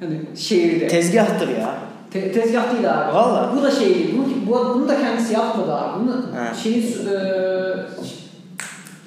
Hani 0.00 0.20
şehirde. 0.36 0.88
Tezgahtır 0.88 1.48
ya. 1.48 1.74
Te- 2.10 2.32
tezgah 2.32 2.72
değil 2.72 2.94
abi. 2.94 3.14
Valla. 3.14 3.52
Bu 3.56 3.62
da 3.62 3.70
şey 3.70 3.94
değil. 3.94 4.14
Bunu, 4.18 4.26
bu, 4.46 4.74
bunu 4.74 4.88
da 4.88 5.00
kendisi 5.00 5.32
yapmadı 5.34 5.74
abi. 5.74 6.00
Bunu 6.00 6.12
He. 6.16 6.54
şeyin 6.62 7.08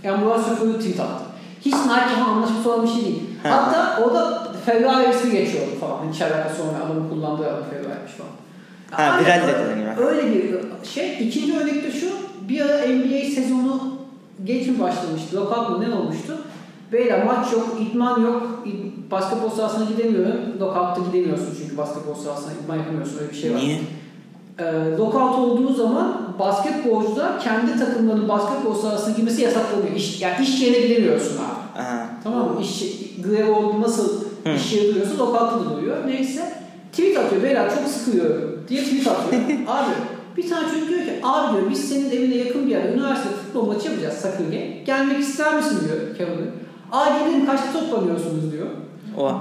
e, 0.03 0.09
ambulans 0.09 0.47
şoförü 0.47 0.77
tweet 0.77 0.99
attı. 0.99 1.23
Hiç 1.61 1.73
Nike'la 1.73 2.25
anlaşması 2.27 2.73
olan 2.73 2.83
bir 2.85 2.91
şey 2.91 3.01
değil. 3.05 3.21
He. 3.43 3.49
Hatta 3.49 4.03
o 4.03 4.13
da 4.13 4.47
Ferrari 4.65 5.09
ismi 5.15 5.31
geçiyordu 5.31 5.71
falan. 5.79 5.97
Hiç 6.13 6.21
alakası 6.21 6.63
olmayan 6.63 6.85
adamın 6.85 7.09
kullandığı 7.09 7.47
araba 7.47 7.63
Ferrari'miş 7.69 8.11
falan. 8.11 8.31
Ha, 8.91 9.17
Abi, 9.17 9.25
viral 9.25 9.47
dediler 9.47 9.77
yani. 9.87 9.99
Öyle 9.99 10.33
bir 10.33 10.55
şey. 10.87 11.27
İkinci 11.27 11.57
örnek 11.57 11.83
de 11.83 11.91
şu. 11.91 12.07
Bir 12.49 12.61
ara 12.61 12.77
NBA 12.87 13.35
sezonu 13.35 13.81
geç 14.43 14.67
mi 14.67 14.79
başlamıştı? 14.79 15.35
Lockout 15.35 15.69
mu 15.69 15.81
ne 15.89 15.95
olmuştu? 15.95 16.37
Beyler 16.91 17.25
maç 17.25 17.53
yok, 17.53 17.77
idman 17.81 18.21
yok. 18.21 18.43
İd- 18.65 18.89
Basketbol 19.11 19.49
sahasına 19.49 19.85
gidemiyorum. 19.85 20.35
Lockout'ta 20.59 21.01
gidemiyorsun 21.11 21.47
çünkü 21.61 21.77
basketbol 21.77 22.15
sahasına 22.15 22.51
idman 22.63 22.75
yapamıyorsun. 22.75 23.17
Öyle 23.19 23.31
bir 23.31 23.35
şey 23.37 23.51
var. 23.53 23.57
Niye? 23.59 23.79
Ee, 24.59 24.63
lockout 24.97 25.39
olduğu 25.39 25.73
zaman 25.73 26.35
basketbolcular 26.39 27.39
kendi 27.41 27.79
takımlarının 27.79 28.29
basketbol 28.29 28.73
sahasına 28.75 29.15
girmesi 29.15 29.41
yasaklanıyor. 29.41 29.95
İş, 29.95 30.21
yani 30.21 30.43
iş 30.43 30.61
yerine 30.61 30.87
gidemiyorsun 30.87 31.37
abi. 31.37 31.81
Aha. 31.81 32.05
Tamam 32.23 32.47
mı? 32.53 32.61
İş, 32.61 32.83
grev 33.23 33.55
oldu 33.55 33.81
nasıl 33.81 34.21
Hı. 34.43 34.49
iş 34.55 34.73
yeri 34.73 34.89
duruyorsa 34.89 35.13
lockout'ta 35.13 35.59
da 35.59 35.69
duruyor. 35.77 35.97
Neyse. 36.07 36.53
Tweet 36.91 37.17
atıyor. 37.17 37.43
Beyler 37.43 37.69
çok 37.75 37.87
sıkılıyorum 37.87 38.63
diye 38.69 38.83
tweet 38.83 39.07
atıyor. 39.07 39.41
abi 39.67 39.89
bir 40.37 40.49
tane 40.49 40.67
çocuk 40.71 40.89
diyor 40.89 40.99
ki 40.99 41.11
abi 41.23 41.53
diyor 41.57 41.69
biz 41.71 41.89
senin 41.89 42.09
evine 42.11 42.35
yakın 42.35 42.65
bir 42.65 42.71
yerde 42.71 42.93
üniversite 42.93 43.29
futbol 43.29 43.65
maçı 43.67 43.87
yapacağız 43.89 44.15
Sakırge. 44.15 44.83
Gelmek 44.85 45.19
ister 45.19 45.55
misin 45.55 45.77
diyor 45.87 46.17
Kevin. 46.17 46.51
Gelirim 46.93 47.45
kaçta 47.45 47.73
toplanıyorsunuz 47.73 48.51
diyor. 48.51 48.67
O. 49.17 49.31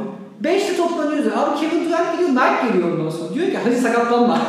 Beşte 0.40 0.76
toplanıyoruz. 0.76 1.26
Abi 1.32 1.60
Kevin 1.60 1.84
Durant 1.88 2.12
gidiyor 2.12 2.28
Nike 2.30 2.68
geliyor 2.68 2.98
ondan 2.98 3.10
sonra. 3.10 3.34
Diyor 3.34 3.46
ki 3.46 3.58
hadi 3.64 3.76
sakatlanma. 3.76 4.38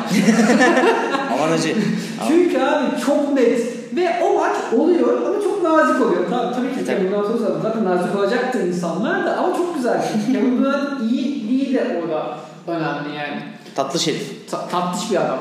Aman 1.33 1.51
acı. 1.51 1.75
Çünkü 2.27 2.59
abi 2.59 2.85
çok 3.05 3.33
net. 3.33 3.79
Ve 3.95 4.09
o 4.23 4.39
maç 4.39 4.55
oluyor 4.77 5.21
ama 5.27 5.43
çok 5.43 5.63
nazik 5.63 6.01
oluyor. 6.05 6.23
Tabii, 6.29 6.55
tabii 6.55 6.67
ki 6.67 6.85
Tabii. 6.85 6.97
Kevin 6.97 7.11
Durant 7.11 7.25
olsa 7.25 7.59
zaten 7.63 7.85
nazik 7.85 8.15
olacaktır 8.15 8.59
insanlar 8.59 9.25
da 9.25 9.37
ama 9.37 9.57
çok 9.57 9.75
güzel. 9.75 10.01
Kevin 10.33 10.63
Durant 10.63 11.11
iyi 11.11 11.49
değil 11.49 11.73
de 11.73 12.01
orada 12.03 12.37
önemli 12.67 13.15
yani. 13.17 13.41
Tatlı 13.75 13.99
şerif. 13.99 14.51
Ta- 14.51 14.67
tatlış 14.67 15.11
bir 15.11 15.15
adam. 15.15 15.39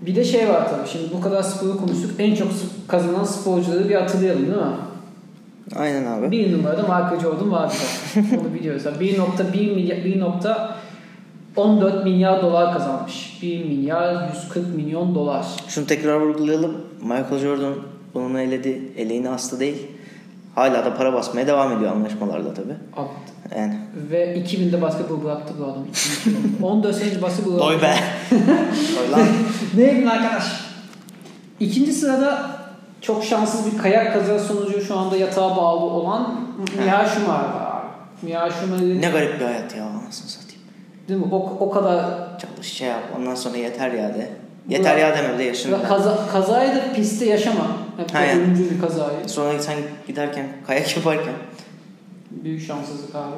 Bir 0.00 0.16
de 0.16 0.24
şey 0.24 0.48
var 0.48 0.68
tabii. 0.70 0.88
Şimdi 0.88 1.14
bu 1.16 1.20
kadar 1.20 1.42
sporu 1.42 1.76
konuştuk. 1.78 2.10
En 2.18 2.34
çok 2.34 2.48
kazanan 2.88 3.24
sporcuları 3.24 3.88
bir 3.88 3.94
hatırlayalım 3.94 4.42
değil 4.46 4.56
mi? 4.58 4.62
Aynen 5.76 6.06
abi. 6.06 6.30
Bir 6.30 6.52
numarada 6.52 6.82
Michael 6.82 7.20
Jordan 7.20 7.52
var 7.52 7.72
zaten. 8.14 8.38
Onu 8.38 8.54
biliyoruz. 8.54 8.84
Yani 8.84 8.96
1.1 8.96 9.74
milyar 9.74 9.96
1.14 11.56 12.04
milyar 12.04 12.42
dolar 12.42 12.72
kazanmış. 12.72 13.38
1 13.42 13.64
milyar 13.64 14.28
140 14.28 14.74
milyon 14.76 15.14
dolar. 15.14 15.46
Şunu 15.68 15.86
tekrar 15.86 16.20
vurgulayalım. 16.20 16.76
Michael 17.02 17.38
Jordan 17.38 17.74
bunun 18.14 18.34
eledi. 18.34 18.82
Eleğini 18.96 19.28
hasta 19.28 19.60
değil. 19.60 19.86
Hala 20.54 20.84
da 20.84 20.94
para 20.96 21.12
basmaya 21.12 21.46
devam 21.46 21.72
ediyor 21.76 21.92
anlaşmalarla 21.92 22.54
tabi. 22.54 22.72
Yani. 23.56 23.78
Ve 24.10 24.36
2000'de 24.36 24.82
basketbol 24.82 25.24
bıraktı 25.24 25.54
bu 25.60 25.64
adam. 25.64 25.84
2002'de. 25.92 26.64
14 26.66 26.96
sene 26.96 27.22
basketbol 27.22 27.58
Doy 27.58 27.82
be. 27.82 27.94
Doy 28.30 29.10
lan. 29.12 29.20
ne 29.76 29.90
bileyim 29.90 30.08
arkadaş. 30.08 30.44
İkinci 31.60 31.92
sırada 31.92 32.59
çok 33.00 33.24
şanssız 33.24 33.72
bir 33.72 33.78
kayak 33.78 34.12
kazası 34.14 34.54
sonucu 34.54 34.80
şu 34.80 34.98
anda 34.98 35.16
yatağa 35.16 35.56
bağlı 35.56 35.80
olan 35.84 36.40
Miha 36.78 37.06
Schumacher 37.06 37.28
var 37.34 37.44
abi. 37.70 37.86
Miha 38.26 38.50
Schumacher'in 38.50 39.02
Ne 39.02 39.10
garip 39.10 39.40
bir 39.40 39.44
hayat 39.44 39.76
ya 39.76 39.84
anasını 39.84 40.28
satayım. 40.30 40.62
değil 41.08 41.20
mi? 41.20 41.26
O, 41.32 41.36
o 41.60 41.70
kadar 41.70 42.04
Çalış 42.38 42.72
şey 42.72 42.88
yap 42.88 43.02
ondan 43.18 43.34
sonra 43.34 43.56
yeter 43.56 43.90
ya 43.90 44.14
de. 44.14 44.30
Yeter 44.68 44.96
ya 44.96 45.16
deme 45.18 45.38
de 45.38 45.42
yaşını. 45.42 45.82
Kaza, 45.88 46.26
kazayı 46.32 46.74
da 46.76 46.92
pistte 46.96 47.26
yaşama. 47.26 47.66
Hep 47.96 48.14
Ha, 48.14 48.20
yani. 48.20 48.40
ölümcül 48.42 48.70
bir 48.70 48.80
kazayı. 48.80 49.28
Sonra 49.28 49.58
sen 49.58 49.76
giderken 50.06 50.46
kayak 50.66 50.96
yaparken 50.96 51.34
Büyük 52.30 52.66
şanssızlık 52.66 53.14
abi. 53.14 53.34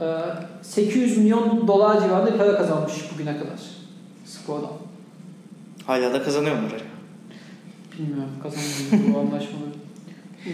Ee, 0.00 0.14
800 0.62 1.18
milyon 1.18 1.68
dolar 1.68 2.00
civarında 2.00 2.38
para 2.38 2.56
kazanmış 2.56 2.92
bugüne 3.14 3.32
kadar 3.38 3.58
spordan. 4.26 4.70
Hala 5.86 6.12
da 6.12 6.22
kazanıyorlar. 6.22 6.72
Bilmiyorum 7.98 8.30
kazanmıyor 8.42 9.14
bu 9.14 9.18
anlaşmaları. 9.20 9.72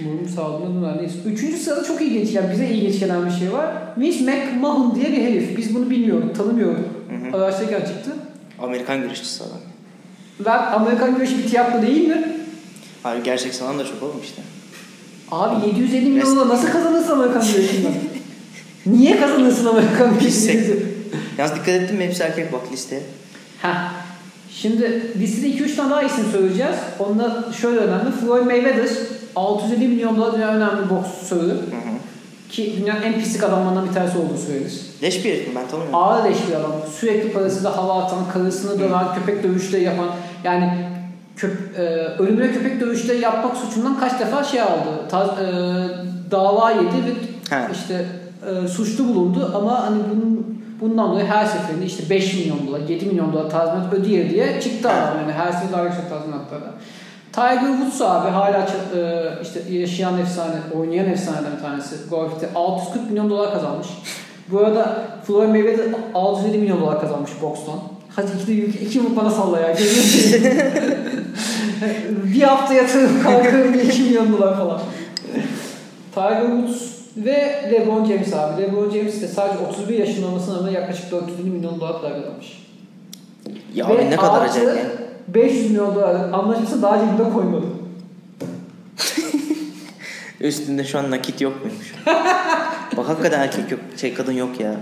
Umarım 0.02 0.28
sağlığına. 0.28 0.94
Neyse. 0.94 1.14
Üçüncü 1.26 1.56
sırada 1.56 1.84
çok 1.84 2.02
ilginç 2.02 2.32
yani 2.34 2.52
bize 2.52 2.68
ilginç 2.68 3.00
gelen 3.00 3.26
bir 3.26 3.30
şey 3.30 3.52
var. 3.52 3.74
Vince 3.98 4.24
McMahon 4.24 4.94
diye 4.94 5.12
bir 5.12 5.22
herif. 5.22 5.56
Biz 5.56 5.74
bunu 5.74 5.90
bilmiyorduk, 5.90 6.36
tanımıyorduk. 6.36 6.84
Hı 7.10 7.36
hı. 7.36 7.42
Araştırırken 7.42 7.80
çıktı. 7.80 8.10
Amerikan 8.62 9.02
güreşçisi 9.02 9.44
adam. 9.44 9.58
Ve 10.40 10.50
Amerikan 10.50 11.14
güreşi 11.14 11.38
bir 11.38 11.46
tiyatro 11.46 11.82
değil 11.82 12.08
mi? 12.08 12.32
Abi 13.04 13.22
gerçek 13.22 13.54
sanan 13.54 13.78
da 13.78 13.84
çok 13.86 14.02
oğlum 14.02 14.20
işte. 14.22 14.42
Abi 15.30 15.66
750 15.68 16.06
milyon 16.10 16.36
dolar 16.36 16.48
nasıl 16.48 16.68
kazanırsın 16.68 17.12
Amerikan 17.12 17.42
güreşinden? 17.52 17.92
Niye 18.86 19.20
kazanırsın 19.20 19.66
Amerikan 19.66 20.14
Liste. 20.20 20.52
güreşinden? 20.52 20.88
Yalnız 21.38 21.54
dikkat 21.54 21.68
ettin 21.68 21.96
mi 21.96 22.04
hepsi 22.04 22.22
erkek 22.22 22.52
bak 22.52 22.72
listeye. 22.72 23.02
Heh. 23.62 23.92
Şimdi 24.62 25.12
listede 25.18 25.50
2-3 25.50 25.76
tane 25.76 25.90
daha 25.90 26.02
isim 26.02 26.24
söyleyeceğiz. 26.32 26.76
Onlar 26.98 27.52
şöyle 27.60 27.78
önemli. 27.78 28.10
Floyd 28.10 28.46
Mayweather 28.46 28.88
650 29.36 29.88
milyon 29.88 30.16
dolar 30.16 30.34
dünya 30.34 30.48
önemli 30.48 30.90
boksörü. 30.90 31.56
Ki 32.50 32.74
dünyanın 32.80 33.02
en 33.02 33.14
pislik 33.14 33.44
adamlarından 33.44 33.88
bir 33.88 33.94
tanesi 33.94 34.18
olduğu 34.18 34.36
söylenir. 34.46 34.80
Leş 35.02 35.24
bir 35.24 35.30
herif 35.30 35.48
mi 35.48 35.54
ben 35.56 35.68
tanımıyorum. 35.68 35.94
Ağır 35.94 36.24
leş 36.24 36.36
bir 36.48 36.54
adam. 36.54 36.72
Sürekli 37.00 37.32
parası 37.32 37.64
da 37.64 37.76
hava 37.76 38.02
atan, 38.02 38.18
karısını 38.32 38.80
döven, 38.80 39.14
köpek 39.14 39.42
dövüşleri 39.42 39.82
yapan. 39.82 40.08
Yani 40.44 40.88
köp, 41.36 41.78
e, 41.78 41.82
ölümüne 42.18 42.52
köpek 42.52 42.80
dövüşleri 42.80 43.20
yapmak 43.20 43.56
suçundan 43.56 44.00
kaç 44.00 44.20
defa 44.20 44.44
şey 44.44 44.60
aldı. 44.60 45.08
Ta, 45.10 45.24
e, 45.24 45.50
dava 46.30 46.70
yedi 46.70 46.84
ve 46.84 47.10
He. 47.56 47.68
işte 47.72 48.06
e, 48.46 48.68
suçlu 48.68 49.08
bulundu 49.08 49.52
ama 49.54 49.86
hani 49.86 49.98
bunun 50.10 50.57
bundan 50.80 51.10
dolayı 51.10 51.26
her 51.26 51.46
seferinde 51.46 51.86
işte 51.86 52.10
5 52.10 52.34
milyon 52.34 52.66
dolar, 52.66 52.80
7 52.88 53.06
milyon 53.06 53.32
dolar 53.32 53.50
tazminat 53.50 53.92
ödeye 53.92 54.30
diye 54.30 54.60
çıktı 54.60 54.90
adam 54.90 55.16
yani 55.20 55.32
her 55.32 55.52
seferinde 55.52 55.72
daha 55.72 55.84
yüksek 55.84 56.08
tazminatlara. 56.08 56.74
Tiger 57.32 57.76
Woods 57.76 58.02
abi 58.02 58.30
hala 58.30 58.66
e, 58.96 59.28
işte 59.42 59.60
yaşayan 59.70 60.18
efsane, 60.18 60.54
oynayan 60.74 61.06
efsaneden 61.06 61.56
bir 61.56 61.62
tanesi. 61.62 61.96
Golf'te 62.10 62.48
640 62.54 63.10
milyon 63.10 63.30
dolar 63.30 63.52
kazanmış. 63.52 63.88
Bu 64.50 64.58
arada 64.58 65.04
Floyd 65.26 65.48
Mayweather 65.48 65.86
650 66.14 66.58
milyon 66.58 66.80
dolar 66.80 67.00
kazanmış 67.00 67.30
bokstan. 67.42 67.78
Hadi 68.16 68.26
iki, 68.42 68.46
de, 68.46 68.66
iki 68.66 68.98
yumruk 68.98 69.16
bana 69.16 69.30
salla 69.30 69.60
ya. 69.60 69.76
Bir 72.24 72.42
hafta 72.42 72.74
yatırım 72.74 73.22
kalkıyorum 73.22 73.74
2 73.74 74.02
milyon 74.02 74.32
dolar 74.32 74.56
falan. 74.56 74.80
Tiger 76.14 76.46
Woods 76.46 76.97
ve 77.24 77.70
LeBron 77.72 78.04
James 78.04 78.34
abi. 78.34 78.62
LeBron 78.62 78.90
James 78.90 79.22
de 79.22 79.28
sadece 79.28 79.58
31 79.64 79.98
yaşında 79.98 80.26
olmasına 80.26 80.58
rağmen 80.58 80.72
yaklaşık 80.72 81.12
450 81.12 81.50
milyon 81.50 81.80
dolar 81.80 82.02
para 82.02 82.14
kazanmış. 82.14 82.66
Ya 83.74 83.88
Ve 83.88 83.92
abi 83.92 84.10
ne 84.10 84.16
kadar 84.16 84.42
acayip 84.42 84.68
ya. 84.68 84.84
500 85.28 85.70
milyon 85.70 85.94
dolar 85.94 86.14
anlaşması 86.14 86.82
daha 86.82 86.98
cebime 86.98 87.32
koymadım. 87.32 87.74
Üstünde 90.40 90.84
şu 90.84 90.98
an 90.98 91.10
nakit 91.10 91.40
yok 91.40 91.64
muymuş? 91.64 91.94
Bak 92.96 93.08
hakikaten 93.08 93.40
erkek 93.40 93.70
yok, 93.70 93.80
şey 93.96 94.14
kadın 94.14 94.32
yok 94.32 94.60
ya. 94.60 94.74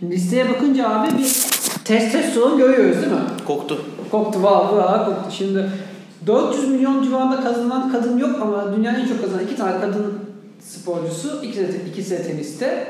Şimdi 0.00 0.14
listeye 0.14 0.48
bakınca 0.48 0.88
abi 0.88 1.18
bir 1.18 1.44
testosteron 1.84 2.58
görüyoruz 2.58 2.96
değil 2.96 3.12
mi? 3.12 3.18
Koktu. 3.46 3.84
Koktu 4.10 4.42
valla 4.42 4.76
valla 4.76 5.04
koktu. 5.04 5.30
Şimdi 5.30 5.70
400 6.26 6.68
milyon 6.68 7.02
civarında 7.02 7.40
kazanan 7.40 7.92
kadın 7.92 8.18
yok 8.18 8.42
ama 8.42 8.76
dünyanın 8.76 9.00
en 9.00 9.08
çok 9.08 9.20
kazanan 9.20 9.44
iki 9.44 9.56
tane 9.56 9.80
kadın 9.80 10.29
sporcusu. 10.60 11.42
İkisi 11.42 11.62
de, 11.68 11.88
ikisi 11.90 12.10
de 12.10 12.22
teniste. 12.22 12.86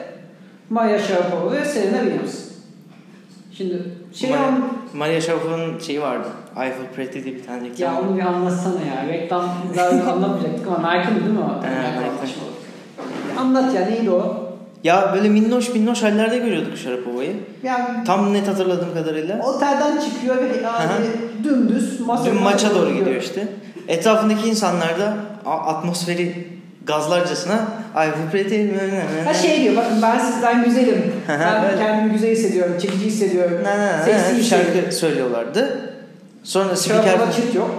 Maria 0.70 0.98
Sharapova 0.98 1.52
ve 1.52 1.64
Serena 1.64 2.00
Williams. 2.00 2.34
Şimdi 3.52 3.82
şey 4.14 4.30
Maria, 4.30 4.46
an, 4.46 4.68
Maria 4.94 5.20
Sharapova'nın 5.20 5.78
şeyi 5.78 6.00
vardı. 6.02 6.28
Eiffel 6.56 6.86
Pretty 6.96 7.24
diye 7.24 7.34
bir 7.34 7.44
tane 7.44 7.68
reklam. 7.68 7.94
ya 7.94 8.00
onu 8.00 8.16
bir 8.16 8.22
anlatsana 8.22 8.74
ya. 8.74 9.08
Reklam 9.08 9.48
zaten 9.74 10.00
anlatmayacaktık 10.06 10.66
ama 10.68 10.92
Nike'ın 10.94 11.14
değil 11.20 11.30
mi 11.30 11.38
o? 11.40 11.64
Evet. 11.66 12.10
Anlat 13.38 13.74
ya 13.74 13.80
neydi 13.86 14.10
o? 14.10 14.46
Ya 14.84 15.10
böyle 15.14 15.28
minnoş 15.28 15.74
minnoş 15.74 16.02
hallerde 16.02 16.38
görüyorduk 16.38 16.76
Sharapova'yı. 16.76 17.36
Yani 17.62 18.04
Tam 18.06 18.32
net 18.32 18.48
hatırladığım 18.48 18.94
kadarıyla. 18.94 19.40
otelden 19.42 20.00
çıkıyor 20.00 20.36
ve 20.36 20.46
yani 20.64 21.06
dümdüz 21.44 22.00
masa 22.00 22.24
Dün 22.24 22.42
maça 22.42 22.74
doğru 22.74 22.90
gidiyor 22.94 23.16
işte. 23.22 23.48
Etrafındaki 23.88 24.48
insanlar 24.48 24.98
da 24.98 25.16
atmosferi 25.46 26.46
gazlarcasına 26.84 27.68
Eiffel 27.96 28.30
Pretty 28.32 28.66
Ha 29.24 29.34
şey 29.34 29.62
diyor 29.62 29.76
bakın 29.76 30.02
ben 30.02 30.18
sizden 30.18 30.64
güzelim. 30.64 31.12
Ben 31.28 31.78
kendimi 31.78 32.12
güzel 32.12 32.30
hissediyorum, 32.30 32.78
çekici 32.82 33.04
hissediyorum. 33.06 33.58
Seksi 34.04 34.44
şarkı 34.44 34.92
söylüyorlardı. 34.92 35.90
Sonra 36.42 36.76
spiker 36.76 37.32
çıt 37.36 37.54
yok. 37.54 37.70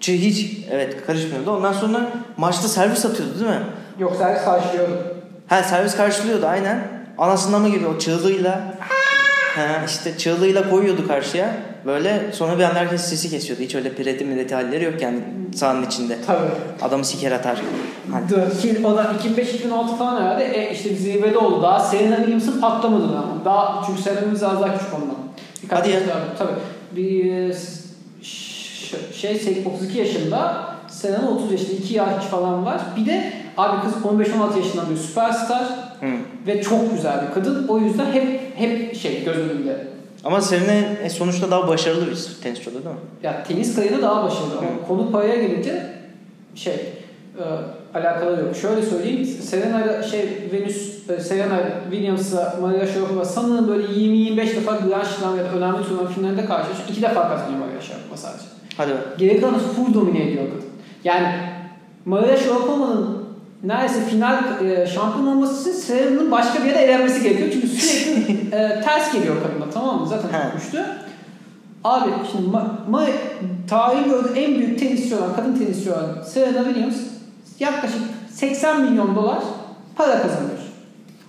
Çı- 0.00 0.12
hiç 0.16 0.58
evet 0.70 1.06
karışmıyordu. 1.06 1.50
Ondan 1.50 1.72
sonra 1.72 2.08
maçta 2.36 2.68
servis 2.68 3.04
atıyordu 3.04 3.34
değil 3.40 3.50
mi? 3.50 3.62
Yok 3.98 4.16
servis 4.18 4.44
karşılıyordu. 4.44 5.16
Ha 5.46 5.62
servis 5.62 5.96
karşılıyordu 5.96 6.46
aynen. 6.46 6.80
Anasından 7.18 7.60
mı 7.60 7.68
gibi 7.68 7.86
o 7.86 7.98
çığlığıyla. 7.98 8.60
Ha, 9.56 9.62
işte 9.86 10.18
çığlığıyla 10.18 10.70
koyuyordu 10.70 11.08
karşıya. 11.08 11.54
Böyle 11.86 12.32
sonra 12.32 12.58
bir 12.58 12.64
anda 12.64 12.78
herkes 12.78 13.00
sesi 13.00 13.30
kesiyordu. 13.30 13.62
Hiç 13.62 13.74
öyle 13.74 13.94
pireti 13.94 14.24
mileti 14.24 14.54
halleri 14.54 14.84
yok 14.84 15.02
yani 15.02 15.18
sahanın 15.54 15.86
içinde. 15.86 16.18
Tabii. 16.26 16.48
Adamı 16.82 17.04
siker 17.04 17.32
atar. 17.32 17.60
Hani. 18.12 18.24
O 18.86 18.96
da 18.96 19.02
2005-2006 19.02 19.96
falan 19.96 20.22
herhalde 20.22 20.44
e, 20.44 20.72
işte 20.74 20.94
zirvede 20.94 21.38
oldu 21.38 21.62
daha. 21.62 21.78
Serena 21.80 22.16
Williams'ın 22.16 22.60
patlamadı 22.60 23.04
ama. 23.04 23.44
Daha, 23.44 23.84
çünkü 23.86 24.02
Williams 24.02 24.42
az 24.42 24.60
daha 24.60 24.78
küçük 24.78 24.94
ondan. 24.94 25.16
Birkaç 25.62 25.78
Hadi 25.78 25.90
ya. 25.90 26.00
daha- 26.08 26.36
Tabii. 26.38 26.58
Bir 26.96 27.54
şey 29.12 29.62
32 29.66 29.98
yaşında 29.98 30.66
Serena 30.88 31.30
30 31.30 31.52
yaşında 31.52 31.72
2 31.72 31.94
yaş 31.94 32.24
falan 32.24 32.66
var. 32.66 32.80
Bir 32.96 33.06
de 33.06 33.32
abi 33.56 33.82
kız 33.82 33.92
15-16 34.04 34.58
yaşından 34.58 34.90
bir 34.90 34.96
süperstar 34.96 35.62
Hı. 36.00 36.06
ve 36.46 36.62
çok 36.62 36.92
güzel 36.92 37.26
bir 37.28 37.34
kadın. 37.34 37.68
O 37.68 37.78
yüzden 37.78 38.06
hep 38.12 38.40
hep 38.56 38.96
şey 38.96 39.24
göz 39.24 39.36
önünde. 39.38 39.86
Ama 40.24 40.40
Serena 40.40 40.72
e, 41.02 41.10
sonuçta 41.10 41.50
daha 41.50 41.68
başarılı 41.68 42.06
bir 42.06 42.16
tenisçi 42.42 42.70
oldu 42.70 42.78
değil 42.84 42.94
mi? 42.94 43.00
Ya 43.22 43.42
tenis 43.44 43.76
kariyeri 43.76 44.02
daha 44.02 44.24
başarılı 44.24 44.58
ama 44.58 44.86
konu 44.88 45.12
paraya 45.12 45.36
gelince 45.36 45.86
şey 46.54 46.74
e, 46.74 47.44
alakalı 47.98 48.40
yok. 48.40 48.56
Şöyle 48.56 48.82
söyleyeyim. 48.82 49.24
Serena 49.24 50.02
şey 50.02 50.50
Venus 50.52 51.10
e, 51.10 51.20
Serena 51.20 51.58
Williams'la 51.90 52.56
Maria 52.60 52.86
Sharapova 52.86 53.24
sanırım 53.24 53.68
böyle 53.68 53.86
20-25 53.86 54.36
defa 54.56 54.72
Grand 54.76 55.04
Slam 55.04 55.38
ya 55.38 55.44
da 55.44 55.48
önemli 55.48 55.84
turnuva 55.88 56.06
finalinde 56.08 56.44
karşılaşıyor. 56.44 56.88
İki 56.88 57.02
defa 57.02 57.28
kazanıyor 57.28 57.58
Maria 57.58 57.80
Sharapova 57.80 58.16
sadece. 58.16 58.44
Hadi 58.76 58.90
be. 58.90 58.96
Geri 59.18 59.40
kalanı 59.40 59.58
full 59.58 59.94
domine 59.94 60.28
ediyor 60.28 60.44
kadın. 60.44 60.64
Yani 61.04 61.28
Maria 62.04 62.36
Sharapova'nın 62.36 63.21
neredeyse 63.62 64.04
final 64.04 64.64
e, 64.64 64.86
şampiyon 64.86 65.26
olması 65.26 65.70
için 65.70 65.78
Serena'nın 65.78 66.30
başka 66.30 66.62
bir 66.62 66.68
yere 66.68 66.78
elenmesi 66.78 67.22
gerekiyor. 67.22 67.48
Çünkü 67.52 67.68
sürekli 67.68 68.32
e, 68.56 68.80
ters 68.80 69.12
geliyor 69.12 69.36
kadına 69.42 69.70
tamam 69.70 70.00
mı? 70.00 70.06
Zaten 70.06 70.28
çok 70.42 70.60
güçlü. 70.60 70.84
Abi 71.84 72.10
şimdi 72.32 72.48
ma, 72.48 72.78
ma, 72.88 73.06
tarihin 73.68 74.04
gördüğü 74.04 74.38
en 74.38 74.54
büyük 74.54 74.78
tenisçi 74.78 75.16
olan, 75.16 75.36
kadın 75.36 75.58
tenisçi 75.58 75.92
olan 75.92 76.22
Serena 76.26 76.64
Williams 76.64 76.96
yaklaşık 77.58 78.02
80 78.30 78.80
milyon 78.82 79.16
dolar 79.16 79.38
para 79.96 80.22
kazanıyor. 80.22 80.58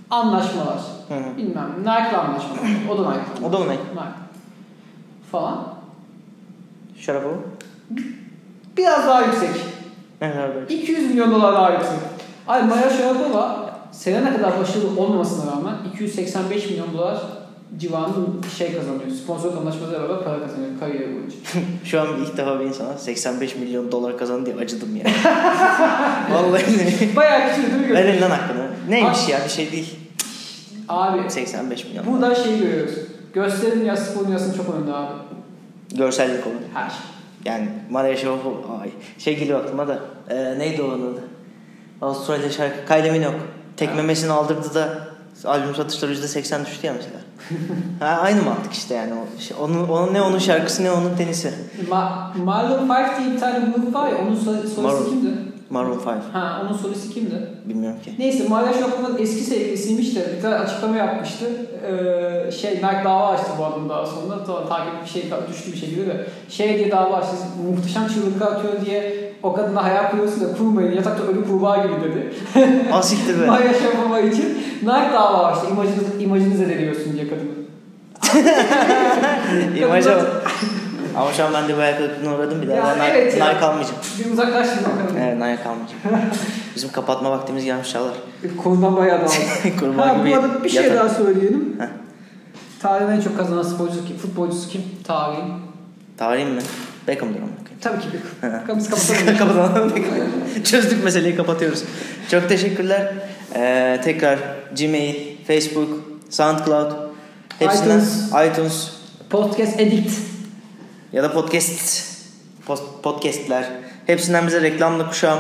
Anlaşmalar. 0.09 0.79
Hı 1.07 1.13
hı. 1.13 1.37
Bilmem 1.37 1.69
Nike'la 1.79 2.21
anlaşmalar. 2.21 2.59
O 2.91 2.97
da 2.97 3.09
Nike. 3.09 3.45
O 3.47 3.53
da 3.53 3.59
mı 3.59 3.65
Nike? 3.65 3.73
Nike. 3.73 4.03
Falan. 5.31 5.73
Şarapova. 6.97 7.33
Biraz 8.77 9.07
daha 9.07 9.21
yüksek. 9.21 9.49
Ne 10.21 10.31
kadar 10.31 10.55
böyle? 10.55 10.75
200 10.75 11.09
milyon 11.09 11.31
dolar 11.31 11.53
daha 11.53 11.71
yüksek. 11.71 11.99
Ay 12.47 12.63
Maya 12.63 12.89
Sharapova 12.89 13.73
Serena 13.91 14.35
kadar 14.37 14.59
başarılı 14.59 15.01
olmamasına 15.01 15.51
rağmen 15.51 15.73
285 15.93 16.69
milyon 16.69 16.93
dolar 16.93 17.17
civarında 17.77 18.47
şey 18.57 18.75
kazanıyor. 18.75 19.09
Sponsor 19.23 19.57
anlaşmalarıyla 19.57 19.99
beraber 20.09 20.23
para 20.23 20.39
kazanıyor 20.39 20.79
kariyeri 20.79 21.15
boyunca. 21.15 21.35
Şu 21.85 22.01
an 22.01 22.07
ilk 22.21 22.37
defa 22.37 22.59
bir 22.59 22.65
insana 22.65 22.97
85 22.97 23.55
milyon 23.55 23.91
dolar 23.91 24.17
kazandı 24.17 24.45
diye 24.45 24.55
acıdım 24.55 24.95
ya. 24.95 25.03
Vallahi. 26.31 27.15
Bayağı 27.15 27.49
küçük 27.49 27.73
değil 27.73 27.87
mi? 27.87 27.93
Verin 27.93 28.21
lan 28.21 28.29
hakkını. 28.29 28.67
Neymiş 28.89 29.29
ya 29.29 29.39
bir 29.45 29.49
şey 29.49 29.71
değil. 29.71 29.99
Abi 30.89 31.31
85 31.31 31.85
milyon. 31.85 32.05
burada 32.05 32.35
şey 32.35 32.59
görüyoruz. 32.59 32.93
Gösterim 33.33 33.79
dünyası 33.79 34.11
spor 34.11 34.27
dünyasının 34.27 34.57
çok 34.57 34.75
önünde 34.75 34.93
abi. 34.93 35.13
Görsellik 35.95 36.47
olur. 36.47 36.55
Her 36.73 36.89
şey. 36.89 36.99
Yani 37.45 37.69
Maria 37.89 38.17
Sharapova 38.17 38.79
ay 38.81 38.89
şey 39.17 39.39
geliyor 39.39 39.59
aklıma 39.63 39.87
da 39.87 39.99
e, 40.29 40.59
neydi 40.59 40.81
onun 40.81 41.13
adı? 41.13 41.23
Avustralya 42.03 42.49
şarkı 42.49 42.85
Kylie 42.87 43.11
Minogue. 43.11 43.39
Tek 43.77 43.95
memesini 43.95 44.31
aldırdı 44.31 44.73
da 44.73 44.89
albüm 45.45 45.75
satışları 45.75 46.13
%80 46.13 46.65
düştü 46.65 46.87
ya 46.87 46.93
mesela. 46.93 47.19
ha, 47.99 48.21
aynı 48.21 48.43
mantık 48.43 48.73
işte 48.73 48.93
yani. 48.93 49.13
Şey- 49.39 49.57
onun, 49.61 49.87
onun, 49.87 50.13
ne 50.13 50.21
onun 50.21 50.39
şarkısı 50.39 50.83
ne 50.83 50.91
onun 50.91 51.15
tenisi. 51.15 51.53
Ma 51.89 52.33
Marlon 52.43 52.79
Fife 52.79 53.23
diye 53.23 53.33
bir 53.33 53.39
tane 53.39 53.65
grup 53.75 53.93
var 53.95 54.09
ya 54.09 54.17
onun 54.17 54.83
Maroon. 54.83 55.05
kimdi? 55.09 55.52
Maroon 55.69 55.97
5. 55.99 56.05
Ha 56.33 56.61
onun 56.63 56.77
solisti 56.77 57.13
kimdi? 57.13 57.47
Bilmiyorum 57.65 57.99
ki. 58.05 58.13
Neyse 58.19 58.47
Maria 58.49 58.73
Sharapova'nın 58.73 59.17
eski 59.17 59.43
sevgilisiymiş 59.43 60.15
de 60.15 60.33
bir 60.37 60.41
tane 60.41 60.55
açıklama 60.55 60.97
yapmıştı. 60.97 61.45
Ee, 62.47 62.51
şey 62.51 62.71
Nike 62.71 63.01
dava 63.03 63.27
açtı 63.27 63.51
bu 63.59 63.65
adamı 63.65 63.89
daha 63.89 64.05
sonra. 64.05 64.43
Ta, 64.43 64.67
takip 64.67 65.03
bir 65.05 65.09
şey 65.09 65.23
düştü 65.49 65.71
bir 65.71 65.77
şekilde 65.77 66.07
de. 66.07 66.27
Şey 66.49 66.77
diye 66.77 66.91
dava 66.91 67.15
açtı. 67.15 67.35
Muhteşem 67.69 68.07
çığlıklar 68.07 68.51
atıyor 68.51 68.85
diye 68.85 69.33
o 69.43 69.53
kadına 69.53 69.83
hayal 69.83 70.11
kuruyorsun 70.11 70.41
da 70.41 70.57
kurmayın. 70.57 70.95
Yatakta 70.95 71.23
ölü 71.23 71.47
kurbağa 71.47 71.77
gibi 71.77 71.93
dedi. 72.03 72.33
Asiktir 72.91 73.41
be. 73.41 73.45
Maria 73.47 73.73
Sharapova 73.73 74.19
için 74.19 74.57
Nike 74.81 75.13
dava 75.13 75.45
açtı. 75.45 75.67
İmajını, 75.71 76.21
imajını 76.21 76.57
zedeliyorsun 76.57 77.13
diye 77.13 77.27
kadını. 77.29 77.63
İmaja 79.77 80.15
bak. 80.17 80.51
Ama 81.17 81.33
şu 81.33 81.45
an 81.45 81.53
ben 81.53 81.67
de 81.67 81.77
bayağı 81.77 81.97
kırıklığına 81.97 82.35
uğradım 82.35 82.61
bir 82.61 82.67
daha. 82.67 82.77
Ya 82.77 82.95
ben 82.99 83.09
evet 83.09 83.33
Nike, 83.33 83.45
ya. 83.45 83.53
Nike 83.53 83.65
almayacağım. 83.65 83.97
Bir 84.19 84.31
uzaklaştın 84.31 84.83
bakalım. 84.83 85.17
Evet 85.17 85.35
Nike 85.35 85.69
almayacağım. 85.69 86.01
Bizim 86.75 86.91
kapatma 86.91 87.31
vaktimiz 87.31 87.65
gelmiş 87.65 87.91
Çağlar. 87.91 88.13
Konudan 88.63 88.95
bayağı 88.97 89.19
dağıldı. 89.19 89.33
Kurbağa 89.79 90.07
ha, 90.07 90.17
bu 90.25 90.35
arada 90.35 90.63
bir 90.63 90.69
şey 90.69 90.93
daha 90.93 91.09
söyleyelim. 91.09 91.75
Heh. 91.79 91.85
Tarihin 92.81 93.11
en 93.11 93.21
çok 93.21 93.37
kazanan 93.37 93.63
sporcusu 93.63 94.05
kim? 94.07 94.17
Futbolcusu 94.17 94.69
kim? 94.69 94.81
Tarihin. 95.03 95.53
Tarihim 96.17 96.49
mi? 96.49 96.61
Beckham'dır 97.07 97.39
ama. 97.39 97.47
Tabii 97.81 98.01
ki. 98.01 98.07
Hı. 98.41 98.77
Biz 98.77 98.89
kapatalım. 98.89 99.37
Kapatalım. 99.55 99.93
Çözdük 100.63 101.03
meseleyi 101.03 101.35
kapatıyoruz. 101.35 101.83
Çok 102.31 102.49
teşekkürler. 102.49 103.13
Ee, 103.55 104.01
tekrar 104.03 104.39
Gmail, 104.79 105.15
Facebook, 105.47 105.89
SoundCloud, 106.29 106.91
hepsinden 107.59 107.99
iTunes. 107.99 108.51
iTunes 108.51 108.89
Podcast 109.29 109.79
Edit. 109.79 110.11
Ya 111.13 111.23
da 111.23 111.31
podcast 111.33 112.03
podcastler. 113.03 113.69
Hepsinden 114.07 114.47
bize 114.47 114.61
reklamlı 114.61 115.07
kuşağım. 115.09 115.39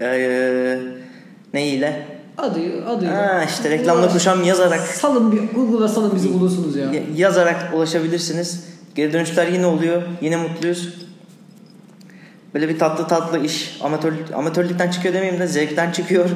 Ee, 0.00 0.78
ne 1.54 1.66
ile? 1.66 2.06
Adı, 2.38 2.84
adı. 2.86 3.06
Ha, 3.06 3.44
işte 3.48 3.70
reklamlı 3.70 4.10
kuşağım 4.12 4.44
yazarak 4.44 4.80
Salın 4.80 5.32
bir 5.32 5.54
Google'a 5.54 5.88
salın 5.88 6.14
bizi 6.14 6.32
bulursunuz 6.32 6.76
ya. 6.76 6.92
Ya- 6.92 7.02
yazarak 7.16 7.74
ulaşabilirsiniz. 7.74 8.64
Geri 8.94 9.12
dönüşler 9.12 9.46
yine 9.48 9.66
oluyor. 9.66 10.02
Yine 10.20 10.36
mutluyuz. 10.36 10.94
Böyle 12.54 12.68
bir 12.68 12.78
tatlı 12.78 13.08
tatlı 13.08 13.44
iş. 13.44 13.78
Amatör, 13.82 14.12
amatörlükten 14.34 14.90
çıkıyor 14.90 15.14
demeyeyim 15.14 15.40
de 15.40 15.46
zevkten 15.46 15.90
çıkıyor. 15.92 16.30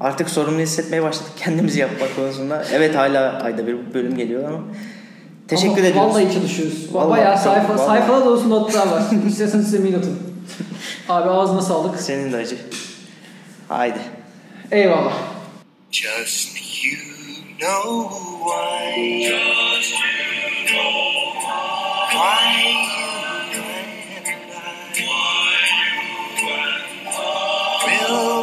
Artık 0.00 0.30
sorumlu 0.30 0.60
hissetmeye 0.60 1.02
başladık 1.02 1.32
kendimizi 1.36 1.80
yapmak 1.80 2.16
konusunda. 2.16 2.64
Evet 2.72 2.96
hala 2.96 3.42
ayda 3.42 3.66
bir 3.66 3.76
bölüm 3.94 4.16
geliyor 4.16 4.44
ama. 4.48 4.60
Teşekkür 5.48 5.78
Ama 5.78 5.86
ediyoruz. 5.86 6.14
Vallahi 6.14 6.34
çalışıyoruz. 6.34 6.94
Vallahi, 6.94 7.10
Bayağı 7.10 7.38
sayfa, 7.38 7.68
vallahi. 7.74 7.86
sayfada 7.86 8.24
dolusu 8.24 8.50
notlar 8.50 8.86
var. 8.86 9.02
İsterseniz 9.28 9.64
size 9.64 9.78
min 9.78 9.98
atın. 9.98 10.18
Abi 11.08 11.30
ağzına 11.30 11.62
sağlık. 11.62 12.00
Senin 12.00 12.32
de 12.32 12.36
acı. 12.36 12.56
Haydi. 13.68 13.98
Eyvallah. 14.70 15.12
Just 15.92 16.48
you 16.84 16.96
know 17.58 18.14
why. 18.44 19.22
Just 19.22 19.92
you 19.92 20.66
know 20.66 21.40
why. 22.10 22.68
Will. 27.86 28.38